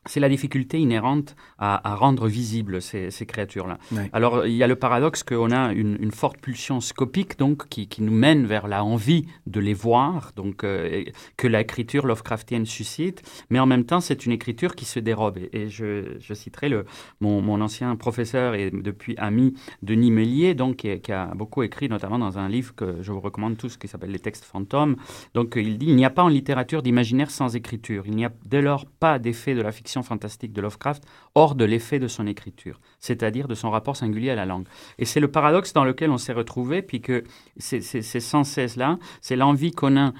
c'est 0.07 0.19
la 0.19 0.29
difficulté 0.29 0.79
inhérente 0.79 1.35
à, 1.59 1.91
à 1.91 1.95
rendre 1.95 2.27
visibles 2.27 2.81
ces, 2.81 3.11
ces 3.11 3.27
créatures-là. 3.27 3.77
Alors, 4.13 4.47
il 4.47 4.53
y 4.55 4.63
a 4.63 4.67
le 4.67 4.75
paradoxe 4.75 5.21
qu'on 5.21 5.51
a 5.51 5.73
une, 5.73 5.95
une 6.01 6.11
forte 6.11 6.41
pulsion 6.41 6.81
scopique, 6.81 7.37
donc, 7.37 7.69
qui, 7.69 7.87
qui 7.87 8.01
nous 8.01 8.11
mène 8.11 8.47
vers 8.47 8.67
la 8.67 8.83
envie 8.83 9.27
de 9.45 9.59
les 9.59 9.75
voir, 9.75 10.31
donc, 10.35 10.63
euh, 10.63 11.03
que 11.37 11.47
l'écriture 11.47 12.07
Lovecraftienne 12.07 12.65
suscite, 12.65 13.21
mais 13.51 13.59
en 13.59 13.67
même 13.67 13.85
temps, 13.85 14.01
c'est 14.01 14.25
une 14.25 14.31
écriture 14.31 14.73
qui 14.73 14.85
se 14.85 14.99
dérobe. 14.99 15.37
Et, 15.37 15.49
et 15.53 15.69
je, 15.69 16.17
je 16.19 16.33
citerai 16.33 16.69
le, 16.69 16.85
mon, 17.19 17.41
mon 17.41 17.61
ancien 17.61 17.95
professeur 17.95 18.55
et 18.55 18.71
depuis 18.71 19.15
ami 19.17 19.53
Denis 19.83 20.09
Mélier, 20.09 20.55
donc, 20.55 20.77
qui, 20.77 20.99
qui 20.99 21.11
a 21.11 21.27
beaucoup 21.35 21.61
écrit, 21.61 21.89
notamment 21.89 22.17
dans 22.17 22.39
un 22.39 22.49
livre 22.49 22.73
que 22.73 23.03
je 23.03 23.11
vous 23.11 23.21
recommande 23.21 23.55
tous, 23.55 23.77
qui 23.77 23.87
s'appelle 23.87 24.11
Les 24.11 24.19
textes 24.19 24.45
fantômes. 24.45 24.95
Donc, 25.35 25.53
il 25.57 25.77
dit 25.77 25.85
il 25.89 25.95
n'y 25.95 26.05
a 26.05 26.09
pas 26.09 26.23
en 26.23 26.27
littérature 26.29 26.81
d'imaginaire 26.81 27.29
sans 27.29 27.55
écriture. 27.55 28.05
Il 28.07 28.15
n'y 28.15 28.25
a 28.25 28.31
dès 28.45 28.63
lors 28.63 28.87
pas 28.87 29.19
d'effet 29.19 29.53
de 29.53 29.61
la 29.61 29.71
fiction 29.71 29.90
fantastique 30.03 30.53
de 30.53 30.61
Lovecraft 30.61 31.03
hors 31.35 31.55
de 31.55 31.63
l'effet 31.65 31.99
de 31.99 32.07
son 32.07 32.27
écriture, 32.27 32.79
c'est-à-dire 32.99 33.47
de 33.47 33.55
son 33.55 33.69
rapport 33.69 33.95
singulier 33.95 34.31
à 34.31 34.35
la 34.35 34.45
langue. 34.45 34.65
Et 34.99 35.05
c'est 35.05 35.19
le 35.19 35.29
paradoxe 35.29 35.73
dans 35.73 35.85
lequel 35.85 36.09
on 36.09 36.17
s'est 36.17 36.33
retrouvé, 36.33 36.81
puis 36.81 37.01
que 37.01 37.23
c'est 37.57 37.81
sans 38.19 38.43
cesse 38.43 38.75
là, 38.75 38.99
c'est 39.21 39.35
l'envie 39.35 39.71
qu'on 39.71 39.97
a, 39.97 40.13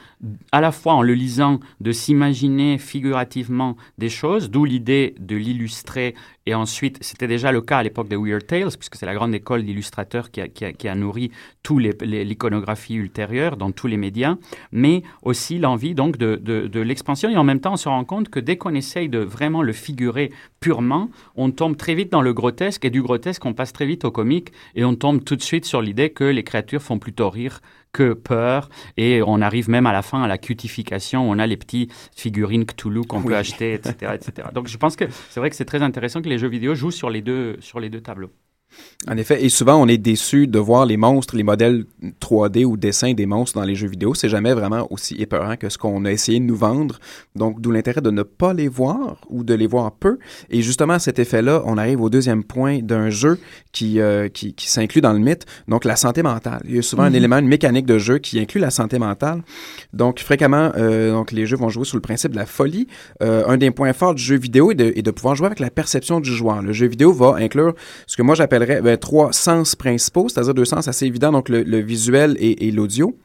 à 0.52 0.62
la 0.62 0.72
fois 0.72 0.94
en 0.94 1.02
le 1.02 1.14
lisant, 1.14 1.60
de 1.82 1.92
s'imaginer 1.92 2.78
figurativement 2.78 3.76
des 3.98 4.10
choses, 4.10 4.50
d'où 4.50 4.64
l'idée 4.66 5.16
de 5.20 5.36
l'illustrer, 5.36 6.16
et 6.48 6.56
ensuite, 6.56 6.98
c'était 7.02 7.28
déjà 7.28 7.52
le 7.52 7.62
cas 7.62 7.78
à 7.80 7.84
l'époque 7.84 8.08
des 8.08 8.16
Weird 8.16 8.48
Tales, 8.48 8.76
puisque 8.78 8.96
c'est 8.96 9.06
la 9.06 9.14
grande 9.14 9.36
école 9.36 9.64
d'illustrateurs 9.64 10.32
qui 10.32 10.42
a, 10.88 10.96
nourri 10.96 11.32
les- 11.78 12.24
l'iconographie 12.26 12.96
ultérieure 12.96 13.58
dans 13.58 13.72
tous 13.72 13.88
les 13.88 13.98
médias, 13.98 14.38
mais 14.72 15.04
aussi 15.22 15.60
l'envie 15.60 15.94
donc 15.94 16.18
de 16.18 16.80
l'expansion, 16.80 17.30
et 17.30 17.38
en 17.38 17.44
même 17.44 17.60
temps, 17.60 17.74
on 17.74 17.78
se 17.78 17.90
rend 17.90 18.06
compte 18.06 18.30
que 18.30 18.40
dès 18.40 18.58
qu'on 18.58 18.74
essaye 18.74 19.10
de 19.10 19.20
vraiment 19.20 19.62
le 19.62 19.74
figurer 19.74 20.32
purement, 20.62 21.10
on 21.36 21.50
tombe 21.50 21.76
très 21.76 21.96
vite 21.96 22.12
dans 22.12 22.22
le 22.22 22.34
grotesque, 22.34 22.86
et 22.86 22.92
du 22.92 23.02
grotesque, 23.02 23.44
on 23.46 23.54
passe 23.54 23.74
très 23.74 23.88
vite 23.88 24.06
au 24.06 24.12
comique, 24.12 24.54
et 24.76 24.86
on 24.86 24.96
tombe 24.96 25.24
tout 25.24 25.36
de 25.36 25.42
suite 25.42 25.66
sur 25.66 25.82
l'idée 25.82 26.12
que 26.12 26.24
les 26.24 26.44
créatures 26.44 26.84
font 26.84 27.00
plutôt 27.00 27.32
rire 27.32 27.62
que 27.92 28.14
peur, 28.14 28.70
et 28.96 29.22
on 29.26 29.42
arrive 29.42 29.70
même 29.70 29.88
à 29.88 29.92
la 29.92 30.04
fin 30.04 30.22
à 30.22 30.28
la 30.28 30.38
cutification, 30.38 31.30
on 31.30 31.40
a 31.40 31.48
les 31.48 31.58
petits 31.58 31.90
figurines 32.16 32.66
Cthulhu 32.66 33.02
qu'on 33.02 33.24
peut 33.24 33.36
acheter, 33.36 33.74
etc., 33.74 34.14
etc. 34.14 34.50
Donc 34.54 34.68
je 34.68 34.78
pense 34.78 34.96
que 34.96 35.06
c'est 35.30 35.40
vrai 35.40 35.50
que 35.50 35.56
c'est 35.56 35.66
très 35.66 35.82
intéressant 35.82 36.22
que 36.22 36.30
les 36.30 36.38
jeux 36.38 36.48
vidéo 36.48 36.76
jouent 36.76 36.92
sur 36.92 37.10
les 37.10 37.22
deux, 37.22 37.58
sur 37.60 37.80
les 37.80 37.90
deux 37.90 38.02
tableaux. 38.02 38.30
En 39.08 39.18
effet, 39.18 39.44
et 39.44 39.50
souvent 39.50 39.76
on 39.76 39.88
est 39.88 39.98
déçu 39.98 40.48
de 40.48 40.60
voir 40.60 40.86
les 40.86 40.98
monstres, 40.98 41.36
les 41.36 41.44
modèles 41.44 41.86
3D 42.22 42.66
ou 42.66 42.78
dessins 42.78 43.14
des 43.14 43.26
monstres 43.26 43.60
dans 43.60 43.66
les 43.66 43.76
jeux 43.76 43.88
vidéo. 43.88 44.14
C'est 44.14 44.30
jamais 44.30 44.54
vraiment 44.54 44.88
aussi 44.92 45.16
épeurant 45.16 45.56
que 45.58 45.70
ce 45.70 45.78
qu'on 45.78 46.06
a 46.06 46.12
essayé 46.12 46.40
de 46.40 46.46
nous 46.46 46.56
vendre. 46.56 47.00
Donc, 47.36 47.62
d'où 47.62 47.72
l'intérêt 47.72 48.02
de 48.02 48.12
ne 48.12 48.24
pas 48.24 48.54
les 48.54 48.68
voir 48.68 49.22
ou 49.30 49.44
de 49.44 49.54
les 49.54 49.68
voir 49.68 49.92
peu. 49.92 50.20
Et 50.50 50.62
justement, 50.62 50.94
à 50.94 51.00
cet 51.00 51.20
effet-là, 51.20 51.64
on 51.66 51.78
arrive 51.78 52.02
au 52.02 52.10
deuxième 52.10 52.44
point 52.44 52.80
d'un 52.80 53.10
jeu 53.10 53.40
qui, 53.72 54.00
euh, 54.00 54.30
qui, 54.30 54.54
qui 54.54 54.70
s'inclut 54.70 55.02
dans 55.02 55.14
le 55.14 55.20
mythe, 55.20 55.46
donc 55.68 55.86
la 55.86 55.96
santé 55.96 56.24
mentale. 56.24 56.62
Il 56.66 56.76
y 56.76 56.80
a 56.80 56.82
souvent 56.82 57.04
un 57.04 57.14
élément, 57.14 57.38
une 57.38 57.48
mécanique 57.48 57.86
de 57.86 57.98
jeu 57.98 58.20
qui 58.20 58.40
inclut 58.40 58.62
la 58.62 58.72
santé 58.72 59.00
mentale. 59.00 59.42
Donc, 59.94 60.20
fréquemment, 60.20 60.72
euh, 60.78 61.12
donc 61.12 61.32
les 61.32 61.46
jeux 61.46 61.58
vont 61.58 61.70
jouer 61.70 61.86
sous 61.86 61.96
le 61.96 62.02
principe 62.02 62.32
de 62.32 62.38
la 62.38 62.46
folie. 62.46 62.88
Euh, 63.24 63.44
un 63.48 63.58
des 63.58 63.72
points 63.72 63.94
forts 63.94 64.16
du 64.16 64.22
jeu 64.22 64.38
vidéo 64.38 64.72
est 64.72 64.76
de, 64.76 64.94
est 64.96 65.02
de 65.02 65.12
pouvoir 65.12 65.36
jouer 65.36 65.48
avec 65.48 65.60
la 65.60 65.70
perception 65.70 66.20
du 66.20 66.34
joueur. 66.34 66.62
Le 66.62 66.74
jeu 66.74 66.88
vidéo 66.88 67.14
va 67.14 67.36
inclure 67.38 67.74
ce 68.08 68.18
que 68.18 68.22
moi 68.22 68.36
j'appellerais 68.62 68.82
ben, 68.82 68.98
trois 68.98 69.34
sens 69.34 69.76
principaux, 69.76 70.30
c'est-à-dire 70.30 70.54
deux 70.54 70.66
sens 70.66 70.88
assez 70.88 71.06
évidents, 71.06 71.32
donc 71.32 71.50
le, 71.50 71.64
le 71.64 71.80
visuel 71.80 72.36
et, 72.40 72.68
et 72.68 72.72
l'audio. 72.72 73.16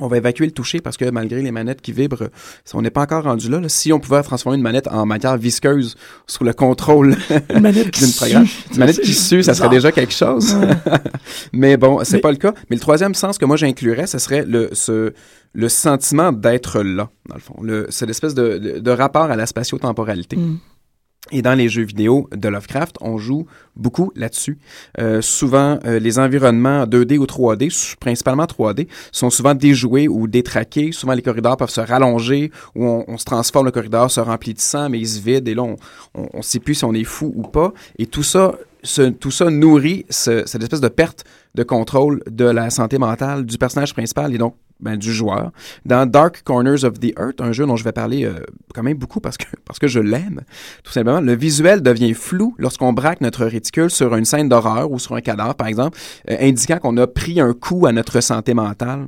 on 0.00 0.06
va 0.08 0.16
évacuer 0.16 0.46
le 0.46 0.52
toucher 0.52 0.80
parce 0.80 0.96
que 0.96 1.08
malgré 1.10 1.42
les 1.42 1.50
manettes 1.52 1.80
qui 1.82 1.92
vibrent, 1.92 2.28
on 2.74 2.80
n'est 2.82 2.90
pas 2.90 3.02
encore 3.02 3.24
rendu 3.24 3.48
là, 3.50 3.60
là. 3.60 3.68
Si 3.68 3.92
on 3.92 4.00
pouvait 4.00 4.22
transformer 4.22 4.56
une 4.56 4.62
manette 4.62 4.88
en 4.88 5.04
matière 5.06 5.36
visqueuse 5.36 5.96
sous 6.26 6.44
le 6.44 6.52
contrôle 6.54 7.14
d'une 7.50 8.12
programme, 8.16 8.46
une 8.72 8.78
manette 8.78 9.00
qui 9.00 9.12
sue, 9.14 9.42
ça 9.42 9.54
serait 9.54 9.68
déjà 9.68 9.92
quelque 9.92 10.14
chose. 10.14 10.56
Mais 11.52 11.76
bon, 11.76 12.00
c'est 12.04 12.16
Mais- 12.16 12.20
pas 12.20 12.30
le 12.30 12.38
cas. 12.38 12.54
Mais 12.70 12.76
le 12.76 12.80
troisième 12.80 13.14
sens 13.14 13.38
que 13.38 13.44
moi 13.44 13.56
j'inclurais, 13.56 14.06
ce 14.06 14.18
serait 14.18 14.44
le, 14.46 14.70
ce, 14.72 15.12
le 15.52 15.68
sentiment 15.68 16.32
d'être 16.32 16.82
là, 16.82 17.10
dans 17.28 17.34
le 17.34 17.40
fond. 17.40 17.56
Le, 17.62 17.86
c'est 17.90 18.06
l'espèce 18.06 18.34
de, 18.34 18.58
de, 18.58 18.78
de 18.78 18.90
rapport 18.90 19.24
à 19.30 19.36
la 19.36 19.44
spatio-temporalité. 19.46 20.36
Mm. 20.36 20.58
Et 21.30 21.40
dans 21.40 21.54
les 21.54 21.68
jeux 21.68 21.84
vidéo 21.84 22.28
de 22.34 22.48
Lovecraft, 22.48 22.96
on 23.00 23.16
joue 23.16 23.46
beaucoup 23.76 24.10
là-dessus. 24.16 24.58
Euh, 25.00 25.22
souvent, 25.22 25.78
euh, 25.86 25.98
les 26.00 26.18
environnements 26.18 26.84
2D 26.84 27.16
ou 27.16 27.26
3D, 27.26 27.66
s- 27.66 27.94
principalement 28.00 28.44
3D, 28.44 28.88
sont 29.12 29.30
souvent 29.30 29.54
déjoués 29.54 30.08
ou 30.08 30.26
détraqués. 30.26 30.90
Souvent, 30.92 31.12
les 31.14 31.22
corridors 31.22 31.56
peuvent 31.56 31.70
se 31.70 31.80
rallonger 31.80 32.50
ou 32.74 32.84
on, 32.86 33.16
se 33.18 33.24
transforme, 33.24 33.66
le 33.66 33.72
corridor 33.72 34.10
se 34.10 34.20
remplit 34.20 34.52
de 34.52 34.60
sang, 34.60 34.90
mais 34.90 34.98
il 34.98 35.08
se 35.08 35.20
vide. 35.20 35.46
Et 35.48 35.54
là, 35.54 35.62
on 35.62 35.76
on 36.14 36.42
sait 36.42 36.58
plus 36.58 36.74
si 36.74 36.84
on 36.84 36.92
est 36.92 37.04
fou 37.04 37.32
ou 37.36 37.42
pas. 37.42 37.72
Et 37.98 38.06
tout 38.06 38.24
ça, 38.24 38.52
ce- 38.82 39.08
tout 39.10 39.30
ça 39.30 39.48
nourrit 39.48 40.04
ce- 40.10 40.42
cette 40.44 40.62
espèce 40.62 40.80
de 40.80 40.88
perte 40.88 41.24
de 41.54 41.62
contrôle 41.62 42.22
de 42.30 42.44
la 42.46 42.68
santé 42.70 42.98
mentale 42.98 43.46
du 43.46 43.56
personnage 43.58 43.92
principal 43.94 44.34
et 44.34 44.38
donc 44.38 44.56
ben, 44.82 44.96
du 44.96 45.12
joueur. 45.12 45.52
Dans 45.86 46.06
Dark 46.06 46.42
Corners 46.42 46.84
of 46.84 46.98
the 47.00 47.12
Earth, 47.18 47.40
un 47.40 47.52
jeu 47.52 47.66
dont 47.66 47.76
je 47.76 47.84
vais 47.84 47.92
parler 47.92 48.24
euh, 48.24 48.40
quand 48.74 48.82
même 48.82 48.98
beaucoup 48.98 49.20
parce 49.20 49.36
que, 49.36 49.46
parce 49.64 49.78
que 49.78 49.88
je 49.88 50.00
l'aime, 50.00 50.42
tout 50.82 50.92
simplement, 50.92 51.20
le 51.20 51.34
visuel 51.34 51.82
devient 51.82 52.14
flou 52.14 52.54
lorsqu'on 52.58 52.92
braque 52.92 53.20
notre 53.20 53.46
réticule 53.46 53.90
sur 53.90 54.14
une 54.16 54.24
scène 54.24 54.48
d'horreur 54.48 54.90
ou 54.90 54.98
sur 54.98 55.14
un 55.14 55.20
cadavre, 55.20 55.54
par 55.54 55.68
exemple, 55.68 55.98
euh, 56.28 56.36
indiquant 56.40 56.78
qu'on 56.78 56.96
a 56.96 57.06
pris 57.06 57.40
un 57.40 57.54
coup 57.54 57.86
à 57.86 57.92
notre 57.92 58.20
santé 58.20 58.54
mentale. 58.54 59.06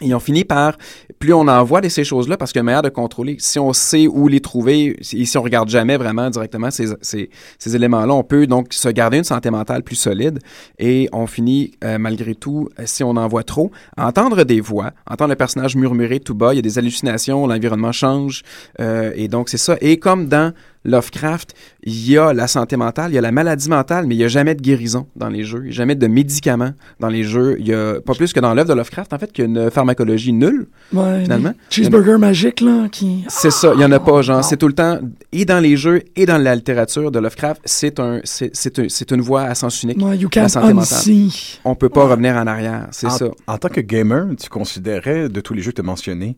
Et 0.00 0.12
on 0.12 0.18
finit 0.18 0.42
par, 0.42 0.76
plus 1.20 1.32
on 1.32 1.46
envoie 1.46 1.80
de 1.80 1.88
ces 1.88 2.02
choses-là, 2.02 2.36
parce 2.36 2.50
qu'il 2.50 2.58
y 2.58 2.60
a 2.60 2.64
manière 2.64 2.82
de 2.82 2.88
contrôler. 2.88 3.36
Si 3.38 3.60
on 3.60 3.72
sait 3.72 4.08
où 4.08 4.26
les 4.26 4.40
trouver, 4.40 4.96
et 5.12 5.24
si 5.24 5.38
on 5.38 5.42
regarde 5.42 5.68
jamais 5.68 5.96
vraiment 5.96 6.28
directement 6.30 6.72
ces, 6.72 6.88
ces, 7.00 7.76
éléments-là, 7.76 8.12
on 8.12 8.24
peut 8.24 8.48
donc 8.48 8.72
se 8.72 8.88
garder 8.88 9.18
une 9.18 9.24
santé 9.24 9.50
mentale 9.50 9.84
plus 9.84 9.94
solide. 9.94 10.40
Et 10.80 11.08
on 11.12 11.28
finit, 11.28 11.70
euh, 11.84 11.98
malgré 11.98 12.34
tout, 12.34 12.68
euh, 12.80 12.82
si 12.86 13.04
on 13.04 13.10
en 13.10 13.28
voit 13.28 13.44
trop, 13.44 13.70
entendre 13.96 14.42
des 14.42 14.60
voix, 14.60 14.90
entendre 15.08 15.30
le 15.30 15.36
personnage 15.36 15.76
murmurer 15.76 16.18
tout 16.18 16.34
bas, 16.34 16.54
il 16.54 16.56
y 16.56 16.58
a 16.58 16.62
des 16.62 16.76
hallucinations, 16.76 17.46
l'environnement 17.46 17.92
change. 17.92 18.42
euh, 18.80 19.12
et 19.14 19.28
donc, 19.28 19.48
c'est 19.48 19.58
ça. 19.58 19.76
Et 19.80 20.00
comme 20.00 20.26
dans 20.26 20.52
Lovecraft, 20.84 21.54
il 21.82 22.10
y 22.10 22.18
a 22.18 22.32
la 22.32 22.46
santé 22.46 22.76
mentale, 22.76 23.10
il 23.10 23.14
y 23.14 23.18
a 23.18 23.20
la 23.20 23.32
maladie 23.32 23.68
mentale, 23.68 24.06
mais 24.06 24.14
il 24.14 24.18
n'y 24.18 24.24
a 24.24 24.28
jamais 24.28 24.54
de 24.54 24.60
guérison 24.62 25.06
dans 25.16 25.28
les 25.28 25.42
jeux, 25.44 25.60
il 25.60 25.64
n'y 25.64 25.70
a 25.70 25.72
jamais 25.72 25.94
de 25.94 26.06
médicaments 26.06 26.72
dans 27.00 27.08
les 27.08 27.22
jeux. 27.24 27.56
Il 27.58 27.66
y 27.66 27.74
a 27.74 28.00
pas 28.00 28.14
plus 28.14 28.32
que 28.32 28.40
dans 28.40 28.52
l'œuvre 28.54 28.68
de 28.68 28.74
Lovecraft, 28.74 29.12
en 29.12 29.18
fait, 29.18 29.32
qu'il 29.32 29.44
y 29.44 29.46
a 29.46 29.50
une 29.64 29.70
pharmacologie 29.70 30.32
nulle, 30.32 30.66
Ouais, 30.92 31.22
finalement. 31.22 31.52
Cheeseburger 31.70 32.18
magique, 32.18 32.60
là, 32.60 32.88
qui... 32.90 33.24
C'est 33.28 33.50
ça, 33.50 33.72
il 33.74 33.80
y 33.80 33.84
en 33.84 33.92
a 33.92 34.00
pas, 34.00 34.22
genre, 34.22 34.36
non. 34.36 34.42
c'est 34.42 34.56
tout 34.56 34.68
le 34.68 34.74
temps, 34.74 34.98
et 35.32 35.44
dans 35.44 35.60
les 35.60 35.76
jeux, 35.76 36.02
et 36.16 36.26
dans 36.26 36.38
la 36.38 36.54
littérature 36.54 37.10
de 37.10 37.18
Lovecraft, 37.18 37.62
c'est 37.64 37.98
un, 38.00 38.20
c'est, 38.24 38.50
c'est 38.54 38.78
un- 38.78 38.88
c'est 38.88 39.10
une 39.10 39.20
voie 39.20 39.42
à 39.42 39.54
sens 39.54 39.82
unique. 39.82 40.02
Ouais, 40.04 40.16
you 40.18 40.28
La 40.34 40.48
santé 40.48 40.72
mentale. 40.74 40.98
unsee. 40.98 41.60
On 41.64 41.74
peut 41.74 41.88
pas 41.88 42.04
revenir 42.06 42.34
en 42.36 42.46
arrière, 42.46 42.88
c'est 42.90 43.06
en, 43.06 43.10
ça. 43.10 43.26
en 43.46 43.58
tant 43.58 43.68
que 43.68 43.80
gamer, 43.80 44.26
tu 44.40 44.48
considérais 44.48 45.28
de 45.28 45.40
tous 45.40 45.54
les 45.54 45.62
jeux 45.62 45.70
que 45.70 45.76
tu 45.76 45.80
as 45.82 45.84
mentionnés, 45.84 46.36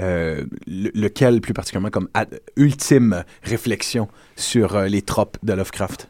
euh, 0.00 0.44
le- 0.66 0.90
lequel 0.94 1.40
plus 1.40 1.54
particulièrement 1.54 1.90
comme 1.90 2.08
ad- 2.14 2.40
ultime 2.56 3.24
réflexion 3.42 4.08
sur 4.36 4.76
euh, 4.76 4.86
les 4.86 5.02
tropes 5.02 5.36
de 5.42 5.52
Lovecraft? 5.52 6.08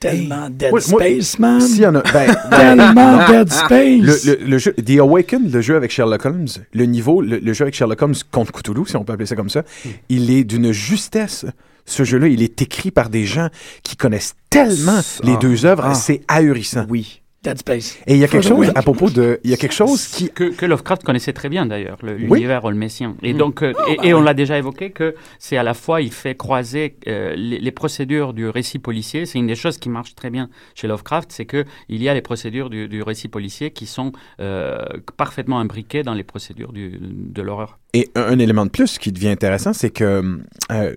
Tellement 0.00 0.48
Dead 0.48 0.70
moi- 0.70 0.80
Space, 0.80 1.38
man. 1.40 1.60
S'il 1.60 1.80
y 1.82 1.86
en 1.86 1.94
a, 1.96 2.02
ben, 2.12 2.32
Tellement 2.50 3.26
Dead 3.26 3.50
Space. 3.50 4.00
le, 4.00 4.32
le- 4.38 4.44
le 4.44 4.58
jeu 4.58 4.72
The 4.74 4.98
Awakened, 5.00 5.52
le 5.52 5.60
jeu 5.60 5.74
avec 5.76 5.90
Sherlock 5.90 6.24
Holmes, 6.24 6.46
le 6.72 6.84
niveau, 6.84 7.20
le, 7.20 7.38
le 7.38 7.52
jeu 7.52 7.62
avec 7.64 7.74
Sherlock 7.74 8.00
Holmes 8.02 8.14
contre 8.30 8.52
Cthulhu, 8.52 8.86
si 8.86 8.96
on 8.96 9.04
peut 9.04 9.12
appeler 9.14 9.26
ça 9.26 9.34
comme 9.34 9.50
ça, 9.50 9.64
il 10.08 10.30
est 10.30 10.44
d'une 10.44 10.70
justesse. 10.70 11.46
Ce 11.84 12.04
jeu-là, 12.04 12.28
il 12.28 12.42
est 12.42 12.62
écrit 12.62 12.90
par 12.92 13.08
des 13.08 13.24
gens 13.24 13.48
qui 13.82 13.96
connaissent 13.96 14.34
tellement 14.50 15.00
les 15.24 15.36
deux 15.38 15.64
œuvres, 15.66 15.86
Ah. 15.86 15.94
c'est 15.94 16.20
ahurissant. 16.28 16.86
Oui. 16.88 17.22
Dead 17.44 17.56
Space. 17.58 17.98
Et 18.08 18.14
il 18.14 18.18
y 18.18 18.24
a 18.24 18.28
quelque 18.28 18.46
chose 18.48 18.72
à 18.74 18.82
propos 18.82 19.10
de, 19.10 19.38
il 19.44 19.50
y 19.50 19.54
a 19.54 19.56
quelque 19.56 19.72
chose 19.74 20.08
qui 20.08 20.28
que, 20.28 20.50
que 20.50 20.66
Lovecraft 20.66 21.04
connaissait 21.04 21.32
très 21.32 21.48
bien 21.48 21.66
d'ailleurs, 21.66 21.98
le- 22.02 22.14
Oui. 22.14 22.22
l'univers 22.24 22.64
olmésien. 22.64 23.14
Et 23.22 23.32
Mm. 23.32 23.36
donc, 23.38 23.62
euh, 23.62 23.72
et, 24.02 24.08
et 24.08 24.14
on 24.14 24.20
l'a 24.20 24.34
déjà 24.34 24.58
évoqué 24.58 24.90
que 24.90 25.14
c'est 25.38 25.56
à 25.56 25.62
la 25.62 25.74
fois 25.74 26.02
il 26.02 26.12
fait 26.12 26.34
croiser 26.34 26.96
euh, 27.06 27.36
les, 27.36 27.60
les 27.60 27.70
procédures 27.70 28.32
du 28.32 28.48
récit 28.48 28.80
policier. 28.80 29.24
C'est 29.24 29.38
une 29.38 29.46
des 29.46 29.54
choses 29.54 29.78
qui 29.78 29.88
marche 29.88 30.16
très 30.16 30.30
bien 30.30 30.50
chez 30.74 30.88
Lovecraft, 30.88 31.30
c'est 31.30 31.44
que 31.46 31.64
il 31.88 32.02
y 32.02 32.08
a 32.08 32.14
les 32.14 32.22
procédures 32.22 32.70
du, 32.70 32.88
du 32.88 33.02
récit 33.02 33.28
policier 33.28 33.70
qui 33.70 33.86
sont 33.86 34.10
euh, 34.40 34.82
parfaitement 35.16 35.60
imbriquées 35.60 36.02
dans 36.02 36.14
les 36.14 36.24
procédures 36.24 36.72
du- 36.72 36.98
de 37.00 37.42
l'horreur. 37.42 37.78
Et 37.94 38.08
un, 38.16 38.22
un 38.22 38.38
élément 38.40 38.66
de 38.66 38.70
plus 38.70 38.98
qui 38.98 39.12
devient 39.12 39.28
intéressant, 39.28 39.72
c'est 39.72 39.90
que 39.90 40.40
euh, 40.72 40.94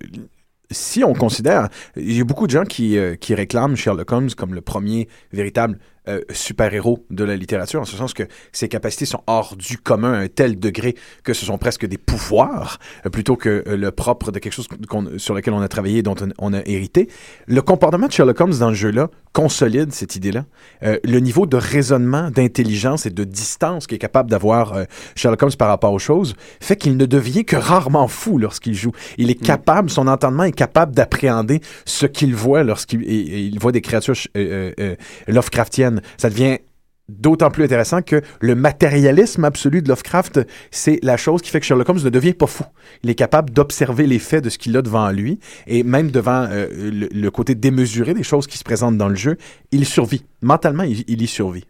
si 0.72 1.04
on 1.04 1.12
considère, 1.12 1.68
il 1.96 2.16
y 2.16 2.20
a 2.20 2.24
beaucoup 2.24 2.46
de 2.46 2.52
gens 2.52 2.64
qui, 2.64 2.96
euh, 2.96 3.14
qui 3.14 3.34
réclament 3.34 3.76
Sherlock 3.76 4.10
Holmes 4.10 4.30
comme 4.36 4.54
le 4.54 4.60
premier 4.62 5.06
véritable 5.32 5.78
euh, 6.08 6.20
super-héros 6.32 7.06
de 7.10 7.22
la 7.22 7.36
littérature, 7.36 7.80
en 7.80 7.84
ce 7.84 7.96
sens 7.96 8.12
que 8.12 8.24
ses 8.50 8.68
capacités 8.68 9.06
sont 9.06 9.22
hors 9.28 9.54
du 9.56 9.78
commun 9.78 10.14
à 10.14 10.18
un 10.18 10.28
tel 10.28 10.58
degré 10.58 10.96
que 11.22 11.32
ce 11.32 11.46
sont 11.46 11.58
presque 11.58 11.86
des 11.86 11.98
pouvoirs, 11.98 12.78
euh, 13.06 13.10
plutôt 13.10 13.36
que 13.36 13.62
euh, 13.66 13.76
le 13.76 13.90
propre 13.92 14.32
de 14.32 14.40
quelque 14.40 14.52
chose 14.52 14.66
sur 15.18 15.34
lequel 15.34 15.54
on 15.54 15.60
a 15.60 15.68
travaillé 15.68 15.98
et 15.98 16.02
dont 16.02 16.16
on, 16.20 16.30
on 16.38 16.52
a 16.54 16.60
hérité. 16.66 17.08
Le 17.46 17.62
comportement 17.62 18.08
de 18.08 18.12
Sherlock 18.12 18.40
Holmes 18.40 18.58
dans 18.58 18.70
le 18.70 18.74
jeu-là 18.74 19.10
consolide 19.32 19.92
cette 19.92 20.16
idée-là. 20.16 20.44
Euh, 20.82 20.98
le 21.04 21.20
niveau 21.20 21.46
de 21.46 21.56
raisonnement, 21.56 22.30
d'intelligence 22.30 23.06
et 23.06 23.10
de 23.10 23.24
distance 23.24 23.86
qu'est 23.86 23.98
capable 23.98 24.28
d'avoir 24.28 24.74
Sherlock 25.14 25.42
Holmes 25.42 25.54
par 25.56 25.68
rapport 25.68 25.92
aux 25.92 25.98
choses 25.98 26.34
fait 26.60 26.76
qu'il 26.76 26.96
ne 26.96 27.06
devient 27.06 27.44
que 27.44 27.56
rarement 27.56 28.08
fou 28.08 28.38
lorsqu'il 28.38 28.74
joue. 28.74 28.92
Il 29.18 29.30
est 29.30 29.40
capable, 29.40 29.88
son 29.88 30.08
entendement 30.08 30.44
est 30.44 30.52
capable 30.52 30.94
d'appréhender 30.94 31.60
ce 31.84 32.06
qu'il 32.06 32.34
voit 32.34 32.62
lorsqu'il 32.64 33.02
il 33.08 33.58
voit 33.58 33.72
des 33.72 33.80
créatures 33.80 34.14
euh, 34.36 34.96
Ça 36.16 36.30
devient 36.30 36.58
d'autant 37.08 37.50
plus 37.50 37.64
intéressant 37.64 38.02
que 38.02 38.22
le 38.40 38.54
matérialisme 38.54 39.44
absolu 39.44 39.82
de 39.82 39.88
Lovecraft, 39.88 40.40
c'est 40.70 40.98
la 41.02 41.16
chose 41.16 41.42
qui 41.42 41.50
fait 41.50 41.60
que 41.60 41.66
Sherlock 41.66 41.88
Holmes 41.88 42.02
ne 42.04 42.10
devient 42.10 42.32
pas 42.32 42.46
fou. 42.46 42.64
Il 43.02 43.10
est 43.10 43.14
capable 43.14 43.50
d'observer 43.50 44.06
les 44.06 44.18
faits 44.18 44.44
de 44.44 44.50
ce 44.50 44.58
qu'il 44.58 44.76
a 44.76 44.82
devant 44.82 45.10
lui 45.10 45.38
et 45.66 45.82
même 45.82 46.10
devant 46.10 46.46
euh, 46.50 46.68
le, 46.70 47.30
côté 47.30 47.54
démesuré 47.54 48.14
des 48.14 48.22
choses 48.22 48.46
qui 48.46 48.58
se 48.58 48.64
présentent 48.64 48.96
dans 48.96 49.08
le 49.08 49.16
jeu, 49.16 49.36
il 49.72 49.84
survit. 49.84 50.24
Mentalement, 50.40 50.84
il 50.84 51.22
y 51.22 51.26
survit. 51.26 51.64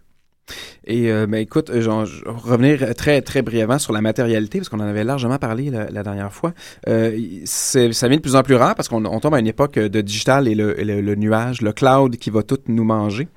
Et 0.85 1.13
euh, 1.13 1.27
ben 1.27 1.39
écoute, 1.39 1.71
euh, 1.71 1.81
genre, 1.81 2.07
revenir 2.27 2.95
très 2.97 3.23
très 3.23 3.43
brièvement 3.43 3.79
sur 3.79 3.93
la 3.93 4.01
matérialité 4.01 4.59
parce 4.59 4.69
qu'on 4.69 4.81
en 4.81 4.87
avait 4.87 5.05
largement 5.05 5.39
parlé 5.39 5.71
la, 5.71 6.03
dernière 6.03 6.33
fois. 6.33 6.53
Euh, 6.89 7.17
ça 7.45 7.89
devient 7.89 8.17
de 8.17 8.23
plus 8.23 8.35
en 8.35 8.43
plus 8.43 8.57
rare 8.57 8.75
parce 8.75 8.89
qu'on 8.89 9.05
on 9.05 9.21
tombe 9.21 9.35
à 9.35 9.39
une 9.39 9.47
époque 9.47 9.79
de 9.79 10.01
digital 10.01 10.49
et 10.49 10.55
le, 10.55 10.75
le- 10.75 11.15
nuage, 11.15 11.63
le 11.63 11.73
cloud 11.73 12.17
qui 12.17 12.31
va 12.31 12.43
tout 12.43 12.59
nous 12.67 12.85
manger. 12.85 13.29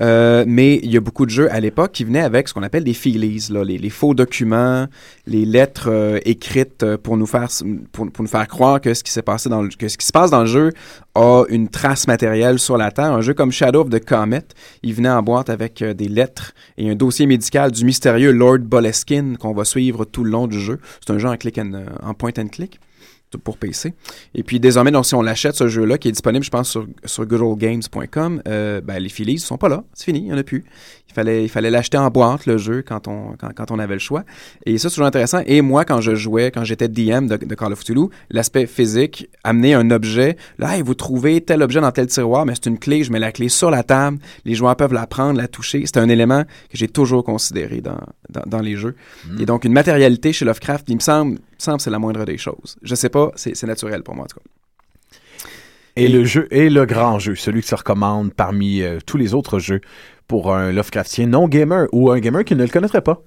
Euh, 0.00 0.44
mais 0.46 0.80
il 0.82 0.90
y 0.90 0.96
a 0.96 1.00
beaucoup 1.00 1.26
de 1.26 1.30
jeux 1.30 1.52
à 1.52 1.60
l'époque 1.60 1.92
qui 1.92 2.04
venaient 2.04 2.22
avec 2.22 2.48
ce 2.48 2.54
qu'on 2.54 2.62
appelle 2.62 2.84
des 2.84 2.94
feelies, 2.94 3.48
là, 3.50 3.64
les, 3.64 3.90
faux 3.90 4.14
documents, 4.14 4.86
les 5.26 5.44
lettres 5.44 5.88
euh, 5.90 6.18
écrites 6.24 6.82
euh, 6.82 6.96
pour 6.96 7.16
nous 7.16 7.26
faire 7.26 7.48
pour, 7.92 8.06
nous 8.18 8.26
faire 8.26 8.46
croire 8.48 8.80
que 8.80 8.94
ce 8.94 9.02
qui 9.02 9.12
s'est 9.12 9.22
passé 9.22 9.48
dans 9.48 9.66
que 9.68 9.88
ce 9.88 9.98
qui 9.98 10.06
se 10.06 10.12
passe 10.12 10.30
dans 10.30 10.40
le 10.40 10.46
jeu 10.46 10.72
a 11.18 11.44
une 11.48 11.68
trace 11.68 12.06
matérielle 12.06 12.60
sur 12.60 12.76
la 12.76 12.92
Terre. 12.92 13.12
Un 13.12 13.20
jeu 13.20 13.34
comme 13.34 13.50
Shadow 13.50 13.80
of 13.80 13.90
the 13.90 14.04
Comet, 14.04 14.44
il 14.84 14.94
venait 14.94 15.08
en 15.08 15.22
boîte 15.22 15.50
avec 15.50 15.82
euh, 15.82 15.92
des 15.92 16.08
lettres 16.08 16.52
et 16.76 16.88
un 16.88 16.94
dossier 16.94 17.26
médical 17.26 17.72
du 17.72 17.84
mystérieux 17.84 18.30
Lord 18.30 18.60
Boleskine 18.60 19.36
qu'on 19.36 19.52
va 19.52 19.64
suivre 19.64 20.04
tout 20.04 20.22
le 20.22 20.30
long 20.30 20.46
du 20.46 20.60
jeu. 20.60 20.78
C'est 21.04 21.12
un 21.12 21.18
jeu 21.18 21.28
en, 21.28 21.34
euh, 21.34 21.86
en 22.02 22.14
point 22.14 22.30
and 22.38 22.48
click 22.48 22.78
pour 23.36 23.58
PC. 23.58 23.92
Et 24.34 24.42
puis 24.42 24.60
désormais, 24.60 24.90
donc, 24.90 25.04
si 25.04 25.14
on 25.14 25.20
l'achète, 25.20 25.54
ce 25.54 25.68
jeu-là, 25.68 25.98
qui 25.98 26.08
est 26.08 26.12
disponible, 26.12 26.44
je 26.44 26.50
pense, 26.50 26.70
sur, 26.70 26.86
sur 27.04 27.26
goodoldgames.com, 27.26 28.42
euh, 28.48 28.80
ben, 28.80 28.98
les 28.98 29.10
Phillies 29.10 29.38
sont 29.38 29.58
pas 29.58 29.68
là. 29.68 29.84
C'est 29.92 30.06
fini, 30.06 30.20
il 30.20 30.24
n'y 30.26 30.32
en 30.32 30.38
a 30.38 30.42
plus. 30.42 30.64
Il 31.08 31.14
fallait, 31.14 31.44
il 31.44 31.48
fallait 31.48 31.70
l'acheter 31.70 31.96
en 31.96 32.10
boîte, 32.10 32.46
le 32.46 32.58
jeu, 32.58 32.82
quand 32.86 33.08
on, 33.08 33.34
quand, 33.38 33.48
quand 33.54 33.70
on 33.70 33.78
avait 33.78 33.94
le 33.94 34.00
choix. 34.00 34.24
Et 34.66 34.76
ça, 34.76 34.88
c'est 34.88 34.94
toujours 34.94 35.06
intéressant. 35.06 35.40
Et 35.46 35.62
moi, 35.62 35.84
quand 35.84 36.00
je 36.00 36.14
jouais, 36.14 36.50
quand 36.50 36.64
j'étais 36.64 36.88
DM 36.88 37.26
de, 37.26 37.36
de 37.36 37.54
Call 37.54 37.72
of 37.72 37.82
Cthulhu, 37.82 38.08
l'aspect 38.30 38.66
physique, 38.66 39.28
amener 39.42 39.74
un 39.74 39.90
objet, 39.90 40.36
là, 40.58 40.76
hey, 40.76 40.82
vous 40.82 40.94
trouvez 40.94 41.40
tel 41.40 41.62
objet 41.62 41.80
dans 41.80 41.90
tel 41.92 42.06
tiroir, 42.08 42.44
mais 42.44 42.54
c'est 42.54 42.66
une 42.66 42.78
clé, 42.78 43.04
je 43.04 43.10
mets 43.10 43.18
la 43.18 43.32
clé 43.32 43.48
sur 43.48 43.70
la 43.70 43.82
table, 43.82 44.18
les 44.44 44.54
joueurs 44.54 44.76
peuvent 44.76 44.92
la 44.92 45.06
prendre, 45.06 45.38
la 45.38 45.48
toucher. 45.48 45.82
C'est 45.86 45.98
un 45.98 46.08
élément 46.08 46.44
que 46.44 46.76
j'ai 46.76 46.88
toujours 46.88 47.24
considéré 47.24 47.80
dans, 47.80 48.00
dans, 48.28 48.42
dans 48.46 48.60
les 48.60 48.76
jeux. 48.76 48.94
Et 49.40 49.46
donc, 49.46 49.64
une 49.64 49.72
matérialité 49.72 50.32
chez 50.32 50.44
Lovecraft, 50.44 50.84
il 50.88 50.96
me 50.96 51.00
semble, 51.00 51.32
me 51.32 51.38
semble 51.56 51.78
que 51.78 51.82
c'est 51.84 51.90
la 51.90 51.98
moindre 51.98 52.24
des 52.24 52.38
choses. 52.38 52.76
Je 52.82 52.94
sais 52.94 53.08
pas, 53.08 53.32
c'est 53.36 53.62
naturel 53.64 54.02
pour 54.02 54.14
moi, 54.14 54.24
en 54.24 54.28
tout 54.28 54.38
cas. 54.40 54.44
Et, 55.96 56.06
le 56.06 56.24
jeu 56.24 56.46
est 56.52 56.68
le 56.68 56.86
grand 56.86 57.18
jeu, 57.18 57.34
celui 57.34 57.60
qui 57.60 57.66
se 57.66 57.74
recommande 57.74 58.32
parmi 58.32 58.82
euh, 58.82 58.98
tous 59.04 59.16
les 59.16 59.34
autres 59.34 59.58
jeux 59.58 59.80
pour 60.28 60.54
un 60.54 60.70
Lovecraftien 60.70 61.26
non 61.26 61.48
gamer 61.48 61.88
ou 61.92 62.10
un 62.10 62.20
gamer 62.20 62.44
qui 62.44 62.54
ne 62.54 62.62
le 62.62 62.68
connaîtrait 62.68 63.00
pas. 63.00 63.22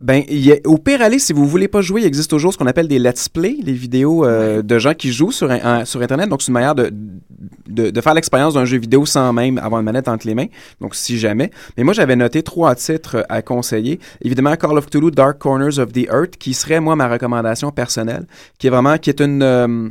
Ben, 0.00 0.22
il 0.30 0.38
y 0.38 0.50
a- 0.50 0.56
au 0.64 0.78
pire, 0.78 1.02
allez, 1.02 1.18
si 1.18 1.34
vous 1.34 1.46
voulez 1.46 1.68
pas 1.68 1.82
jouer, 1.82 2.00
il 2.00 2.06
existe 2.06 2.30
toujours 2.30 2.54
ce 2.54 2.58
qu'on 2.58 2.66
appelle 2.66 2.88
des 2.88 2.98
let's 2.98 3.28
play, 3.28 3.56
les 3.62 3.74
vidéos 3.74 4.24
euh, 4.24 4.62
de 4.62 4.78
gens 4.78 4.94
qui 4.94 5.12
jouent 5.12 5.30
sur, 5.30 5.50
un- 5.50 5.84
sur 5.84 6.00
Internet. 6.00 6.30
Donc, 6.30 6.40
c'est 6.40 6.48
une 6.48 6.54
manière 6.54 6.74
de 6.74 6.90
de, 7.68 7.90
de 7.90 8.00
faire 8.00 8.14
l'expérience 8.14 8.54
d'un 8.54 8.64
jeu 8.64 8.78
vidéo 8.78 9.06
sans 9.06 9.32
même 9.32 9.58
avoir 9.58 9.80
une 9.80 9.84
manette 9.84 10.08
entre 10.08 10.26
les 10.26 10.34
mains. 10.34 10.46
Donc, 10.80 10.94
si 10.96 11.18
jamais. 11.18 11.50
Mais 11.76 11.84
moi, 11.84 11.92
j'avais 11.92 12.16
noté 12.16 12.42
trois 12.42 12.74
titres 12.74 13.24
à 13.28 13.42
conseiller. 13.42 14.00
Évidemment, 14.22 14.56
Call 14.56 14.76
of 14.78 14.86
Cthulhu 14.86 15.10
Dark 15.10 15.38
Corners 15.38 15.78
of 15.78 15.92
the 15.92 16.06
Earth, 16.10 16.36
qui 16.38 16.54
serait, 16.54 16.80
moi, 16.80 16.96
ma 16.96 17.06
recommandation 17.08 17.70
personnelle, 17.70 18.26
qui 18.58 18.66
est 18.66 18.70
vraiment, 18.70 18.96
qui 18.98 19.10
est 19.10 19.20
une... 19.20 19.42
euh, 19.42 19.88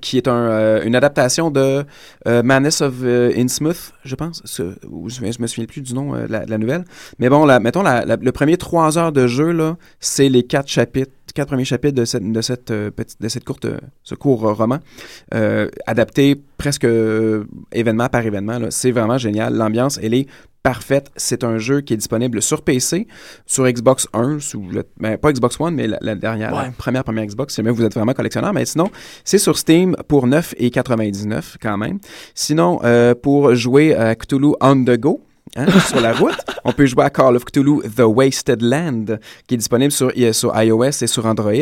qui 0.00 0.18
est 0.18 0.28
un, 0.28 0.32
euh, 0.50 0.82
une 0.84 0.94
adaptation 0.94 1.50
de 1.50 1.84
euh, 2.26 2.42
Madness 2.42 2.82
of 2.82 2.94
euh, 3.02 3.32
Innsmouth, 3.36 3.92
je 4.04 4.14
pense. 4.14 4.42
Je, 4.46 5.40
me 5.40 5.46
souviens 5.46 5.66
plus 5.66 5.80
du 5.80 5.94
nom 5.94 6.14
euh, 6.14 6.26
de 6.26 6.32
la, 6.32 6.58
nouvelle. 6.58 6.84
Mais 7.18 7.28
bon, 7.28 7.46
la, 7.46 7.58
mettons, 7.60 7.82
la- 7.82 8.04
le 8.04 8.32
premier 8.32 8.56
trois 8.56 8.98
heures 8.98 9.12
de 9.12 9.26
jeu, 9.26 9.52
là, 9.52 9.76
c'est 10.00 10.28
les 10.28 10.42
quatre 10.42 10.68
chapitres, 10.68 11.12
quatre 11.38 11.48
premiers 11.48 11.64
chapitres 11.64 11.94
de 11.94 12.04
cette, 12.04 12.32
de 12.32 12.40
cette, 12.42 12.70
euh, 12.72 12.90
petite, 12.90 13.22
de 13.22 13.28
cette 13.28 13.44
courte, 13.44 13.66
ce 14.02 14.14
court 14.16 14.44
euh, 14.46 14.52
roman, 14.52 14.78
euh, 15.34 15.68
adapté 15.86 16.34
presque 16.56 16.86
événement 17.72 18.08
par 18.08 18.26
événement. 18.26 18.58
C'est 18.70 18.90
vraiment 18.90 19.18
génial. 19.18 19.54
L'ambiance, 19.54 20.00
elle 20.02 20.14
est 20.14 20.26
parfaite. 20.64 21.12
C'est 21.16 21.44
un 21.44 21.58
jeu 21.58 21.80
qui 21.82 21.94
est 21.94 21.96
disponible 21.96 22.42
sur 22.42 22.62
PC, 22.62 23.06
sur 23.46 23.64
Xbox 23.70 24.08
1, 24.12 24.40
sous 24.40 24.64
le- 24.72 24.82
ben, 24.98 25.16
pas 25.16 25.32
Xbox 25.32 25.60
One, 25.60 25.76
mais 25.76 25.86
la, 25.86 25.98
la 26.00 26.16
dernière, 26.16 26.50
la 26.64 26.70
première, 26.72 27.04
première 27.04 27.24
Xbox, 27.24 27.54
si 27.54 27.58
jamais 27.58 27.70
vous 27.70 27.84
êtes 27.84 27.94
vraiment 27.94 28.12
collectionneur. 28.14 28.52
Mais 28.52 28.64
sinon, 28.64 28.90
c'est 29.24 29.38
sur 29.38 29.56
Steam 29.56 29.94
pour 30.08 30.26
9,99 30.26 31.56
quand 31.62 31.78
même. 31.78 32.00
Sinon, 32.34 32.80
euh, 32.82 33.14
pour 33.14 33.54
jouer 33.54 33.94
à 33.94 34.14
Cthulhu 34.16 34.54
on 34.60 34.84
the 34.84 34.98
go, 34.98 35.20
hein, 35.56 35.66
sur 35.86 36.00
la 36.00 36.12
route, 36.12 36.36
on 36.64 36.72
peut 36.72 36.86
jouer 36.86 37.04
à 37.04 37.10
Call 37.10 37.36
of 37.36 37.44
Cthulhu 37.44 37.80
The 37.82 38.00
Wasted 38.00 38.62
Land, 38.62 39.18
qui 39.46 39.54
est 39.54 39.58
disponible 39.58 39.92
sur, 39.92 40.12
iOS 40.16 41.02
et 41.02 41.06
sur 41.06 41.26
Android. 41.26 41.52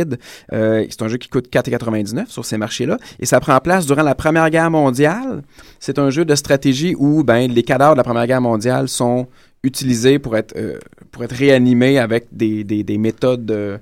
Euh, 0.53 0.87
c'est 0.89 1.03
un 1.03 1.09
jeu 1.09 1.17
qui 1.19 1.29
coûte 1.29 1.49
4,99 1.51 2.29
sur 2.29 2.45
ces 2.45 2.59
marchés-là. 2.59 2.99
Et 3.21 3.27
ça 3.27 3.41
prend 3.41 3.59
place 3.61 3.87
durant 3.87 4.03
la 4.03 4.15
Première 4.15 4.51
Guerre 4.51 4.71
mondiale. 4.71 5.43
C'est 5.81 5.99
un 5.99 6.11
jeu 6.11 6.25
de 6.25 6.35
stratégie 6.35 6.95
où 6.99 7.23
ben, 7.25 7.51
les 7.51 7.63
cadavres 7.63 7.95
de 7.95 7.99
la 7.99 8.05
Première 8.05 8.27
Guerre 8.27 8.41
mondiale 8.41 8.89
sont 8.89 9.29
utilisés 9.63 10.19
pour 10.19 10.37
être, 10.37 10.57
euh, 10.57 10.79
pour 11.11 11.25
être 11.25 11.35
réanimés 11.35 11.99
avec 11.99 12.27
des, 12.33 12.65
des, 12.65 12.85
des 12.85 12.99
méthodes 12.99 13.51
euh, 13.51 13.79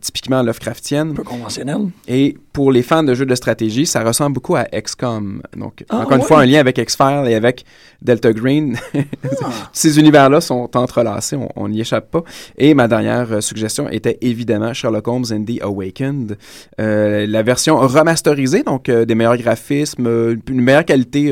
typiquement 0.00 0.42
Lovecraftiennes. 0.42 1.10
Un 1.10 1.14
peu 1.14 1.24
conventionnel. 1.24 1.88
Et 2.06 2.36
pour 2.52 2.70
les 2.72 2.82
fans 2.82 3.02
de 3.02 3.14
jeux 3.14 3.24
de 3.26 3.34
stratégie, 3.34 3.86
ça 3.86 4.02
ressemble 4.04 4.34
beaucoup 4.34 4.56
à 4.56 4.64
XCOM. 4.64 5.42
Donc, 5.56 5.84
Ah, 5.88 6.00
encore 6.00 6.12
une 6.12 6.20
ouais. 6.20 6.26
fois, 6.26 6.40
un 6.40 6.46
lien 6.46 6.60
avec 6.60 6.76
X-Files 6.78 7.24
et 7.28 7.34
avec 7.34 7.64
Delta 8.02 8.32
Green. 8.32 8.76
Ces 9.72 9.98
univers-là 9.98 10.40
sont 10.40 10.76
entrelacés, 10.76 11.36
on- 11.56 11.68
n'y 11.68 11.80
échappe 11.80 12.10
pas. 12.10 12.22
Et 12.58 12.74
ma 12.74 12.88
dernière 12.88 13.32
euh, 13.32 13.40
suggestion 13.40 13.88
était 13.88 14.18
évidemment 14.20 14.74
Sherlock 14.74 15.08
Holmes 15.08 15.24
and 15.32 15.44
the 15.44 15.62
Awakened. 15.62 16.36
Euh, 16.80 17.26
la 17.26 17.42
version 17.42 17.78
remasterisée, 17.78 18.62
donc 18.64 18.88
euh, 18.88 19.04
des 19.06 19.14
meilleurs 19.14 19.36
graphismes, 19.38 20.06
une 20.48 20.60
meilleure 20.60 20.84
qualité 20.84 21.30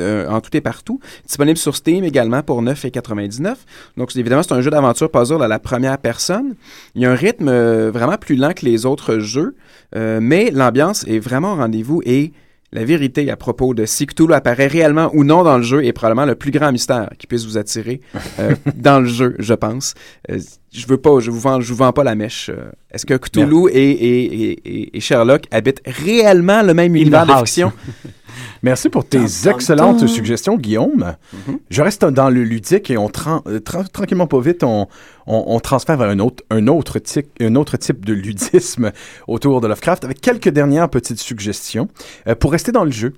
euh, 0.00 0.28
en 0.28 0.40
tout 0.40 0.56
et 0.56 0.60
partout. 0.62 1.00
Disponible 1.26 1.58
sur 1.58 1.76
Steam 1.76 2.04
également 2.04 2.42
pour 2.42 2.62
9,99. 2.62 3.56
Donc, 3.98 4.16
évidemment, 4.16 4.42
c'est 4.42 4.52
un 4.54 4.60
jeu 4.62 4.70
d'aventure 4.70 5.10
puzzle 5.10 5.42
à 5.42 5.48
la 5.48 5.58
première 5.58 5.98
personne. 5.98 6.54
Il 6.94 7.02
y 7.02 7.06
a 7.06 7.10
un 7.10 7.14
rythme 7.14 7.50
vraiment 7.88 8.16
plus 8.16 8.36
lent 8.36 8.52
que 8.54 8.64
les 8.64 8.86
autres 8.86 9.18
jeux, 9.18 9.54
mais 9.94 10.50
l'ambiance 10.64 11.04
est 11.08 11.18
vraiment 11.18 11.52
au 11.52 11.56
rendez-vous 11.56 12.02
et 12.04 12.32
la 12.74 12.84
vérité 12.86 13.30
à 13.30 13.36
propos 13.36 13.74
de 13.74 13.84
si 13.84 14.06
Cthulhu 14.06 14.32
apparaît 14.32 14.66
réellement 14.66 15.10
ou 15.12 15.24
non 15.24 15.42
dans 15.44 15.58
le 15.58 15.62
jeu 15.62 15.84
est 15.84 15.92
probablement 15.92 16.24
le 16.24 16.34
plus 16.36 16.50
grand 16.50 16.72
mystère 16.72 17.10
qui 17.18 17.26
puisse 17.26 17.44
vous 17.44 17.58
attirer 17.58 18.00
euh, 18.38 18.54
dans 18.74 19.00
le 19.00 19.06
jeu, 19.06 19.36
je 19.38 19.52
pense. 19.52 19.92
Euh, 20.30 20.38
je 20.72 20.86
veux 20.86 20.96
pas, 20.96 21.20
je 21.20 21.30
vous 21.30 21.38
vends, 21.38 21.60
je 21.60 21.68
vous 21.70 21.76
vends 21.76 21.92
pas 21.92 22.02
la 22.02 22.14
mèche. 22.14 22.48
Euh, 22.48 22.70
Est-ce 22.90 23.04
que 23.04 23.12
Cthulhu 23.14 23.68
et, 23.70 23.90
et, 23.90 24.24
et- 24.24 24.52
et- 24.64 24.96
et 24.96 25.00
Sherlock 25.00 25.42
habitent 25.50 25.82
réellement 25.84 26.62
le 26.62 26.72
même 26.72 26.96
univers 26.96 27.26
de 27.26 27.32
fiction? 27.40 27.72
Merci 28.62 28.88
pour 28.88 29.04
tes 29.04 29.48
excellentes 29.48 30.06
suggestions, 30.06 30.56
Guillaume. 30.56 31.14
Mhm. 31.32 31.58
Je 31.70 31.82
reste 31.82 32.04
dans 32.04 32.30
le 32.30 32.42
ludique 32.44 32.90
et 32.90 32.96
on 32.96 33.06
euh, 33.06 33.58
tra- 33.60 33.88
tranquillement 33.88 34.26
pas 34.26 34.40
vite, 34.40 34.62
on, 34.62 34.86
on, 35.26 35.44
on 35.46 35.60
transfère 35.60 35.96
vers 35.96 36.08
un 36.08 36.18
autre, 36.18 36.44
un, 36.50 36.66
autre 36.68 36.98
type, 36.98 37.28
un 37.40 37.54
autre 37.56 37.76
type 37.76 38.04
de 38.04 38.12
ludisme 38.12 38.92
autour 39.28 39.60
de 39.60 39.66
Lovecraft 39.68 40.04
avec 40.04 40.20
quelques 40.20 40.48
dernières 40.48 40.88
petites 40.88 41.20
suggestions. 41.20 41.88
Euh, 42.26 42.34
pour 42.34 42.52
rester 42.52 42.72
dans 42.72 42.84
le 42.84 42.90
jeu, 42.92 43.14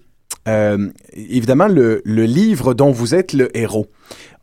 euh, 0.49 0.89
évidemment, 1.13 1.69
le, 1.69 2.03
le 2.05 2.25
livre 2.25 2.75
dont 2.75 2.91
vous 2.91 3.15
êtes 3.15 3.33
le 3.33 3.57
héros 3.57 3.87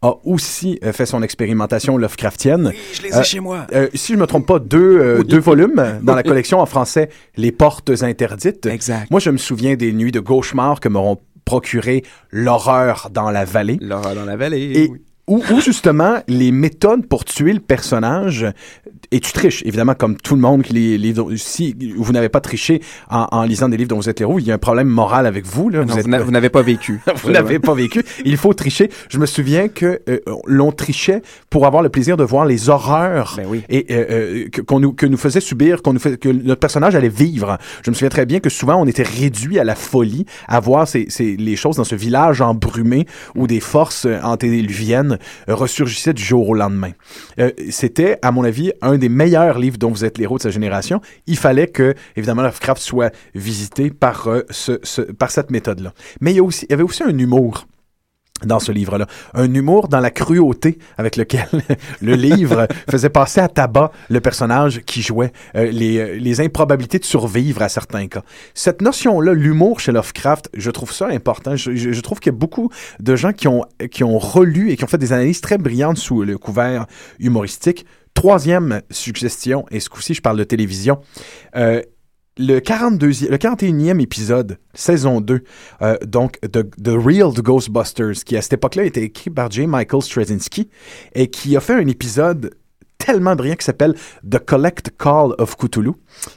a 0.01 0.15
aussi 0.23 0.79
euh, 0.83 0.93
fait 0.93 1.05
son 1.05 1.21
expérimentation 1.21 1.97
Lovecraftienne. 1.97 2.71
Je 2.93 3.01
les 3.03 3.17
ai 3.17 3.23
chez 3.23 3.39
moi. 3.39 3.67
Euh, 3.73 3.87
si 3.93 4.13
je 4.13 4.17
me 4.17 4.25
trompe 4.25 4.47
pas, 4.47 4.59
deux, 4.59 4.99
euh, 4.99 5.23
deux 5.23 5.39
volumes 5.39 5.99
dans 6.01 6.15
la 6.15 6.23
collection 6.23 6.59
en 6.59 6.65
français, 6.65 7.09
Les 7.37 7.51
Portes 7.51 7.91
interdites. 8.01 8.65
Exact. 8.65 9.11
Moi, 9.11 9.19
je 9.19 9.29
me 9.29 9.37
souviens 9.37 9.75
des 9.75 9.93
nuits 9.93 10.11
de 10.11 10.19
cauchemar 10.19 10.79
que 10.79 10.89
m'auront 10.89 11.17
procuré 11.45 12.03
l'horreur 12.31 13.09
dans 13.11 13.29
la 13.29 13.45
vallée. 13.45 13.77
L'horreur 13.81 14.15
dans 14.15 14.25
la 14.25 14.37
vallée. 14.37 14.71
Et 14.73 14.89
oui. 14.89 15.01
où, 15.27 15.43
où, 15.51 15.61
justement 15.61 16.19
les 16.27 16.51
méthodes 16.51 17.05
pour 17.05 17.23
tuer 17.25 17.53
le 17.53 17.59
personnage 17.59 18.47
et 19.11 19.19
tu 19.19 19.31
triches 19.33 19.61
évidemment 19.65 19.93
comme 19.93 20.17
tout 20.17 20.35
le 20.35 20.41
monde 20.41 20.63
qui 20.63 20.73
les 20.73 20.97
livres 20.97 21.33
si 21.35 21.75
vous 21.97 22.13
n'avez 22.13 22.29
pas 22.29 22.41
triché 22.41 22.81
en, 23.09 23.27
en 23.31 23.43
lisant 23.43 23.69
des 23.69 23.77
livres 23.77 23.89
dont 23.89 23.97
vous 23.97 24.09
êtes 24.09 24.21
héros 24.21 24.39
il 24.39 24.45
y 24.45 24.51
a 24.51 24.55
un 24.55 24.59
problème 24.59 24.87
moral 24.87 25.25
avec 25.25 25.45
vous 25.45 25.69
là 25.69 25.85
Non, 25.85 25.95
vous, 25.95 26.31
n'avez 26.31 26.49
pas 26.49 26.61
vécu. 26.61 27.01
vous 27.23 27.31
n'avez 27.31 27.59
pas 27.59 27.73
vécu 27.73 28.03
il 28.25 28.37
faut 28.37 28.53
tricher 28.53 28.89
je 29.09 29.17
me 29.17 29.25
souviens 29.25 29.67
que 29.67 30.01
euh, 30.09 30.19
l'on 30.45 30.71
trichait 30.71 31.21
pour 31.49 31.65
avoir 31.65 31.83
le 31.83 31.89
plaisir 31.89 32.17
de 32.17 32.23
voir 32.23 32.45
les 32.45 32.69
horreurs 32.69 33.35
Ben 33.37 33.45
oui. 33.47 33.63
et 33.69 33.85
euh, 33.91 34.05
euh, 34.09 34.63
qu'on 34.65 34.79
nous, 34.79 34.93
que 34.93 35.05
nous 35.05 35.17
faisait 35.17 35.39
subir, 35.39 35.81
qu'on 35.81 35.93
nous 35.93 35.99
fait, 35.99 36.17
que 36.17 36.29
notre 36.29 36.59
personnage 36.59 36.95
allait 36.95 37.09
vivre. 37.09 37.57
Je 37.83 37.89
me 37.91 37.95
souviens 37.95 38.09
très 38.09 38.25
bien 38.25 38.39
que 38.39 38.49
souvent 38.49 38.75
on 38.75 38.85
était 38.85 39.03
réduit 39.03 39.59
à 39.59 39.63
la 39.63 39.75
folie, 39.75 40.25
à 40.47 40.59
voir 40.59 40.87
ces, 40.87 41.07
ces, 41.09 41.35
les 41.35 41.55
choses 41.55 41.77
dans 41.77 41.83
ce 41.83 41.95
village 41.95 42.41
embrumé 42.41 43.05
où 43.35 43.47
des 43.47 43.59
forces 43.59 44.05
euh, 44.05 44.19
antédiluviennes 44.23 45.19
ressurgissaient 45.47 46.13
du 46.13 46.23
jour 46.23 46.49
au 46.49 46.53
lendemain. 46.53 46.91
C'était, 47.69 48.17
à 48.21 48.31
mon 48.31 48.43
avis, 48.43 48.71
un 48.81 48.97
des 49.01 49.09
meilleurs 49.09 49.59
livres 49.59 49.77
dont 49.77 49.89
vous 49.91 50.05
êtes 50.05 50.17
l'héros 50.17 50.37
de 50.37 50.43
sa 50.43 50.49
génération. 50.51 51.01
Il 51.27 51.37
fallait 51.37 51.67
que, 51.67 51.93
évidemment, 52.15 52.43
Lovecraft 52.43 52.81
soit 52.81 53.13
visité 53.35 53.89
par, 53.89 54.27
euh, 54.27 54.43
ce, 54.49 55.01
par 55.11 55.29
cette 55.31 55.51
méthode-là. 55.51 55.93
Mais 56.21 56.31
il 56.33 56.37
y, 56.37 56.73
avait 56.73 56.83
aussi 56.83 57.03
un 57.03 57.17
humour 57.17 57.67
dans 58.45 58.59
ce 58.59 58.71
livre-là. 58.71 59.05
Un 59.35 59.53
humour 59.53 59.87
dans 59.87 59.99
la 59.99 60.09
cruauté 60.09 60.79
avec 60.97 61.15
lequel 61.15 61.45
le 62.01 62.15
livre 62.15 62.67
faisait 62.89 63.09
passer 63.11 63.39
à 63.39 63.47
tabac 63.47 63.91
le 64.09 64.19
personnage 64.19 64.81
qui 64.85 65.03
jouait, 65.03 65.31
euh, 65.55 65.69
les, 65.69 65.97
euh, 65.99 66.15
les 66.17 66.41
improbabilités 66.41 66.97
de 66.97 67.05
survivre 67.05 67.61
à 67.61 67.69
certains 67.69 68.07
cas. 68.07 68.23
Cette 68.55 68.81
notion-là, 68.81 69.33
l'humour 69.33 69.79
chez 69.79 69.91
Lovecraft, 69.91 70.49
je 70.55 70.71
trouve 70.71 70.91
ça 70.91 71.07
important. 71.09 71.55
Je, 71.55 71.75
je- 71.75 71.91
je 71.91 72.01
trouve 72.01 72.19
qu'il 72.19 72.31
y 72.31 72.35
a 72.35 72.39
beaucoup 72.39 72.69
de 72.99 73.15
gens 73.15 73.31
qui 73.31 73.47
ont, 73.47 73.63
qui 73.91 74.03
ont 74.03 74.17
relu 74.17 74.71
et 74.71 74.75
qui 74.75 74.83
ont 74.85 74.87
fait 74.87 74.97
des 74.97 75.13
analyses 75.13 75.41
très 75.41 75.59
brillantes 75.59 75.97
sous 75.97 76.23
le 76.23 76.37
couvert 76.39 76.87
humoristique. 77.19 77.85
Troisième 78.13 78.81
suggestion, 78.91 79.65
et 79.71 79.79
ce 79.79 79.89
coup-ci, 79.89 80.13
je 80.13 80.21
parle 80.21 80.37
de 80.37 80.43
télévision. 80.43 80.99
Euh, 81.55 81.81
le 82.37 82.59
42e, 82.59 83.29
le 83.29 83.37
41e 83.37 83.99
épisode, 84.01 84.57
saison 84.73 85.21
2, 85.21 85.43
euh, 85.81 85.97
donc 86.05 86.39
de 86.41 86.61
The 86.61 86.95
Real 86.95 87.33
Ghostbusters, 87.33 88.23
qui 88.25 88.37
à 88.37 88.41
cette 88.41 88.53
époque-là 88.53 88.85
était 88.85 89.03
écrit 89.03 89.29
par 89.29 89.51
J. 89.51 89.67
Michael 89.67 90.01
Straczynski 90.01 90.69
et 91.13 91.29
qui 91.29 91.55
a 91.55 91.59
fait 91.59 91.73
un 91.73 91.87
épisode 91.87 92.55
tellement 93.05 93.35
brillant 93.35 93.55
qui 93.55 93.65
s'appelle 93.65 93.95
The 94.29 94.39
Collect 94.39 94.91
Call 94.97 95.33
of 95.37 95.55
Cthulhu, 95.57 95.91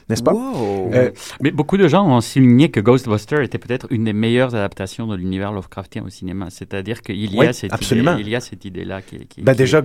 n'est-ce 0.09 0.23
pas? 0.23 0.33
Wow. 0.33 0.91
Euh, 0.93 1.11
Mais 1.41 1.51
beaucoup 1.51 1.77
de 1.77 1.87
gens 1.87 2.05
ont 2.07 2.21
souligné 2.21 2.69
que 2.71 2.79
Ghostbusters 2.79 3.41
était 3.41 3.57
peut-être 3.57 3.87
une 3.89 4.03
des 4.05 4.13
meilleures 4.13 4.55
adaptations 4.55 5.07
de 5.07 5.15
l'univers 5.15 5.51
Lovecraftien 5.51 6.03
au 6.05 6.09
cinéma. 6.09 6.47
C'est-à-dire 6.49 7.01
qu'il 7.01 7.15
y, 7.33 7.37
Oui, 7.37 7.47
a 7.47 7.53
cette 7.53 7.73
absolument. 7.73 8.13
idée- 8.13 8.21
il 8.23 8.29
y 8.29 8.35
a 8.35 8.39
cette 8.39 8.65
idée-là 8.65 9.01
qui, 9.01 9.25
qui- 9.27 9.41
Ben 9.41 9.53
qui- 9.53 9.57
déjà, 9.59 9.81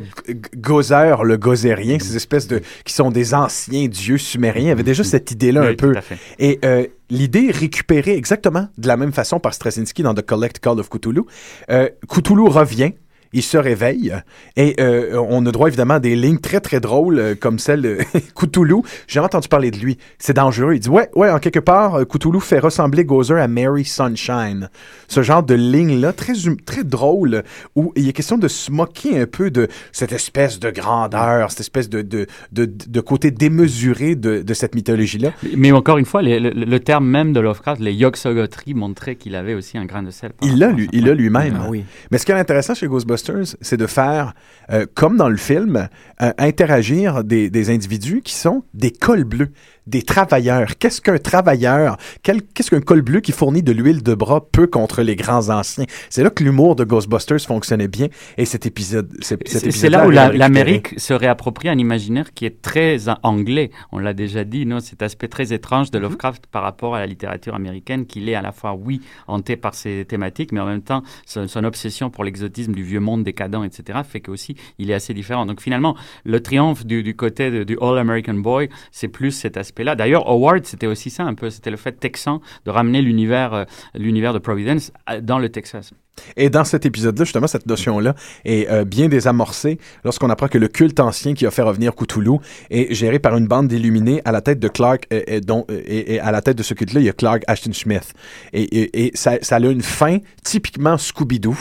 Gozer, 0.57 1.25
le 1.25 1.37
Gozérien, 1.37 1.99
ces 1.99 2.17
espèces 2.17 2.47
de... 2.49 2.61
qui 2.85 2.93
sont 2.93 3.11
des 3.11 3.35
anciens 3.35 3.87
dieux 3.89 4.19
sumériens, 4.19 4.73
avait 4.73 4.83
déjà 4.83 5.05
cette 5.05 5.31
idée-là 5.31 5.63
Oui, 5.63 5.69
un 5.69 5.75
peu. 5.75 5.95
Et 6.39 6.59
euh, 6.65 6.87
l'idée 7.11 7.47
est 7.49 7.57
récupérée 7.57 8.17
exactement 8.17 8.69
de 8.79 8.89
la 8.89 8.97
même 8.97 9.13
façon 9.13 9.41
par 9.41 9.55
Straczynski 9.55 10.03
dans 10.03 10.15
The 10.15 10.23
Collect 10.23 10.59
Call 10.61 10.79
of 10.81 10.89
Cthulhu. 10.89 11.23
Euh, 11.71 11.89
Cthulhu 12.09 12.43
revient. 12.49 12.93
Il 13.33 13.43
se 13.43 13.57
réveille 13.57 14.13
et 14.57 14.75
euh, 14.81 15.17
on 15.29 15.47
a 15.47 15.53
droit 15.53 15.69
évidemment 15.69 15.95
à 15.95 16.01
des 16.01 16.17
lignes 16.17 16.39
très 16.39 16.61
très 16.61 16.81
drôles 16.81 17.19
euh, 17.19 17.35
comme 17.35 17.59
celle 17.61 17.83
de 17.83 17.99
Cthulhu. 18.35 18.83
J'ai 19.07 19.21
entendu 19.21 19.47
parler 19.49 19.71
de 19.71 19.77
lui. 19.79 19.99
C'est 20.19 20.33
dangereux. 20.35 20.75
Il 20.75 20.81
dit 20.81 20.89
ouais 20.89 21.09
ouais 21.15 21.31
en 21.31 21.39
quelque 21.39 21.61
part 21.61 21.95
euh, 21.95 22.05
Cthulhu 22.05 22.41
fait 22.41 22.59
ressembler 22.59 23.05
Gozer 23.05 23.37
à 23.39 23.47
Mary 23.47 23.85
Sunshine. 23.85 24.69
Ce 25.07 25.23
genre 25.23 25.43
de 25.43 25.55
ligne 25.55 26.01
là 26.01 26.13
très 26.13 26.47
hum- 26.49 26.57
très 26.61 26.83
drôle 26.85 27.45
où 27.77 27.93
il 27.97 28.09
est 28.09 28.13
question 28.13 28.37
de 28.37 28.49
se 28.49 28.71
moquer 28.73 29.21
un 29.21 29.27
peu 29.27 29.51
de 29.51 29.69
cette 29.93 30.13
espèce 30.13 30.59
de 30.59 30.71
grandeur, 30.71 31.51
cette 31.51 31.61
espèce 31.61 31.89
de 31.89 32.03
de 32.03 32.27
de, 32.53 32.65
de 32.65 33.01
côté 33.01 33.31
démesuré 33.31 34.17
de, 34.17 34.43
de 34.43 34.55
cette 34.55 34.75
mythologie 34.75 35.19
là. 35.19 35.31
Mais 35.57 35.71
encore 35.73 35.99
une 35.99 36.05
fois, 36.05 36.23
les- 36.23 36.41
le, 36.41 36.51
le 36.51 36.81
terme 36.81 37.07
même 37.07 37.33
de 37.33 37.39
Lovecraft, 37.41 37.81
les 37.81 37.93
Yog-Sothothery, 37.95 38.75
montrait 38.75 39.15
qu'il 39.17 39.35
avait 39.37 39.55
aussi 39.55 39.79
un 39.79 39.85
grain 39.85 40.03
de 40.03 40.11
sel. 40.11 40.33
Il 40.43 40.59
l'a 40.59 40.73
lui, 40.73 40.89
il 40.93 41.05
l'a 41.07 41.15
lui-même. 41.15 41.59
Ah 41.63 41.67
oui. 41.69 41.85
Mais 42.11 42.19
ce 42.19 42.27
qui 42.27 42.33
est 42.33 42.35
intéressant 42.35 42.75
chez 42.75 42.87
Ghostbusters, 42.89 43.20
C'est 43.61 43.77
de 43.77 43.87
faire, 43.87 44.35
euh, 44.71 44.87
comme 44.95 45.17
dans 45.17 45.29
le 45.29 45.37
film, 45.37 45.89
euh, 46.23 46.33
interagir 46.39 47.25
des 47.25 47.71
individus 47.71 48.23
qui 48.23 48.35
sont 48.35 48.65
des 48.75 48.91
cols 48.91 49.25
bleus, 49.25 49.53
des 49.91 50.03
travailleurs. 50.03 50.79
Qu'est-ce 50.79 51.01
qu'un 51.01 51.19
travailleur? 51.19 51.97
Qu'est-ce 52.23 52.71
qu'un 52.71 52.81
col 52.81 53.03
bleu 53.03 53.21
qui 53.21 53.33
fournit 53.33 53.63
de 53.63 53.73
l'huile 53.73 54.03
de 54.03 54.15
bras 54.15 54.41
peut 54.51 54.67
contre 54.67 55.03
les 55.03 55.17
grands 55.17 55.49
anciens? 55.51 55.85
C'est 56.09 56.23
là 56.23 56.31
que 56.31 56.43
l'humour 56.45 56.77
de 56.77 56.85
Ghostbusters 56.85 57.41
fonctionnait 57.41 57.89
bien. 57.89 58.07
Et 58.39 58.45
cet 58.45 58.67
épisode, 58.67 59.11
cet 59.21 59.47
C'est 59.49 59.91
là 59.91 60.07
où 60.07 60.11
la- 60.11 60.33
l'Amérique 60.33 60.99
se 60.99 61.13
réapproprie 61.13 61.69
un 61.69 61.79
imaginaire 61.79 62.33
qui 62.33 62.47
est 62.47 62.63
très 62.63 62.99
anglais. 63.23 63.71
On 63.93 63.99
l'a 63.99 64.15
déjà 64.15 64.45
dit, 64.45 64.65
non, 64.67 64.81
cet 64.81 65.03
aspect 65.03 65.29
très 65.29 65.53
étrange 65.53 65.91
de 65.91 65.99
Mhm. 65.99 66.05
Lovecraft 66.05 66.47
par 66.47 66.63
rapport 66.63 66.95
à 66.95 67.01
la 67.01 67.07
littérature 67.07 67.55
américaine, 67.55 68.07
qu'il 68.07 68.29
est 68.29 68.35
à 68.35 68.43
la 68.43 68.53
fois, 68.53 68.75
oui, 68.75 69.01
hanté 69.27 69.57
par 69.57 69.75
ses 69.75 70.05
thématiques, 70.07 70.53
mais 70.53 70.61
en 70.61 70.67
même 70.67 70.83
temps, 70.83 71.03
son, 71.27 71.49
son 71.49 71.65
obsession 71.65 72.11
pour 72.11 72.25
l'exotisme 72.25 72.73
du 72.73 72.83
vieux 72.85 73.01
monde 73.01 73.25
décadent, 73.25 73.65
etc., 73.65 73.99
fait 74.09 74.21
qu'aussi, 74.21 74.55
il 74.79 74.91
est 74.91 74.95
assez 74.95 75.15
différent. 75.15 75.47
Donc 75.47 75.61
finalement, 75.61 75.97
le 76.25 76.41
triomphe 76.41 76.87
du, 76.87 77.03
du 77.03 77.17
côté 77.17 77.51
de- 77.51 77.65
du 77.65 77.77
All-American 77.81 78.35
Boy, 78.35 78.69
c'est 78.93 79.09
plus 79.09 79.33
cet 79.33 79.57
aspect-là. 79.81 79.95
D'ailleurs, 79.97 80.29
Howard, 80.29 80.65
c'était 80.67 80.87
aussi 80.87 81.11
ça 81.11 81.25
un 81.25 81.35
peu, 81.35 81.51
c'était 81.51 81.71
le 81.71 81.77
fait 81.77 81.93
texan 81.93 82.41
de 82.67 82.71
ramener 82.71 83.01
l'univers 83.03 83.55
euh, 83.55 83.65
l'univers 83.95 84.33
de 84.35 84.39
Providence 84.39 84.93
à- 85.07 85.21
dans 85.21 85.39
le 85.39 85.49
Texas. 85.49 85.93
Et 86.37 86.51
dans 86.51 86.65
cet 86.65 86.85
épisode-là, 86.85 87.25
justement, 87.25 87.47
cette 87.47 87.67
notion-là 87.67 88.15
est 88.45 88.69
euh, 88.71 88.85
bien 88.85 89.09
désamorcée 89.09 89.79
lorsqu'on 90.05 90.29
apprend 90.29 90.49
que 90.49 90.59
le 90.59 90.69
culte 90.69 91.01
ancien 91.01 91.33
qui 91.33 91.47
a 91.47 91.51
fait 91.51 91.63
revenir 91.63 91.95
Cthulhu 91.95 92.37
est 92.69 92.93
géré 92.93 93.19
par 93.19 93.37
une 93.39 93.47
bande 93.47 93.69
d'illuminés 93.69 94.21
à 94.27 94.33
la 94.33 94.43
tête 94.43 94.59
de 94.59 94.69
Clark, 94.69 95.07
euh, 95.13 95.23
euh, 95.31 95.41
dont, 95.41 95.65
euh, 95.71 95.81
et, 95.87 96.15
et 96.15 96.21
à 96.21 96.31
la 96.31 96.43
tête 96.43 96.59
de 96.59 96.63
ce 96.63 96.75
culte-là, 96.75 97.01
il 97.01 97.07
y 97.07 97.09
a 97.09 97.15
Clark 97.15 97.43
Ashton 97.47 97.73
Smith. 97.73 98.13
Et, 98.53 98.63
et, 98.63 99.07
et 99.07 99.11
ça, 99.15 99.39
ça 99.41 99.57
a 99.57 99.61
une 99.61 99.83
fin 99.83 100.19
typiquement 100.45 100.97
Scooby-Doo, 100.99 101.57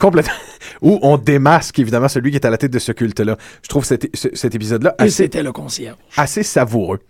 complètement, 0.00 0.32
où 0.82 0.98
on 1.02 1.16
démasque 1.16 1.78
évidemment 1.78 2.08
celui 2.08 2.30
qui 2.30 2.36
est 2.36 2.44
à 2.46 2.50
la 2.50 2.58
tête 2.58 2.72
de 2.72 2.78
ce 2.78 2.92
culte-là. 2.92 3.36
Je 3.62 3.68
trouve 3.68 3.84
cet, 3.84 4.14
ce- 4.14 4.28
cet 4.34 4.54
épisode-là 4.54 4.94
assez 4.98 5.10
c'était 5.10 5.42
le 5.42 5.52
concierge. 5.52 5.96
assez 6.16 6.42
savoureux. 6.42 7.00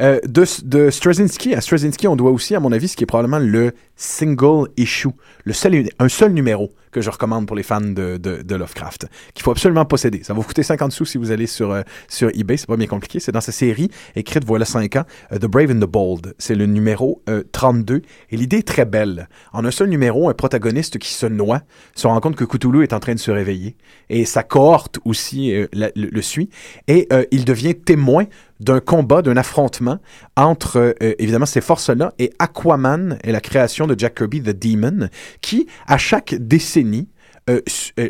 Euh, 0.00 0.20
de, 0.26 0.44
de 0.64 0.90
Straczynski 0.90 1.54
à 1.54 1.60
Straczynski, 1.60 2.06
on 2.06 2.16
doit 2.16 2.30
aussi, 2.30 2.54
à 2.54 2.60
mon 2.60 2.70
avis, 2.72 2.88
ce 2.88 2.96
qui 2.96 3.02
est 3.04 3.06
probablement 3.06 3.38
le 3.38 3.72
single 3.96 4.68
issue, 4.76 5.08
le 5.44 5.52
seul, 5.52 5.88
un 5.98 6.08
seul 6.08 6.32
numéro 6.32 6.70
que 6.92 7.00
je 7.00 7.10
recommande 7.10 7.46
pour 7.46 7.56
les 7.56 7.62
fans 7.62 7.80
de, 7.80 8.16
de, 8.16 8.42
de 8.42 8.54
Lovecraft, 8.54 9.06
qu'il 9.34 9.42
faut 9.42 9.50
absolument 9.50 9.84
posséder. 9.84 10.22
Ça 10.22 10.32
va 10.32 10.40
vous 10.40 10.46
coûter 10.46 10.62
50 10.62 10.92
sous 10.92 11.04
si 11.04 11.18
vous 11.18 11.30
allez 11.30 11.46
sur, 11.46 11.70
euh, 11.72 11.82
sur 12.08 12.30
eBay, 12.34 12.56
c'est 12.56 12.66
pas 12.66 12.76
bien 12.76 12.86
compliqué. 12.86 13.20
C'est 13.20 13.32
dans 13.32 13.40
sa 13.40 13.52
série, 13.52 13.90
écrite 14.14 14.44
voilà 14.44 14.64
5 14.64 14.96
ans, 14.96 15.04
euh, 15.32 15.38
The 15.38 15.46
Brave 15.46 15.70
and 15.72 15.80
the 15.80 15.90
Bold. 15.90 16.34
C'est 16.38 16.54
le 16.54 16.66
numéro 16.66 17.22
euh, 17.28 17.42
32, 17.52 18.02
et 18.30 18.36
l'idée 18.36 18.58
est 18.58 18.66
très 18.68 18.84
belle. 18.86 19.28
En 19.52 19.64
un 19.64 19.70
seul 19.70 19.88
numéro, 19.88 20.28
un 20.30 20.34
protagoniste 20.34 20.98
qui 20.98 21.12
se 21.12 21.26
noie 21.26 21.62
se 21.94 22.06
rend 22.06 22.18
compte 22.20 22.36
que 22.36 22.44
Cthulhu 22.44 22.82
est 22.82 22.92
en 22.94 23.00
train 23.00 23.05
de 23.14 23.20
se 23.20 23.30
réveiller, 23.30 23.76
et 24.08 24.24
sa 24.24 24.42
cohorte 24.42 24.98
aussi 25.04 25.52
euh, 25.52 25.66
le, 25.74 26.22
suit, 26.22 26.50
et 26.88 27.06
euh, 27.12 27.24
il 27.30 27.44
devient 27.44 27.74
témoin 27.74 28.24
d'un 28.60 28.80
combat, 28.80 29.22
d'un 29.22 29.36
affrontement 29.36 29.98
entre, 30.36 30.78
euh, 31.02 31.14
évidemment, 31.18 31.46
ces 31.46 31.60
forces-là 31.60 32.12
et 32.18 32.32
Aquaman 32.38 33.18
et 33.24 33.32
la 33.32 33.40
création 33.40 33.86
de 33.86 33.98
Jack 33.98 34.14
The 34.14 34.50
Demon, 34.50 35.08
qui, 35.40 35.66
à 35.86 35.98
chaque 35.98 36.34
décennie, 36.34 37.08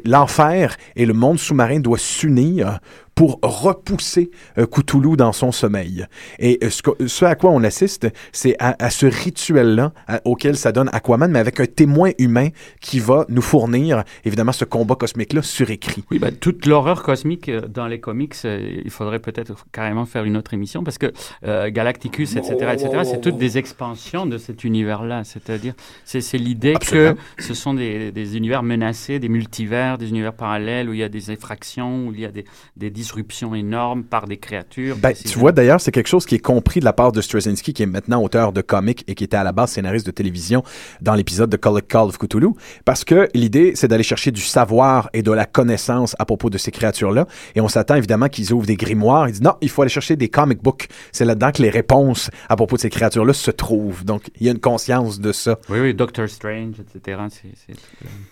l'enfer 0.07 0.79
et 0.95 1.05
le 1.05 1.13
monde 1.13 1.39
sous-marin 1.39 1.81
doivent 1.81 2.01
s'unir 2.01 2.81
pour 3.17 3.41
repousser 3.43 4.31
euh, 4.59 4.67
Cthulhu 4.67 5.17
dans 5.17 5.33
son 5.33 5.51
sommeil. 5.51 6.07
Et 6.39 6.61
euh, 6.63 6.71
ce, 6.71 7.25
à 7.25 7.35
quoi 7.35 7.51
on 7.51 7.65
assiste, 7.65 8.07
c'est 8.31 8.55
à, 8.61 8.77
à 8.79 8.91
ce 8.91 9.07
rituel-là 9.07 9.93
auquel 10.25 10.57
ça 10.57 10.71
donne 10.71 10.89
Aquaman, 10.93 11.31
mais 11.31 11.41
avec 11.41 11.59
un 11.59 11.67
témoin 11.67 12.11
humain 12.19 12.51
qui 12.81 13.01
va 13.01 13.25
nous 13.29 13.43
fournir, 13.43 14.05
évidemment, 14.25 14.53
ce 14.53 14.65
combat 14.65 14.95
cosmique-là 14.95 15.43
surécrit. 15.43 16.05
Oui, 16.11 16.19
bah, 16.19 16.31
toute 16.31 16.67
l'horreur 16.67 17.03
cosmique 17.03 17.49
euh, 17.49 17.63
dans 17.63 17.87
les 17.87 18.01
comics, 18.01 18.35
il 18.45 18.91
faudrait 18.91 19.19
peut-être 19.19 19.67
carrément 19.73 20.05
faire 20.05 20.25
une 20.25 20.37
autre 20.37 20.53
émission 20.55 20.85
parce 20.85 20.99
que 20.99 21.13
euh, 21.45 21.71
Galacticus, 21.71 22.37
etc., 22.37 22.55
etc., 22.75 23.01
c'est 23.05 23.21
toutes 23.21 23.39
des 23.39 23.59
expansions 23.59 24.27
de 24.27 24.39
cet 24.39 24.65
univers-là. 24.65 25.25
C'est-à-dire, 25.25 25.75
c'est 26.05 26.21
c'est 26.21 26.39
l'idée 26.39 26.75
que 26.75 27.17
ce 27.39 27.55
sont 27.55 27.75
des, 27.75 28.13
des 28.13 28.37
univers 28.37 28.63
menacés, 28.63 29.19
des 29.19 29.29
multivers, 29.29 29.97
des 29.97 30.11
univers 30.11 30.35
parallèles 30.35 30.89
où 30.89 30.93
il 30.93 31.01
y 31.01 31.03
a 31.03 31.09
des 31.09 31.31
effractions, 31.31 32.09
où 32.09 32.13
il 32.13 32.21
y 32.21 32.27
a 32.27 32.31
des, 32.31 32.45
des 32.77 32.91
disruptions 33.07 33.55
énormes 33.55 34.03
par 34.05 34.27
des 34.27 34.37
créatures. 34.37 34.97
Ben, 34.97 35.13
tu 35.15 35.39
vois, 35.39 35.53
d'ailleurs, 35.53 35.81
c'est 35.81 35.93
quelque 35.93 36.09
chose 36.09 36.27
qui 36.27 36.35
est 36.35 36.39
compris 36.41 36.81
de 36.81 36.85
la 36.85 36.93
part 36.93 37.13
de 37.13 37.21
Straczynski, 37.21 37.73
qui 37.73 37.83
est 37.83 37.87
maintenant 37.87 38.23
auteur 38.23 38.53
de 38.53 38.61
comics 38.61 39.05
et 39.07 39.15
qui 39.15 39.25
était 39.25 39.37
à 39.37 39.45
la 39.45 39.53
base 39.53 39.71
scénariste 39.71 40.07
de 40.07 40.11
télévision 40.11 40.63
dans 41.01 41.15
l'épisode 41.15 41.49
de 41.51 41.57
Call, 41.57 42.05
of 42.09 42.19
Cthulhu, 42.19 42.49
parce 42.85 43.05
que 43.05 43.29
l'idée, 43.35 43.73
c'est 43.75 43.89
d'aller 43.89 44.03
chercher 44.03 44.31
du 44.33 44.41
savoir 44.41 45.09
et 45.13 45.23
de 45.23 45.31
la 45.31 45.45
connaissance 45.47 46.15
à 46.19 46.25
propos 46.25 46.51
de 46.51 46.59
ces 46.59 46.71
créatures-là. 46.71 47.27
Et 47.55 47.61
on 47.61 47.69
s'attend 47.69 47.95
évidemment 47.95 48.29
qu'ils 48.29 48.53
ouvrent 48.53 48.67
des 48.67 48.77
grimoires. 48.77 49.29
Ils 49.29 49.33
disent 49.33 49.43
non, 49.43 49.55
il 49.61 49.69
faut 49.71 49.83
aller 49.83 49.89
chercher 49.91 50.17
des 50.17 50.29
comic 50.29 50.63
books. 50.63 50.89
C'est 51.13 51.25
là-dedans 51.25 51.53
que 51.53 51.63
les 51.63 51.71
réponses 51.71 52.31
à 52.49 52.57
propos 52.57 52.77
de 52.77 52.81
ces 52.81 52.91
créatures-là 52.91 53.33
se 53.33 53.51
trouvent. 53.51 54.05
Donc, 54.05 54.23
il 54.41 54.47
y 54.47 54.49
a 54.49 54.53
une 54.53 54.59
conscience 54.61 55.21
de 55.21 55.33
ça. 55.33 55.59
Oui, 55.69 55.79
oui, 55.81 55.95
Doctor 55.95 56.29
Strange, 56.29 56.75
etc. 56.81 57.19
c'est- 57.31 57.75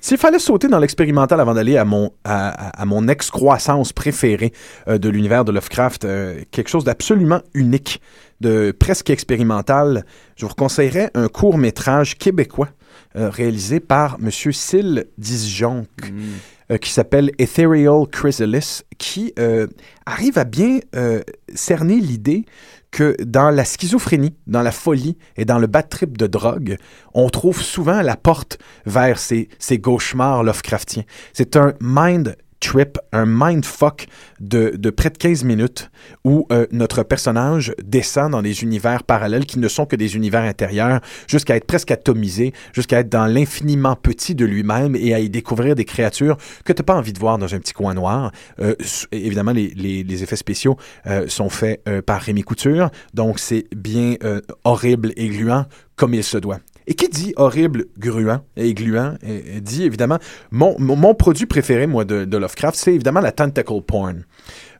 S'il 0.00 0.18
fallait 0.18 0.38
sauter 0.38 0.68
dans 0.68 0.78
l'expérimental 0.78 1.40
avant 1.40 1.54
d'aller 1.54 1.76
à 1.76 1.84
mon, 1.84 2.10
à, 2.24 2.80
à- 2.80 2.84
mon 2.84 3.08
excroissance 3.08 3.92
préférée 3.92 4.34
euh, 4.44 4.48
de 4.86 5.08
l'univers 5.08 5.44
de 5.44 5.52
Lovecraft, 5.52 6.04
euh, 6.04 6.42
quelque 6.50 6.68
chose 6.68 6.84
d'absolument 6.84 7.40
unique, 7.54 8.00
de 8.40 8.72
presque 8.78 9.10
expérimental, 9.10 10.04
je 10.36 10.46
vous 10.46 10.54
conseillerais 10.54 11.10
un 11.14 11.28
court 11.28 11.56
métrage 11.56 12.18
québécois 12.18 12.68
euh, 13.16 13.30
réalisé 13.30 13.80
par 13.80 14.18
M. 14.22 14.30
Syl 14.30 15.06
Disjonc, 15.18 15.86
euh, 16.70 16.78
qui 16.78 16.90
s'appelle 16.90 17.30
Ethereal 17.38 18.06
Chrysalis, 18.10 18.82
qui 18.98 19.32
euh, 19.38 19.66
arrive 20.06 20.38
à 20.38 20.44
bien 20.44 20.80
euh, 20.96 21.22
cerner 21.54 22.00
l'idée 22.00 22.44
que 22.90 23.16
dans 23.22 23.50
la 23.50 23.64
schizophrénie, 23.64 24.34
dans 24.46 24.62
la 24.62 24.72
folie 24.72 25.18
et 25.36 25.44
dans 25.44 25.58
le 25.58 25.66
bad 25.66 25.88
trip 25.88 26.16
de 26.16 26.26
drogue, 26.26 26.76
on 27.12 27.28
trouve 27.28 27.60
souvent 27.60 28.02
la 28.02 28.16
porte 28.16 28.58
vers 28.86 29.18
ces, 29.18 29.48
ces 29.58 29.80
cauchemars 29.80 30.42
Lovecraftiens. 30.42 31.02
C'est 31.32 31.56
un 31.56 31.74
mind 31.80 32.36
trip, 32.64 32.98
un 33.12 33.26
mindfuck 33.26 34.06
de, 34.40 34.74
de 34.76 34.90
près 34.90 35.10
de 35.10 35.18
15 35.18 35.44
minutes 35.44 35.90
où 36.24 36.46
euh, 36.50 36.66
notre 36.72 37.02
personnage 37.02 37.74
descend 37.82 38.32
dans 38.32 38.42
des 38.42 38.62
univers 38.62 39.02
parallèles 39.02 39.44
qui 39.44 39.58
ne 39.58 39.68
sont 39.68 39.86
que 39.86 39.96
des 39.96 40.16
univers 40.16 40.42
intérieurs 40.42 41.00
jusqu'à 41.28 41.56
être 41.56 41.66
presque 41.66 41.90
atomisé, 41.90 42.52
jusqu'à 42.72 43.00
être 43.00 43.08
dans 43.08 43.26
l'infiniment 43.26 43.96
petit 43.96 44.34
de 44.34 44.44
lui-même 44.44 44.96
et 44.96 45.14
à 45.14 45.20
y 45.20 45.28
découvrir 45.28 45.74
des 45.74 45.84
créatures 45.84 46.36
que 46.64 46.72
tu 46.72 46.80
n'as 46.80 46.86
pas 46.86 46.96
envie 46.96 47.12
de 47.12 47.18
voir 47.18 47.38
dans 47.38 47.54
un 47.54 47.58
petit 47.58 47.74
coin 47.74 47.94
noir. 47.94 48.32
Euh, 48.60 48.74
évidemment, 49.12 49.52
les, 49.52 50.22
effets 50.22 50.36
spéciaux 50.36 50.76
euh, 51.06 51.26
sont 51.28 51.50
faits 51.50 51.82
par 52.06 52.20
Rémi 52.20 52.42
Couture, 52.42 52.90
donc 53.12 53.38
c'est 53.38 53.66
bien 53.74 54.14
horrible 54.62 55.12
et 55.16 55.28
gluant 55.28 55.66
comme 55.96 56.14
il 56.14 56.24
se 56.24 56.38
doit. 56.38 56.60
Et 56.86 56.94
qui 56.94 57.08
dit 57.08 57.32
horrible, 57.36 57.86
gruant 57.98 58.40
et 58.56 58.74
gluant, 58.74 59.14
dit 59.62 59.84
évidemment, 59.84 60.18
mon, 60.50 60.76
mon, 60.78 61.14
produit 61.14 61.46
préféré, 61.46 61.86
moi, 61.86 62.04
de, 62.04 62.36
Lovecraft, 62.36 62.78
c'est 62.78 62.94
évidemment 62.94 63.20
la 63.20 63.32
tentacle 63.32 63.80
porn. 63.82 64.24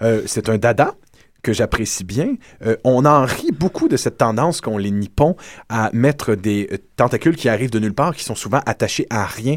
Euh, 0.03 0.23
c'est 0.27 0.49
un 0.49 0.59
dada 0.59 0.95
que 1.43 1.53
j'apprécie 1.53 2.05
bien. 2.05 2.37
Euh, 2.65 2.77
on 2.85 3.05
en 3.05 3.25
rit 3.25 3.53
beaucoup 3.53 3.87
de 3.89 3.99
cette 3.99 4.17
tendance 4.17 4.63
qu'ont 4.63 4.79
les 4.79 4.91
Nippons 4.91 5.37
à 5.69 5.91
mettre 5.93 6.35
des 6.35 6.69
euh, 6.73 6.79
tentacules 6.97 7.37
qui 7.37 7.51
arrivent 7.51 7.71
de 7.71 7.79
nulle 7.79 7.93
part, 7.93 8.15
qui 8.17 8.25
sont 8.25 8.35
souvent 8.35 8.61
attachés 8.65 9.07
à 9.11 9.27
rien, 9.27 9.57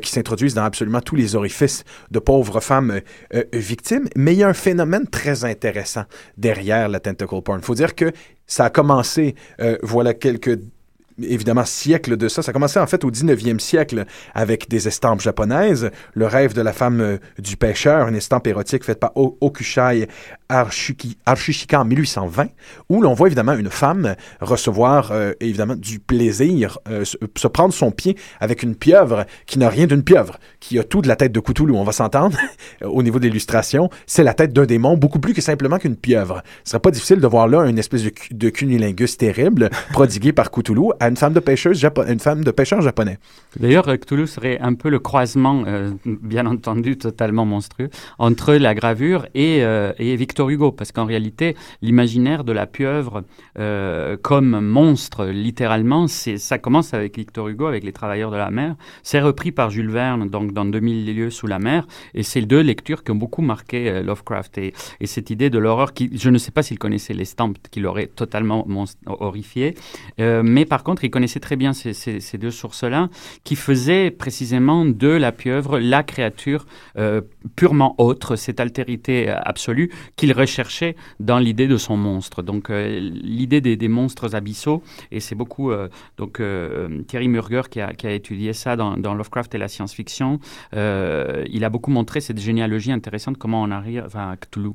qui 0.00 0.10
s'introduisent 0.10 0.54
dans 0.54 0.62
absolument 0.64 1.00
tous 1.00 1.16
les 1.16 1.34
orifices 1.34 1.84
de 2.12 2.18
pauvres 2.20 2.60
femmes 2.60 3.00
victimes. 3.52 4.08
Mais 4.16 4.34
il 4.34 4.38
y 4.38 4.42
a 4.44 4.48
un 4.48 4.54
phénomène 4.54 5.08
très 5.08 5.44
intéressant 5.44 6.04
derrière 6.36 6.88
la 6.88 7.00
tentacle 7.00 7.42
porn. 7.42 7.58
Il 7.58 7.64
faut 7.64 7.74
dire 7.74 7.96
que 7.96 8.12
ça 8.46 8.66
a 8.66 8.70
commencé, 8.70 9.34
voilà 9.82 10.14
quelques 10.14 10.60
évidemment 11.22 11.64
siècles 11.64 12.16
de 12.16 12.28
ça. 12.28 12.42
Ça 12.42 12.50
a 12.50 12.52
commencé 12.52 12.78
en 12.78 12.86
fait 12.86 13.04
au 13.04 13.10
19e 13.10 13.58
siècle 13.58 14.04
avec 14.34 14.68
des 14.68 14.88
estampes 14.88 15.20
japonaises. 15.20 15.90
Le 16.14 16.26
rêve 16.26 16.54
de 16.54 16.62
la 16.62 16.72
femme 16.72 17.00
euh, 17.00 17.18
du 17.38 17.56
pêcheur, 17.56 18.08
une 18.08 18.16
estampe 18.16 18.46
érotique 18.46 18.84
faite 18.84 19.00
par 19.00 19.12
o 19.16 19.36
Okushai 19.40 20.08
Arshishika 20.48 21.80
en 21.80 21.84
1820, 21.84 22.48
où 22.88 23.02
l'on 23.02 23.14
voit 23.14 23.28
évidemment 23.28 23.54
une 23.54 23.70
femme 23.70 24.14
recevoir 24.40 25.10
euh, 25.12 25.32
évidemment 25.40 25.74
du 25.74 25.98
plaisir, 25.98 26.78
euh, 26.88 27.04
se, 27.04 27.48
prendre 27.48 27.72
son 27.72 27.90
pied 27.90 28.16
avec 28.40 28.62
une 28.62 28.74
pieuvre 28.74 29.26
qui 29.46 29.58
n'a 29.58 29.68
rien 29.68 29.86
d'une 29.86 30.02
pieuvre, 30.02 30.38
qui 30.60 30.78
a 30.78 30.84
tout 30.84 31.02
de 31.02 31.08
la 31.08 31.16
tête 31.16 31.32
de 31.32 31.40
Cthulhu, 31.40 31.72
on 31.72 31.84
va 31.84 31.92
s'entendre, 31.92 32.36
au 32.84 33.02
niveau 33.02 33.18
de 33.18 33.26
l'illustration. 33.26 33.90
C'est 34.06 34.24
la 34.24 34.34
tête 34.34 34.52
d'un 34.52 34.66
démon, 34.66 34.96
beaucoup 34.96 35.20
plus 35.20 35.34
que 35.34 35.40
simplement 35.40 35.78
qu'une 35.78 35.96
pieuvre. 35.96 36.42
Ce 36.64 36.72
serait 36.72 36.80
pas 36.80 36.90
difficile 36.90 37.20
de 37.20 37.26
voir 37.26 37.48
là 37.48 37.64
une 37.64 37.78
espèce 37.78 38.02
de, 38.02 38.12
de 38.30 38.48
cunilingus 38.50 39.16
terrible 39.16 39.70
prodigué 39.92 40.32
par 40.32 40.50
Cthulhu 40.50 40.90
à 41.04 41.08
une 41.08 41.16
femme 41.16 41.32
de 41.34 41.40
pêcheuse, 41.40 41.80
japo- 41.80 42.10
une 42.10 42.20
femme 42.20 42.44
de 42.44 42.50
pêcheur 42.50 42.80
japonais. 42.80 43.18
D'ailleurs, 43.60 43.88
euh, 43.88 43.96
Cthulhu 43.96 44.26
serait 44.26 44.58
un 44.60 44.74
peu 44.74 44.88
le 44.88 44.98
croisement, 44.98 45.64
euh, 45.66 45.90
bien 46.06 46.46
entendu, 46.46 46.96
totalement 46.96 47.44
monstrueux, 47.44 47.90
entre 48.18 48.54
la 48.54 48.74
gravure 48.74 49.26
et, 49.34 49.62
euh, 49.62 49.92
et 49.98 50.16
Victor 50.16 50.48
Hugo, 50.50 50.72
parce 50.72 50.92
qu'en 50.92 51.04
réalité, 51.04 51.56
l'imaginaire 51.82 52.44
de 52.44 52.52
la 52.52 52.66
pieuvre 52.66 53.22
euh, 53.58 54.16
comme 54.20 54.60
monstre, 54.60 55.26
littéralement, 55.26 56.06
c'est 56.06 56.38
ça 56.38 56.58
commence 56.58 56.94
avec 56.94 57.16
Victor 57.16 57.48
Hugo, 57.48 57.66
avec 57.66 57.84
les 57.84 57.92
Travailleurs 57.92 58.30
de 58.30 58.36
la 58.36 58.50
mer. 58.50 58.76
C'est 59.02 59.20
repris 59.20 59.52
par 59.52 59.70
Jules 59.70 59.90
Verne, 59.90 60.28
donc 60.28 60.52
dans 60.52 60.64
2000 60.64 61.14
lieues 61.14 61.30
sous 61.30 61.46
la 61.46 61.58
mer, 61.58 61.86
et 62.14 62.22
c'est 62.22 62.42
deux 62.42 62.60
lectures 62.60 63.04
qui 63.04 63.10
ont 63.10 63.16
beaucoup 63.16 63.42
marqué 63.42 63.90
euh, 63.90 64.02
Lovecraft 64.02 64.58
et, 64.58 64.72
et 65.00 65.06
cette 65.06 65.30
idée 65.30 65.50
de 65.50 65.58
l'horreur 65.58 65.92
qui, 65.92 66.10
je 66.16 66.30
ne 66.30 66.38
sais 66.38 66.50
pas 66.50 66.62
s'il 66.62 66.78
connaissait 66.78 67.14
les 67.14 67.24
stamps 67.26 67.52
qui 67.70 67.80
l'auraient 67.80 68.06
totalement 68.06 68.66
horrifié, 69.06 69.74
euh, 70.20 70.42
mais 70.44 70.64
par 70.64 70.82
contre, 70.84 70.93
il 71.02 71.10
connaissait 71.10 71.40
très 71.40 71.56
bien 71.56 71.72
ces, 71.72 71.92
ces- 71.92 72.38
deux 72.38 72.50
sources-là, 72.50 73.08
qui 73.44 73.56
faisaient 73.56 74.10
précisément 74.10 74.84
de 74.84 75.08
la 75.08 75.32
pieuvre 75.32 75.78
la 75.78 76.02
créature 76.02 76.66
euh, 76.98 77.20
purement 77.56 77.94
autre, 77.98 78.36
cette 78.36 78.60
altérité 78.60 79.28
absolue 79.28 79.90
qu'il 80.16 80.32
recherchait 80.32 80.96
dans 81.20 81.38
l'idée 81.38 81.68
de 81.68 81.76
son 81.76 81.96
monstre. 81.96 82.42
Donc 82.42 82.70
euh, 82.70 82.98
l'idée 83.00 83.60
des, 83.60 83.88
monstres 83.88 84.34
abyssaux, 84.34 84.82
et 85.10 85.20
c'est 85.20 85.34
beaucoup 85.34 85.70
euh, 85.70 85.88
donc 86.18 86.40
Thierry 87.06 87.28
Murger 87.28 87.62
qui 87.70 87.80
a, 87.80 87.92
étudié 88.12 88.52
ça 88.52 88.76
dans, 88.76 88.96
dans 88.96 89.14
Lovecraft 89.14 89.54
et 89.54 89.58
la 89.58 89.68
science-fiction. 89.68 90.40
Il 90.72 91.64
a 91.64 91.70
beaucoup 91.70 91.90
montré 91.90 92.20
cette 92.20 92.40
généalogie 92.40 92.92
intéressante, 92.92 93.38
comment 93.38 93.62
on 93.62 93.70
arrive 93.70 94.06
à 94.14 94.36
Cthulhu 94.36 94.72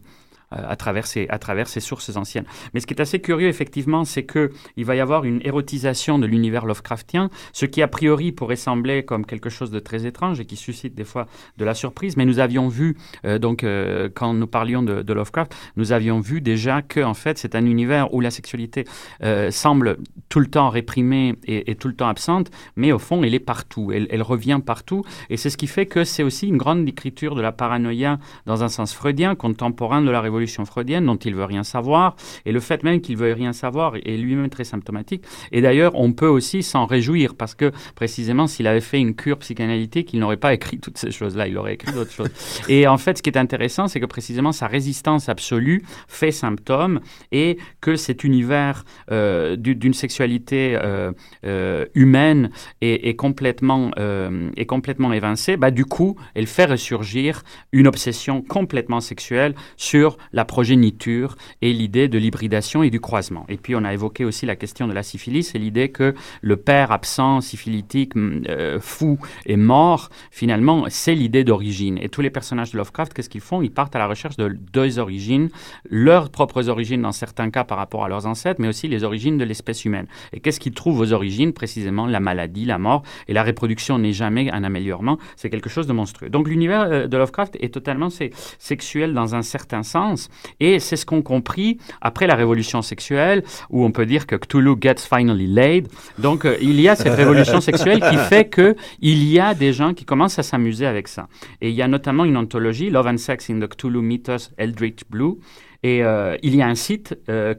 à 0.52 0.76
travers 0.76 1.06
ces 1.08 1.28
à 1.30 1.40
travers 1.40 1.68
ces 1.68 1.80
sources 1.80 2.16
anciennes. 2.16 2.46
Mais 2.74 2.80
ce 2.80 2.88
qui 2.88 2.94
est 2.94 3.02
assez 3.02 3.20
curieux 3.20 3.48
effectivement, 3.48 4.06
c'est 4.06 4.24
que 4.24 4.52
il 4.78 4.86
va 4.86 4.96
y 4.96 5.00
avoir 5.00 5.26
une 5.26 5.42
érotisation 5.44 6.20
de 6.20 6.26
l'univers 6.26 6.66
Lovecraftien, 6.66 7.30
ce 7.54 7.66
qui 7.66 7.82
a 7.82 7.88
priori 7.88 8.32
pourrait 8.32 8.56
sembler 8.56 9.04
comme 9.04 9.26
quelque 9.26 9.50
chose 9.50 9.72
de 9.72 9.80
très 9.80 10.06
étrange 10.06 10.40
et 10.40 10.46
qui 10.46 10.56
suscite 10.56 10.96
des 10.96 11.04
fois 11.04 11.28
de 11.58 11.66
la 11.66 11.74
surprise. 11.74 12.18
Mais 12.18 12.26
nous 12.26 12.40
avions 12.40 12.68
vu 12.68 12.98
euh, 13.26 13.40
donc 13.40 13.64
euh, 13.64 14.10
quand 14.14 14.34
nous 14.34 14.48
parlions 14.48 14.84
de, 14.84 15.02
de 15.02 15.14
Lovecraft, 15.14 15.56
nous 15.76 15.92
avions 15.92 16.20
vu 16.20 16.42
déjà 16.42 16.82
que 16.82 17.02
en 17.02 17.14
fait 17.14 17.38
c'est 17.38 17.56
un 17.56 17.66
univers 17.66 18.14
où 18.14 18.22
la 18.22 18.32
sexualité 18.32 18.86
euh, 19.24 19.52
semble 19.52 19.98
tout 20.30 20.40
le 20.40 20.48
temps 20.48 20.70
réprimée 20.70 21.36
et, 21.46 21.72
et 21.72 21.76
tout 21.76 21.88
le 21.88 21.96
temps 21.96 22.08
absente, 22.08 22.50
mais 22.76 22.92
au 22.92 23.00
fond 23.00 23.24
elle 23.24 23.34
est 23.34 23.40
partout, 23.40 23.92
elle, 23.92 24.08
elle 24.10 24.24
revient 24.24 24.60
partout 24.66 25.04
et 25.30 25.38
c'est 25.38 25.50
ce 25.50 25.58
qui 25.58 25.68
fait 25.68 25.86
que 25.86 26.04
c'est 26.04 26.24
aussi 26.24 26.48
une 26.48 26.58
grande 26.58 26.88
écriture 26.88 27.36
de 27.36 27.42
la 27.42 27.52
paranoïa 27.52 28.20
dans 28.46 28.64
un 28.64 28.70
sens 28.70 28.94
freudien, 28.94 29.36
contemporain 29.36 30.02
de 30.02 30.10
la 30.10 30.22
révolution 30.22 30.39
freudienne, 30.48 31.06
dont 31.06 31.16
il 31.16 31.36
veut 31.36 31.46
rien 31.46 31.64
savoir, 31.64 32.16
et 32.46 32.52
le 32.52 32.60
fait 32.60 32.84
même 32.84 33.02
qu'il 33.02 33.18
veuille 33.18 33.34
rien 33.34 33.54
savoir 33.54 33.96
est 33.96 34.18
lui-même 34.18 34.50
très 34.50 34.64
symptomatique. 34.64 35.24
Et 35.52 35.62
d'ailleurs, 35.62 35.94
on 35.96 36.12
peut 36.14 36.28
aussi 36.28 36.64
s'en 36.64 36.86
réjouir, 36.86 37.36
parce 37.36 37.56
que 37.56 37.72
précisément, 37.96 38.48
s'il 38.48 38.68
avait 38.68 38.82
fait 38.82 39.00
une 39.00 39.16
cure 39.16 39.38
psychanalytique, 39.40 40.14
il 40.14 40.20
n'aurait 40.20 40.38
pas 40.38 40.54
écrit 40.54 40.80
toutes 40.80 40.98
ces 40.98 41.12
choses-là, 41.12 41.48
il 41.48 41.58
aurait 41.58 41.74
écrit 41.74 41.92
d'autres 41.94 42.12
choses. 42.12 42.30
Et 42.70 42.88
en 42.88 42.98
fait, 42.98 43.18
ce 43.18 43.24
qui 43.24 43.30
est 43.30 43.38
intéressant, 43.38 43.88
c'est 43.88 44.00
que 44.00 44.06
précisément 44.06 44.52
sa 44.52 44.68
résistance 44.68 45.30
absolue 45.30 45.84
fait 46.08 46.32
symptôme, 46.32 47.00
et 47.32 47.58
que 47.82 47.96
cet 47.96 48.24
univers 48.24 48.84
euh, 49.12 49.56
du- 49.56 49.76
d'une 49.76 49.94
sexualité 49.94 50.78
euh, 50.82 51.12
euh, 51.46 51.86
humaine 51.96 52.50
est, 52.82 53.08
est 53.08 53.16
complètement, 53.16 53.92
euh, 54.00 54.50
est 54.58 54.66
complètement 54.66 55.14
évincée, 55.14 55.58
bah, 55.58 55.72
du 55.72 55.86
coup, 55.86 56.16
elle 56.36 56.48
fait 56.48 56.66
ressurgir 56.66 57.44
une 57.72 57.88
obsession 57.88 58.42
complètement 58.42 59.00
sexuelle 59.02 59.56
sur 59.78 60.18
la 60.34 60.46
progéniture 60.46 61.36
et 61.62 61.74
l'idée 61.74 62.08
de 62.08 62.18
l'hybridation 62.18 62.84
et 62.84 62.90
du 62.90 63.00
croisement. 63.00 63.46
Et 63.50 63.58
puis, 63.58 63.76
on 63.76 63.84
a 63.84 63.94
évoqué 63.94 64.26
aussi 64.26 64.46
la 64.46 64.56
question 64.56 64.88
de 64.88 64.94
la 64.94 65.04
syphilis 65.04 65.54
et 65.56 65.60
l'idée 65.60 65.90
que 65.90 66.14
le 66.42 66.58
père 66.58 66.92
absent, 66.92 67.42
syphilitique, 67.42 68.14
m- 68.16 68.44
euh, 68.50 68.80
fou 68.80 69.18
et 69.46 69.58
mort, 69.58 70.10
finalement, 70.32 70.86
c'est 70.90 71.16
l'idée 71.16 71.44
d'origine. 71.44 71.98
Et 72.02 72.10
tous 72.10 72.22
les 72.22 72.30
personnages 72.30 72.72
de 72.72 72.78
Lovecraft, 72.78 73.14
qu'est-ce 73.14 73.30
qu'ils 73.30 73.42
font? 73.42 73.62
Ils 73.62 73.72
partent 73.72 73.96
à 73.96 74.00
la 74.00 74.08
recherche 74.08 74.38
de 74.38 74.50
deux 74.74 75.00
origines, 75.00 75.50
leurs 75.90 76.30
propres 76.30 76.70
origines 76.70 77.02
dans 77.02 77.12
certains 77.12 77.50
cas 77.50 77.64
par 77.64 77.78
rapport 77.78 78.04
à 78.04 78.10
leurs 78.10 78.26
ancêtres, 78.26 78.60
mais 78.60 78.68
aussi 78.68 78.88
les 78.88 79.04
origines 79.04 79.38
de 79.38 79.46
l'espèce 79.46 79.86
humaine. 79.86 80.08
Et 80.34 80.40
qu'est-ce 80.42 80.60
qu'ils 80.60 80.74
trouvent 80.74 81.00
aux 81.00 81.14
origines? 81.14 81.54
Précisément 81.54 82.06
la 82.08 82.20
maladie, 82.20 82.66
la 82.66 82.78
mort, 82.78 83.04
et 83.28 83.34
la 83.34 83.44
reproduction 83.44 83.98
n'est 83.98 84.14
jamais 84.14 84.52
un 84.52 84.64
améliorement, 84.64 85.18
c'est 85.36 85.50
quelque 85.50 85.70
chose 85.70 85.88
de 85.88 85.94
monstrueux. 85.94 86.30
Donc 86.30 86.48
l'univers 86.50 86.82
euh, 86.82 87.08
de 87.08 87.18
Lovecraft 87.18 87.56
est 87.60 87.74
totalement 87.74 88.10
sexuel 88.58 89.14
dans 89.14 89.36
un 89.36 89.42
certain 89.42 89.84
sens, 89.84 90.19
et 90.60 90.80
c'est 90.80 90.96
ce 90.96 91.06
qu'ont 91.06 91.22
compris 91.22 91.78
après 92.02 92.28
la 92.28 92.36
révolution 92.36 92.82
sexuelle, 92.82 93.44
où 93.70 93.86
on 93.86 93.92
peut 93.92 94.06
dire 94.06 94.28
que 94.28 94.36
Cthulhu 94.36 94.76
gets 94.82 94.96
finally 94.98 95.48
laid. 95.48 95.88
Donc 96.18 96.46
euh, 96.46 96.58
il 96.62 96.80
y 96.82 96.90
a 96.90 96.96
cette 96.96 97.14
révolution 97.14 97.62
sexuelle 97.62 98.02
qui 98.02 98.18
fait 98.18 98.50
que 98.50 98.76
il 99.00 99.24
y 99.24 99.40
a 99.40 99.54
des 99.54 99.74
gens 99.74 99.94
qui 99.94 100.06
commencent 100.06 100.40
à 100.40 100.44
s'amuser 100.44 100.86
avec 100.86 101.08
ça. 101.08 101.28
Et 101.62 101.70
il 101.70 101.76
y 101.76 101.82
a 101.82 101.88
notamment 101.88 102.26
une 102.26 102.38
anthologie, 102.38 102.90
Love 102.90 103.08
and 103.08 103.18
Sex 103.18 103.50
in 103.50 103.60
the 103.60 103.68
Cthulhu 103.68 104.02
Mythos 104.02 104.50
Eldritch 104.58 105.02
Blue, 105.10 105.38
et 105.84 106.04
euh, 106.04 106.36
il 106.44 106.56
y 106.56 106.62
a 106.62 106.68
un 106.68 106.76
site, 106.76 107.18
euh, 107.30 107.54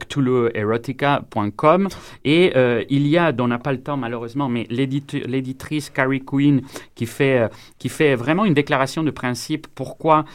et 2.23 2.51
euh, 2.55 2.83
il 2.89 3.07
y 3.07 3.17
a, 3.17 3.31
dont 3.31 3.45
on 3.45 3.47
n'a 3.47 3.57
pas 3.59 3.71
le 3.71 3.81
temps 3.81 3.97
malheureusement, 3.97 4.47
mais 4.49 4.67
l'éditrice 4.69 5.89
Carrie 5.89 6.21
Quinn 6.23 6.61
qui 6.95 7.05
fait, 7.05 7.39
euh, 7.39 7.47
qui 7.79 7.89
fait 7.89 8.15
vraiment 8.15 8.45
une 8.45 8.53
déclaration 8.53 9.03
de 9.03 9.11
principe 9.11 9.67
pourquoi 9.73 10.25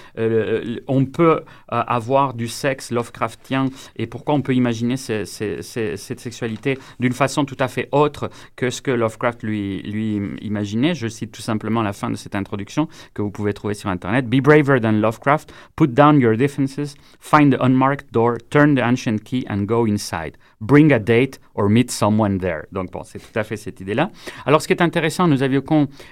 on 0.89 1.05
peut 1.05 1.43
avoir 1.71 2.35
du 2.35 2.49
sexe 2.49 2.91
Lovecraftien 2.91 3.67
et 3.97 4.07
pourquoi 4.07 4.35
on 4.35 4.43
peut 4.43 4.55
imaginer 4.55 4.97
ce- 4.97 5.25
ce- 5.25 5.63
ce- 5.63 5.97
cette 5.97 6.21
sexualité 6.21 6.79
d'une 7.01 7.13
façon 7.13 7.45
tout 7.45 7.57
à 7.61 7.69
fait 7.69 7.89
autre 7.93 8.31
que 8.57 8.71
ce 8.71 8.83
que 8.83 8.91
Lovecraft 8.91 9.43
lui, 9.43 9.83
lui 9.83 10.21
imaginait. 10.41 10.95
Je 10.95 11.09
cite 11.09 11.33
tout 11.33 11.43
simplement 11.43 11.83
la 11.83 11.93
fin 11.93 12.11
de 12.11 12.17
cette 12.17 12.35
introduction 12.35 12.89
que 13.15 13.23
vous 13.23 13.31
pouvez 13.31 13.53
trouver 13.53 13.75
sur 13.75 13.89
Internet. 13.91 14.29
Be 14.29 14.41
braver 14.41 14.81
than 14.81 14.93
Lovecraft, 14.93 15.53
put 15.77 15.89
down 15.89 16.21
your 16.21 16.37
differences, 16.37 16.95
find 17.21 17.55
the 17.57 17.61
unmarked 17.77 18.11
door, 18.11 18.39
turn 18.51 18.75
the 18.75 18.87
ancient 18.87 19.25
key 19.27 19.47
and 19.47 19.69
go 19.69 19.85
inside. 19.85 20.39
Bring 20.61 20.93
a 20.93 20.99
date 20.99 21.39
or 21.55 21.69
meet 21.69 21.91
someone 21.91 22.39
there. 22.39 22.63
Donc 22.73 22.91
bon, 22.91 23.03
c'est 23.05 23.19
tout 23.19 23.39
à 23.39 23.45
fait 23.45 23.57
cette 23.57 23.81
idée-là. 23.81 24.11
Alors 24.47 24.63
ce 24.63 24.67
qui 24.67 24.73
est 24.73 24.83
intéressant, 24.83 25.27
nous 25.27 25.43
avions 25.43 25.57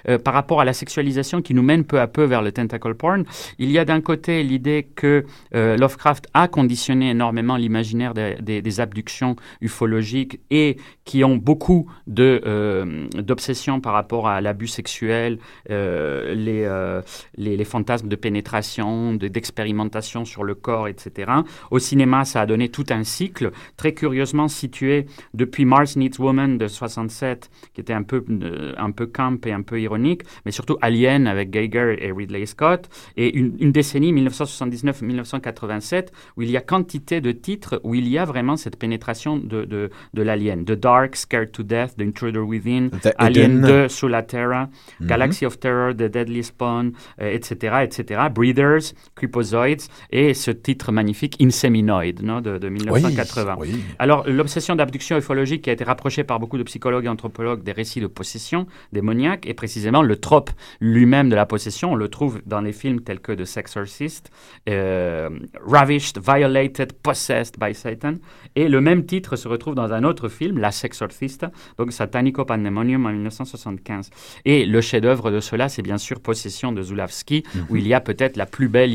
euh, 0.08 0.18
par 0.18 0.34
rapport 0.34 0.60
à 0.60 0.64
la 0.64 0.72
sexualisation 0.72 1.42
qui 1.42 1.54
nous 1.54 1.62
mène 1.62 1.84
peu 1.84 2.00
à 2.00 2.06
peu 2.06 2.24
vers 2.24 2.42
le 2.42 2.52
tentacle 2.52 2.94
porn, 2.94 3.24
il 3.58 3.70
y 3.70 3.78
a 3.78 3.84
d'un 3.84 4.00
côté 4.00 4.42
l'idée 4.42 4.88
que 4.94 5.24
euh, 5.54 5.76
Lovecraft 5.76 6.28
a 6.34 6.48
conditionné 6.48 7.10
énormément 7.10 7.56
l'imaginaire 7.56 8.14
des, 8.14 8.80
abductions 8.80 9.36
ufologiques 9.60 10.40
et 10.50 10.78
qui 11.04 11.22
ont 11.22 11.36
beaucoup 11.36 11.88
de 12.08 12.42
euh, 12.44 13.06
d'obsessions 13.14 13.80
par 13.80 13.92
rapport 13.92 14.26
à 14.26 14.40
l'abus 14.40 14.66
sexuel, 14.66 15.38
euh, 15.70 16.34
les, 16.34 16.64
euh, 16.64 17.02
les, 17.36 17.56
les 17.56 17.64
fantasmes 17.64 18.08
de 18.08 18.16
pénétration, 18.16 19.14
de- 19.14 19.28
d'expérimentation 19.28 20.24
sur 20.24 20.42
le 20.42 20.56
corps, 20.56 20.88
etc. 20.88 21.30
Au 21.70 21.78
cinéma, 21.78 22.24
ça 22.24 22.40
a 22.40 22.46
donné 22.46 22.68
tout 22.68 22.86
un 22.90 23.04
cycle 23.04 23.52
très 23.76 23.92
curieusement 23.94 24.33
situé 24.48 25.06
depuis 25.32 25.64
Mars 25.64 25.96
Needs 25.96 26.18
Woman 26.18 26.58
de 26.58 26.68
67, 26.68 27.50
qui 27.72 27.80
était 27.80 27.92
un 27.92 28.02
peu, 28.02 28.24
euh, 28.28 28.72
un 28.76 28.90
peu 28.90 29.06
camp 29.06 29.44
et 29.46 29.52
un 29.52 29.62
peu 29.62 29.80
ironique, 29.80 30.22
mais 30.44 30.52
surtout 30.52 30.76
Alien 30.80 31.26
avec 31.26 31.50
Geiger 31.50 31.96
et 32.00 32.12
Ridley 32.12 32.46
Scott, 32.46 32.88
et 33.16 33.34
une, 33.36 33.56
une 33.58 33.72
décennie 33.72 34.12
1979-1987 34.12 36.08
où 36.36 36.42
il 36.42 36.50
y 36.50 36.56
a 36.56 36.60
quantité 36.60 37.20
de 37.20 37.32
titres 37.32 37.80
où 37.84 37.94
il 37.94 38.08
y 38.08 38.18
a 38.18 38.24
vraiment 38.24 38.56
cette 38.56 38.78
pénétration 38.78 39.36
de, 39.36 39.64
de, 39.64 39.90
de 40.12 40.22
l'alien. 40.22 40.64
The 40.64 40.72
Dark, 40.72 41.16
Scared 41.16 41.52
to 41.52 41.62
Death, 41.62 41.96
The 41.96 42.02
Intruder 42.02 42.40
Within, 42.40 42.90
The 42.90 43.12
Alien 43.18 43.58
Hidden. 43.58 43.84
2, 43.84 43.88
Sous 43.88 44.08
la 44.08 44.22
Terra, 44.22 44.68
Galaxy 45.00 45.46
of 45.46 45.58
Terror, 45.58 45.94
The 45.94 46.10
Deadly 46.10 46.42
Spawn, 46.42 46.92
euh, 47.20 47.32
etc., 47.32 47.82
etc., 47.82 48.22
Breeders, 48.34 48.94
Creepozoids, 49.14 49.88
et 50.10 50.34
ce 50.34 50.50
titre 50.50 50.92
magnifique 50.92 51.36
Inseminoid 51.40 52.22
non, 52.22 52.40
de, 52.40 52.58
de 52.58 52.68
1980. 52.68 53.56
Oui, 53.58 53.68
oui. 53.72 53.84
Alors, 53.98 54.23
l'obsession 54.26 54.76
d'abduction 54.76 55.16
ufologique 55.18 55.62
qui 55.62 55.70
a 55.70 55.72
été 55.72 55.84
rapprochée 55.84 56.24
par 56.24 56.40
beaucoup 56.40 56.58
de 56.58 56.62
psychologues 56.62 57.04
et 57.04 57.08
anthropologues 57.08 57.62
des 57.62 57.72
récits 57.72 58.00
de 58.00 58.06
possession 58.06 58.66
démoniaque, 58.92 59.46
et 59.46 59.54
précisément 59.54 60.02
le 60.02 60.16
trope 60.16 60.50
lui-même 60.80 61.28
de 61.28 61.34
la 61.34 61.46
possession, 61.46 61.92
on 61.92 61.96
le 61.96 62.08
trouve 62.08 62.40
dans 62.46 62.60
les 62.60 62.72
films 62.72 63.00
tels 63.00 63.20
que 63.20 63.32
The 63.32 63.44
Sexorcist, 63.44 64.30
euh, 64.68 65.30
Ravished, 65.66 66.18
Violated, 66.18 66.92
Possessed 66.92 67.56
by 67.58 67.74
Satan, 67.74 68.14
et 68.56 68.68
le 68.68 68.80
même 68.80 69.06
titre 69.06 69.36
se 69.36 69.48
retrouve 69.48 69.74
dans 69.74 69.92
un 69.92 70.04
autre 70.04 70.28
film, 70.28 70.58
La 70.58 70.70
Sexorcista, 70.70 71.50
donc 71.78 71.92
Satanico 71.92 72.44
Pandemonium 72.44 73.06
en 73.06 73.10
1975. 73.10 74.10
Et 74.44 74.66
le 74.66 74.80
chef-d'œuvre 74.80 75.30
de 75.30 75.40
cela, 75.40 75.68
c'est 75.68 75.82
bien 75.82 75.98
sûr 75.98 76.20
Possession 76.20 76.72
de 76.72 76.82
Zulawski, 76.82 77.44
où 77.68 77.76
il 77.76 77.86
y 77.86 77.94
a 77.94 78.00
peut-être 78.00 78.36
la 78.36 78.46
plus 78.46 78.68
belle 78.68 78.92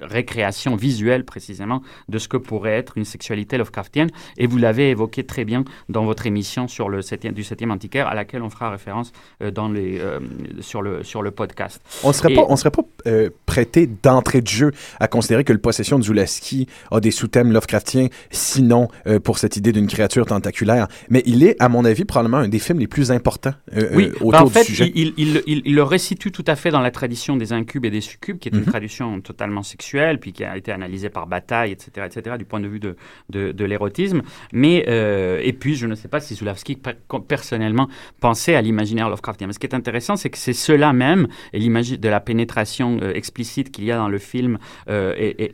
récréation 0.00 0.76
visuelle 0.76 1.24
précisément 1.24 1.82
de 2.08 2.18
ce 2.18 2.28
que 2.28 2.36
pourrait 2.36 2.72
être 2.72 2.98
une 2.98 3.04
sexualité 3.04 3.56
Lovecraftienne. 3.58 4.10
Et 4.36 4.41
vous 4.46 4.58
l'avez 4.58 4.90
évoqué 4.90 5.24
très 5.24 5.44
bien 5.44 5.64
dans 5.88 6.04
votre 6.04 6.26
émission 6.26 6.68
sur 6.68 6.88
le 6.88 7.02
septième, 7.02 7.34
du 7.34 7.42
7e 7.42 7.70
antiquaire, 7.70 8.06
à 8.08 8.14
laquelle 8.14 8.42
on 8.42 8.50
fera 8.50 8.70
référence 8.70 9.12
euh, 9.42 9.50
dans 9.50 9.68
les, 9.68 9.98
euh, 10.00 10.20
sur, 10.60 10.82
le, 10.82 11.02
sur 11.04 11.22
le 11.22 11.30
podcast. 11.30 11.80
On 12.04 12.08
ne 12.08 12.12
serait 12.12 12.32
Et- 12.32 12.56
serait 12.56 12.70
pas 12.70 12.82
euh, 13.06 13.30
prêté 13.46 13.88
d'entrée 14.02 14.40
de 14.40 14.48
jeu 14.48 14.72
à 15.00 15.08
considérer 15.08 15.44
que 15.44 15.52
le 15.52 15.58
possession 15.58 15.98
de 15.98 16.04
Zulaski 16.04 16.66
a 16.90 17.00
des 17.00 17.10
sous-thèmes 17.10 17.52
Lovecraftiens, 17.52 18.08
sinon 18.30 18.88
pour 19.24 19.38
cette 19.38 19.56
idée 19.56 19.72
d'une 19.72 19.86
créature 19.86 20.26
tentaculaire. 20.26 20.86
Mais 21.10 21.22
il 21.26 21.42
est, 21.44 21.56
à 21.60 21.68
mon 21.68 21.84
avis, 21.84 22.04
probablement 22.04 22.38
un 22.38 22.48
des 22.48 22.58
films 22.58 22.78
les 22.78 22.86
plus 22.86 23.10
importants 23.10 23.54
Oui, 23.92 24.10
autour 24.20 24.34
en 24.42 24.46
fait, 24.46 24.60
du 24.60 24.66
sujet. 24.66 24.92
Il, 24.94 25.14
il, 25.16 25.42
il, 25.46 25.62
il 25.64 25.74
le 25.74 25.82
resitue 25.82 26.30
tout 26.32 26.44
à 26.46 26.56
fait 26.56 26.70
dans 26.70 26.80
la 26.80 26.90
tradition 26.90 27.36
des 27.36 27.52
incubes 27.52 27.84
et 27.84 27.90
des 27.90 28.00
succubes, 28.00 28.38
qui 28.38 28.48
est 28.48 28.52
une 28.52 28.60
Mhm. 28.60 28.66
tradition 28.66 29.20
totalement 29.20 29.62
sexuelle, 29.62 30.18
puis 30.20 30.32
qui 30.32 30.44
a 30.44 30.56
été 30.56 30.70
analysée 30.72 31.08
par 31.10 31.26
Bataille, 31.26 31.72
etc., 31.72 32.06
etc., 32.06 32.36
du 32.38 32.44
point 32.44 32.60
de 32.60 32.68
vue 32.68 32.78
de, 32.80 32.96
de, 33.30 33.52
de 33.52 33.64
l'érotisme. 33.64 34.22
Mais, 34.52 34.84
euh, 34.88 35.40
et 35.42 35.52
puis, 35.52 35.74
je 35.74 35.86
ne 35.86 35.94
sais 35.94 36.08
pas 36.08 36.20
si 36.20 36.34
Zulawski, 36.34 36.76
per- 36.76 36.92
personnellement, 37.26 37.88
pensait 38.20 38.54
à 38.54 38.62
l'imaginaire 38.62 39.08
Lovecraftien. 39.08 39.46
Mais 39.46 39.52
ce 39.52 39.58
qui 39.58 39.66
est 39.66 39.74
intéressant, 39.74 40.16
c'est 40.16 40.30
que 40.30 40.38
c'est 40.38 40.52
cela 40.52 40.92
même, 40.92 41.28
et 41.52 41.60
de 41.60 42.08
la 42.08 42.20
pénétration 42.20 42.98
euh, 43.02 43.12
explicite 43.14 43.70
qu'il 43.70 43.84
y 43.84 43.92
a 43.92 43.96
dans 43.96 44.08
le 44.08 44.18
film, 44.18 44.58
euh, 44.88 45.14
et, 45.16 45.52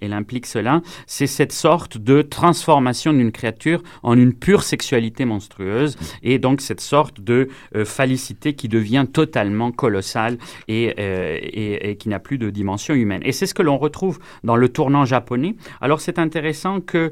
elle- 0.00 0.12
implique 0.12 0.46
cela, 0.46 0.82
c'est 1.06 1.26
cette 1.26 1.52
sorte 1.52 1.96
de 1.96 2.20
transformation 2.22 3.12
d'une 3.14 3.32
créature 3.32 3.82
en 4.02 4.18
une 4.18 4.34
pure 4.34 4.62
sexualité 4.62 5.24
monstrueuse, 5.24 5.96
et 6.22 6.38
donc 6.38 6.60
cette 6.60 6.80
sorte 6.80 7.20
de 7.20 7.48
phallicité 7.84 8.52
qui 8.52 8.68
devient 8.68 9.06
totalement 9.10 9.72
colossale 9.72 10.36
et, 10.68 11.96
qui 11.98 12.08
n'a 12.08 12.18
plus 12.18 12.38
de 12.38 12.50
dimension 12.50 12.94
humaine. 12.94 13.22
Et 13.24 13.32
c'est 13.32 13.46
ce 13.46 13.54
que 13.54 13.62
l'on 13.62 13.78
retrouve 13.78 14.18
dans 14.44 14.56
le 14.56 14.68
tournant 14.68 15.04
japonais. 15.04 15.54
Alors 15.80 16.00
c'est 16.00 16.18
intéressant 16.18 16.80
que 16.80 17.10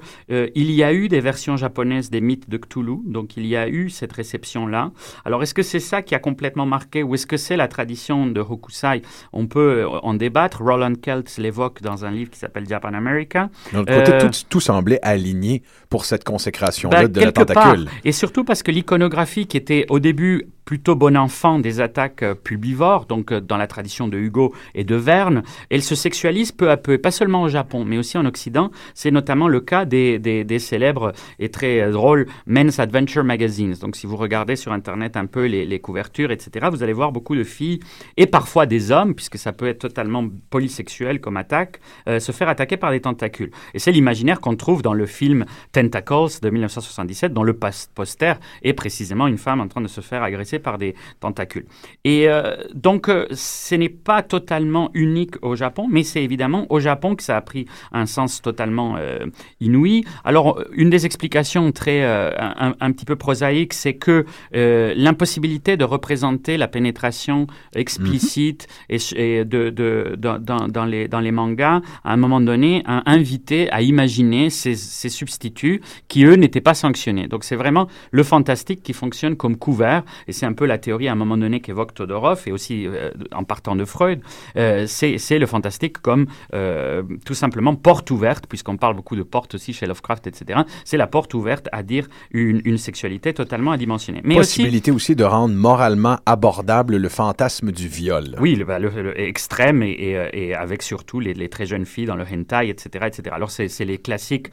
il 0.54 0.70
y 0.70 0.82
a 0.82 0.92
eu 0.92 1.08
des 1.08 1.20
versions 1.20 1.56
japonaises 1.56 2.10
des 2.10 2.20
mythes 2.20 2.48
de 2.48 2.56
Cthulhu, 2.56 2.98
donc 3.04 3.36
il 3.36 3.46
y 3.46 3.56
a 3.56 3.68
eu 3.68 3.90
cette 3.90 4.12
réception-là. 4.12 4.90
Alors 5.24 5.42
est-ce 5.42 5.54
que 5.54 5.62
c'est 5.62 5.80
ça 5.80 6.02
qui 6.02 6.14
a 6.14 6.18
complètement 6.18 6.66
marqué 6.66 7.02
ou 7.02 7.14
est-ce 7.14 7.26
que 7.26 7.36
c'est 7.36 7.56
la 7.56 7.68
tradition 7.68 8.26
de 8.26 8.40
Hokusai? 8.40 9.02
On 9.32 9.46
peut 9.46 9.82
euh, 9.84 9.88
en 10.02 10.14
débattre. 10.14 10.62
Roland 10.62 10.94
Keltz 10.94 11.38
l'évoque 11.38 11.82
dans 11.82 12.04
un 12.04 12.10
livre 12.10 12.30
qui 12.30 12.38
s'appelle 12.38 12.66
Japan 12.68 12.94
America. 12.94 13.50
Donc, 13.72 13.86
côté, 13.88 14.12
euh, 14.12 14.20
tout, 14.20 14.30
tout 14.48 14.60
semblait 14.60 14.98
aligné 15.02 15.62
pour 15.88 16.04
cette 16.04 16.24
consécration-là 16.24 17.02
Ben, 17.02 17.08
de 17.12 17.20
la 17.20 17.32
tentacule. 17.32 17.84
part. 17.84 17.94
Et 18.04 18.12
surtout 18.12 18.44
parce 18.44 18.62
que 18.62 18.70
l'iconographie 18.70 19.46
qui 19.46 19.56
était 19.56 19.86
au 19.88 19.98
début 19.98 20.46
plutôt 20.70 20.94
bon 20.94 21.16
enfant 21.16 21.58
des 21.58 21.80
attaques 21.80 22.22
euh, 22.22 22.36
pulbivores, 22.36 23.06
donc 23.06 23.32
euh, 23.32 23.40
dans 23.40 23.56
la 23.56 23.66
tradition 23.66 24.06
de 24.06 24.16
Hugo 24.16 24.54
et 24.76 24.84
de 24.84 24.94
Verne, 24.94 25.42
elle 25.68 25.82
se 25.82 25.96
sexualise 25.96 26.52
peu 26.52 26.70
à 26.70 26.76
peu, 26.76 26.96
pas 26.96 27.10
seulement 27.10 27.42
au 27.42 27.48
Japon, 27.48 27.84
mais 27.84 27.98
aussi 27.98 28.16
en 28.16 28.24
Occident. 28.24 28.70
C'est 28.94 29.10
notamment 29.10 29.48
le 29.48 29.58
cas 29.58 29.84
des, 29.84 30.20
des, 30.20 30.58
célèbres 30.60 31.10
et 31.40 31.48
très 31.48 31.80
euh, 31.80 31.90
drôles 31.90 32.28
Men's 32.46 32.78
Adventure 32.78 33.24
Magazines. 33.24 33.74
Donc 33.80 33.96
si 33.96 34.06
vous 34.06 34.16
regardez 34.16 34.54
sur 34.54 34.70
Internet 34.70 35.16
un 35.16 35.26
peu 35.26 35.46
les, 35.46 35.80
couvertures, 35.80 36.30
etc., 36.30 36.68
vous 36.70 36.84
allez 36.84 36.92
voir 36.92 37.10
beaucoup 37.10 37.34
de 37.34 37.42
filles 37.42 37.80
et 38.16 38.28
parfois 38.28 38.66
des 38.66 38.92
hommes, 38.92 39.16
puisque 39.16 39.38
ça 39.38 39.50
peut 39.52 39.66
être 39.66 39.80
totalement 39.80 40.24
polysexuel 40.50 41.20
comme 41.20 41.36
attaque, 41.36 41.80
se 42.06 42.30
faire 42.30 42.48
attaquer 42.48 42.76
par 42.76 42.92
des 42.92 43.00
tentacules. 43.00 43.50
Et 43.74 43.80
c'est 43.80 43.90
l'imaginaire 43.90 44.40
qu'on 44.40 44.54
trouve 44.54 44.82
dans 44.82 44.94
le 44.94 45.06
film 45.06 45.46
Tentacles 45.72 46.38
de 46.42 46.50
1977, 46.50 47.32
dont 47.32 47.42
le 47.42 47.54
pos- 47.54 47.88
poster 47.92 48.34
est 48.62 48.74
précisément 48.74 49.26
une 49.26 49.38
femme 49.38 49.60
en 49.60 49.66
train 49.66 49.80
de 49.80 49.88
se 49.88 50.00
faire 50.00 50.22
agresser 50.22 50.59
par 50.60 50.78
des 50.78 50.94
tentacules. 51.18 51.66
Et 52.04 52.28
euh, 52.28 52.56
donc, 52.74 53.08
euh, 53.08 53.26
ce 53.32 53.74
n'est 53.74 53.88
pas 53.88 54.22
totalement 54.22 54.90
unique 54.94 55.34
au 55.42 55.56
Japon, 55.56 55.88
mais 55.90 56.02
c'est 56.02 56.22
évidemment 56.22 56.66
au 56.70 56.80
Japon 56.80 57.16
que 57.16 57.22
ça 57.22 57.36
a 57.36 57.40
pris 57.40 57.66
un 57.92 58.06
sens 58.06 58.42
totalement 58.42 58.96
euh, 58.96 59.26
inouï. 59.60 60.04
Alors, 60.24 60.62
une 60.72 60.90
des 60.90 61.06
explications 61.06 61.72
très, 61.72 62.04
un, 62.04 62.74
un 62.78 62.92
petit 62.92 63.04
peu 63.04 63.16
prosaïque, 63.16 63.72
c'est 63.72 63.94
que 63.94 64.24
l'impossibilité 64.52 65.76
de 65.76 65.84
représenter 65.84 66.56
la 66.56 66.68
pénétration 66.68 67.46
explicite 67.74 68.68
et, 68.88 68.98
et 69.16 69.44
de, 69.44 69.70
de, 69.70 70.16
dans, 70.18 70.38
dans, 70.38 70.68
dans 70.68 70.84
les, 70.84 71.08
dans 71.08 71.20
les 71.20 71.32
mangas, 71.32 71.80
à 72.04 72.12
un 72.12 72.16
moment 72.16 72.40
donné, 72.40 72.82
a 72.86 73.10
invité 73.10 73.70
à 73.72 73.82
imaginer 73.82 74.50
ces, 74.50 74.74
ces 74.74 75.08
substituts 75.08 75.80
qui, 76.08 76.24
eux, 76.24 76.34
n'étaient 76.34 76.60
pas 76.60 76.74
sanctionnés. 76.74 77.26
Donc, 77.28 77.44
c'est 77.44 77.56
vraiment 77.56 77.88
le 78.10 78.22
fantastique 78.22 78.82
qui 78.82 78.92
fonctionne 78.92 79.36
comme 79.36 79.56
couvert, 79.56 80.02
et 80.28 80.32
c'est 80.32 80.46
un 80.50 80.54
peu 80.54 80.66
la 80.66 80.78
théorie 80.78 81.08
à 81.08 81.12
un 81.12 81.20
moment 81.24 81.36
donné 81.38 81.60
qu'évoque 81.60 81.94
Todorov, 81.94 82.42
et 82.46 82.52
aussi 82.52 82.86
euh, 82.86 83.10
en 83.32 83.44
partant 83.44 83.76
de 83.76 83.84
Freud, 83.84 84.20
euh, 84.56 84.84
c'est 84.86 85.38
le 85.38 85.46
fantastique 85.46 85.98
comme 85.98 86.26
euh, 86.54 87.02
tout 87.24 87.34
simplement 87.34 87.74
porte 87.76 88.10
ouverte, 88.10 88.46
puisqu'on 88.46 88.76
parle 88.76 88.94
beaucoup 88.96 89.16
de 89.16 89.22
porte 89.22 89.54
aussi 89.54 89.72
chez 89.72 89.86
Lovecraft, 89.86 90.26
etc. 90.26 90.60
C'est 90.84 90.96
la 90.96 91.06
porte 91.06 91.32
ouverte 91.34 91.68
à 91.72 91.82
dire 91.82 92.06
une, 92.32 92.60
une 92.64 92.78
sexualité 92.78 93.32
totalement 93.32 93.70
adimensionnée. 93.72 94.20
Mais 94.24 94.34
Possibilité 94.36 94.90
aussi 94.90 95.14
de 95.16 95.24
rendre 95.24 95.54
moralement 95.54 96.18
abordable 96.26 96.96
le 96.96 97.08
fantasme 97.08 97.70
du 97.72 97.86
viol. 97.88 98.36
oui, 98.40 98.56
le, 98.56 98.64
bah, 98.64 98.78
le- 98.78 98.90
le 99.02 99.18
extrême 99.20 99.82
et, 99.82 99.90
et, 99.98 100.16
euh, 100.18 100.28
et 100.32 100.54
avec 100.54 100.82
surtout 100.82 101.20
les, 101.20 101.34
les 101.34 101.48
très 101.48 101.66
jeunes 101.66 101.86
filles 101.86 102.06
dans 102.06 102.16
le 102.16 102.24
hentai, 102.24 102.68
etc. 102.68 103.06
etc. 103.06 103.30
Alors, 103.32 103.50
c'est 103.50 103.84
les 103.84 103.98
classiques 103.98 104.48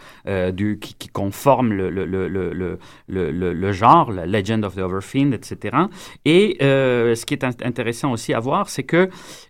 du, 0.53 0.77
qui, 0.79 0.93
qui 0.95 1.07
conforment 1.09 1.73
le- 1.73 1.89
le 3.63 3.71
genre, 3.71 4.11
la 4.11 4.25
Legend 4.25 4.63
of 4.65 4.75
the 4.75 4.79
Overfiend, 4.79 5.31
etc. 5.33 5.76
Et 6.25 6.57
euh, 6.61 7.15
ce 7.15 7.25
qui 7.25 7.33
est 7.33 7.43
int- 7.43 7.65
intéressant 7.65 8.11
aussi 8.11 8.33
à 8.33 8.39
voir, 8.39 8.69
c'est 8.69 8.83
que 8.83 9.09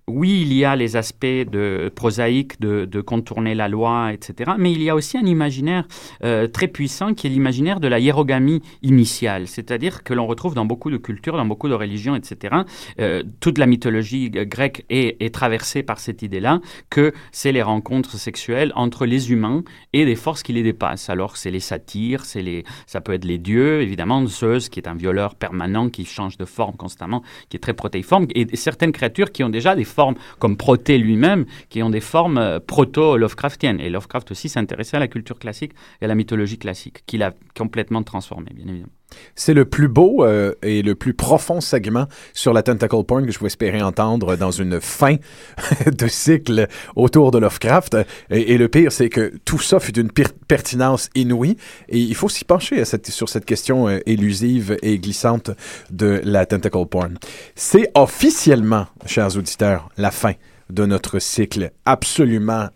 oui, 0.09 0.39
il 0.41 0.53
y 0.53 0.63
a 0.63 0.77
les 0.77 0.95
aspects 0.95 1.25
de 1.25 1.91
prosaïques 1.93 2.61
de, 2.61 3.01
contourner 3.01 3.55
la 3.55 3.67
loi, 3.67 4.13
etc. 4.13 4.53
Mais 4.57 4.71
il 4.71 4.81
y 4.81 4.89
a 4.89 4.95
aussi 4.95 5.17
un 5.17 5.25
imaginaire 5.25 5.85
euh, 6.23 6.47
très 6.47 6.67
puissant 6.67 7.13
qui 7.13 7.27
est 7.27 7.29
l'imaginaire 7.29 7.79
de 7.79 7.87
la 7.87 7.99
hiérogamie 7.99 8.61
initiale, 8.81 9.47
c'est-à-dire 9.47 10.03
que 10.03 10.13
l'on 10.13 10.25
retrouve 10.25 10.55
dans 10.55 10.65
beaucoup 10.65 10.89
de 10.89 10.97
cultures, 10.97 11.35
dans 11.35 11.45
beaucoup 11.45 11.67
de 11.67 11.73
religions, 11.73 12.15
etc. 12.15 12.55
Euh, 12.99 13.23
toute 13.39 13.57
la 13.57 13.65
mythologie 13.65 14.29
grecque 14.29 14.85
est, 14.89 15.33
traversée 15.33 15.83
par 15.83 15.99
cette 15.99 16.21
idée-là 16.21 16.61
que 16.89 17.13
c'est 17.31 17.51
les 17.51 17.61
rencontres 17.61 18.17
sexuelles 18.17 18.71
entre 18.75 19.05
les 19.05 19.31
humains 19.31 19.63
et 19.91 20.05
des 20.05 20.15
forces 20.15 20.41
qui 20.41 20.53
les 20.53 20.63
dépassent. 20.63 21.09
Alors 21.09 21.35
c'est 21.35 21.51
les 21.51 21.59
satyres, 21.59 22.23
les, 22.35 22.63
ça 22.85 23.01
peut 23.01 23.13
être 23.13 23.25
les 23.25 23.37
dieux, 23.37 23.81
évidemment 23.81 24.25
Zeus 24.25 24.69
qui 24.69 24.79
est 24.79 24.87
un 24.87 24.95
violeur 24.95 25.35
permanent 25.35 25.89
qui 25.89 26.05
change 26.17 26.37
de 26.37 26.45
forme 26.45 26.75
constamment, 26.75 27.21
qui 27.49 27.57
est 27.57 27.59
très 27.59 27.73
protéiforme, 27.73 28.27
et 28.33 28.55
certaines 28.55 28.91
créatures 28.91 29.31
qui 29.31 29.43
ont 29.43 29.49
déjà 29.49 29.75
des 29.75 29.83
formes 29.85 30.15
comme 30.39 30.57
Proté 30.57 30.97
lui-même, 30.97 31.45
qui 31.69 31.83
ont 31.83 31.89
des 31.89 32.01
formes 32.01 32.37
euh, 32.37 32.59
proto-Lovecraftiennes. 32.59 33.79
Et 33.79 33.89
Lovecraft 33.89 34.31
aussi 34.31 34.49
s'intéressait 34.49 34.97
à 34.97 34.99
la 34.99 35.07
culture 35.07 35.39
classique 35.39 35.73
et 36.01 36.05
à 36.05 36.07
la 36.07 36.15
mythologie 36.15 36.57
classique, 36.57 37.03
qu'il 37.05 37.21
a 37.23 37.33
complètement 37.55 38.03
transformée, 38.03 38.51
bien 38.53 38.67
évidemment. 38.67 38.91
C'est 39.35 39.53
le 39.53 39.65
plus 39.65 39.87
beau 39.87 40.23
euh, 40.23 40.53
et 40.61 40.81
le 40.81 40.95
plus 40.95 41.13
profond 41.13 41.61
segment 41.61 42.07
sur 42.33 42.53
la 42.53 42.63
tentacle 42.63 43.03
porn 43.03 43.25
que 43.25 43.31
je 43.31 43.39
vous 43.39 43.45
espérais 43.45 43.81
entendre 43.81 44.35
dans 44.35 44.51
une 44.51 44.81
fin 44.81 45.15
de 45.85 46.07
cycle 46.07 46.67
autour 46.95 47.31
de 47.31 47.37
Lovecraft. 47.37 47.97
Et, 48.29 48.57
le 48.57 48.67
pire, 48.67 48.91
c'est 48.91 49.09
que 49.09 49.33
tout 49.45 49.59
ça 49.59 49.79
fut 49.79 49.91
d'une 49.91 50.11
pertinence 50.47 51.09
inouïe. 51.15 51.57
Et 51.89 51.99
il 51.99 52.15
faut 52.15 52.29
s'y 52.29 52.45
pencher 52.45 52.83
sur 52.85 53.29
cette 53.29 53.45
question 53.45 53.87
euh, 53.87 53.99
élusive 54.05 54.77
et 54.81 54.97
glissante 54.99 55.51
de 55.91 56.21
la 56.23 56.45
tentacle 56.45 56.85
porn. 56.85 57.17
C'est 57.55 57.91
officiellement, 57.95 58.87
chers 59.05 59.37
auditeurs, 59.37 59.89
la 59.97 60.11
fin 60.11 60.33
de 60.69 60.85
notre 60.85 61.19
cycle 61.19 61.71
absolument 61.85 62.67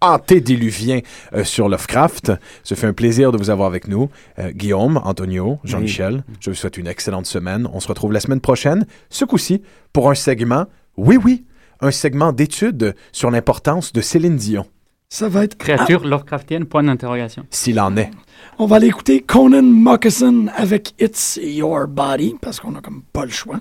antédiluvien 0.00 1.00
euh, 1.34 1.44
sur 1.44 1.68
Lovecraft. 1.68 2.32
Ce 2.64 2.74
fait 2.74 2.86
un 2.86 2.92
plaisir 2.92 3.32
de 3.32 3.38
vous 3.38 3.50
avoir 3.50 3.68
avec 3.68 3.88
nous. 3.88 4.08
Euh, 4.38 4.50
Guillaume, 4.52 5.00
Antonio, 5.04 5.58
Jean-Michel, 5.64 6.22
je 6.40 6.50
vous 6.50 6.56
souhaite 6.56 6.76
une 6.76 6.86
excellente 6.86 7.26
semaine. 7.26 7.68
On 7.72 7.80
se 7.80 7.88
retrouve 7.88 8.12
la 8.12 8.20
semaine 8.20 8.40
prochaine, 8.40 8.86
ce 9.10 9.24
coup-ci, 9.24 9.62
pour 9.92 10.10
un 10.10 10.14
segment, 10.14 10.66
oui, 10.96 11.16
oui, 11.22 11.44
un 11.80 11.90
segment 11.90 12.32
d'études 12.32 12.94
sur 13.12 13.30
l'importance 13.30 13.92
de 13.92 14.00
Céline 14.00 14.36
Dion, 14.36 14.66
Ça 15.08 15.28
va 15.28 15.44
être. 15.44 15.56
Créature 15.56 16.04
Lovecraftienne, 16.06 16.64
point 16.66 16.82
d'interrogation. 16.82 17.44
s'il 17.50 17.78
en 17.80 17.96
est. 17.96 18.10
On 18.58 18.66
va 18.66 18.76
aller 18.76 18.86
écouter 18.88 19.20
Conan 19.20 19.62
Moccasin 19.62 20.46
avec 20.56 20.94
It's 20.98 21.38
Your 21.42 21.86
Body, 21.86 22.36
parce 22.40 22.60
qu'on 22.60 22.74
a 22.76 22.80
comme 22.80 23.02
pas 23.12 23.24
le 23.24 23.30
choix. 23.30 23.60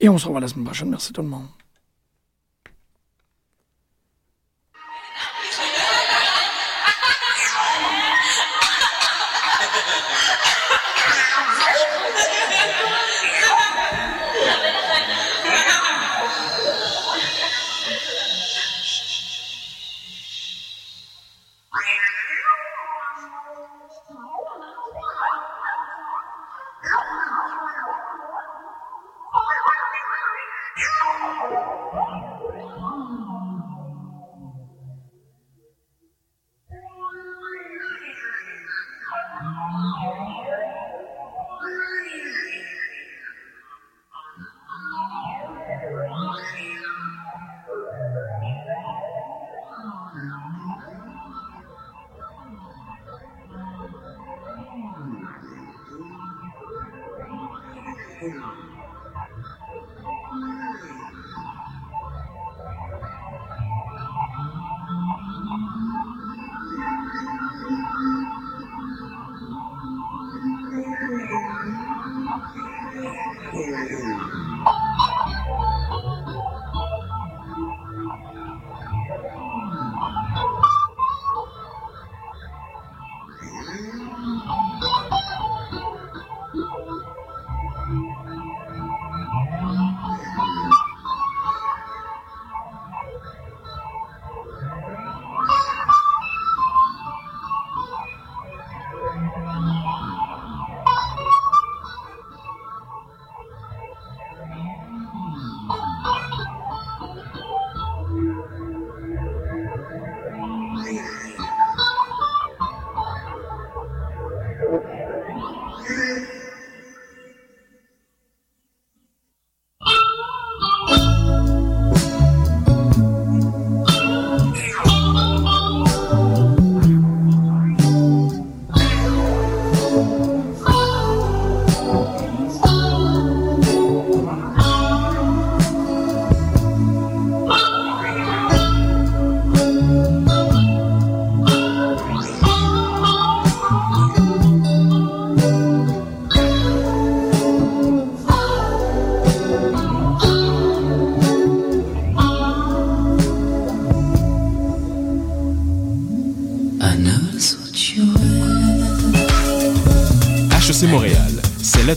Et 0.00 0.08
on 0.08 0.16
se 0.18 0.26
revoit 0.26 0.40
la 0.40 0.48
semaine 0.48 0.64
prochaine. 0.66 0.90
Merci 0.90 1.12
tout 1.12 1.22
le 1.22 1.28
monde. 1.28 1.46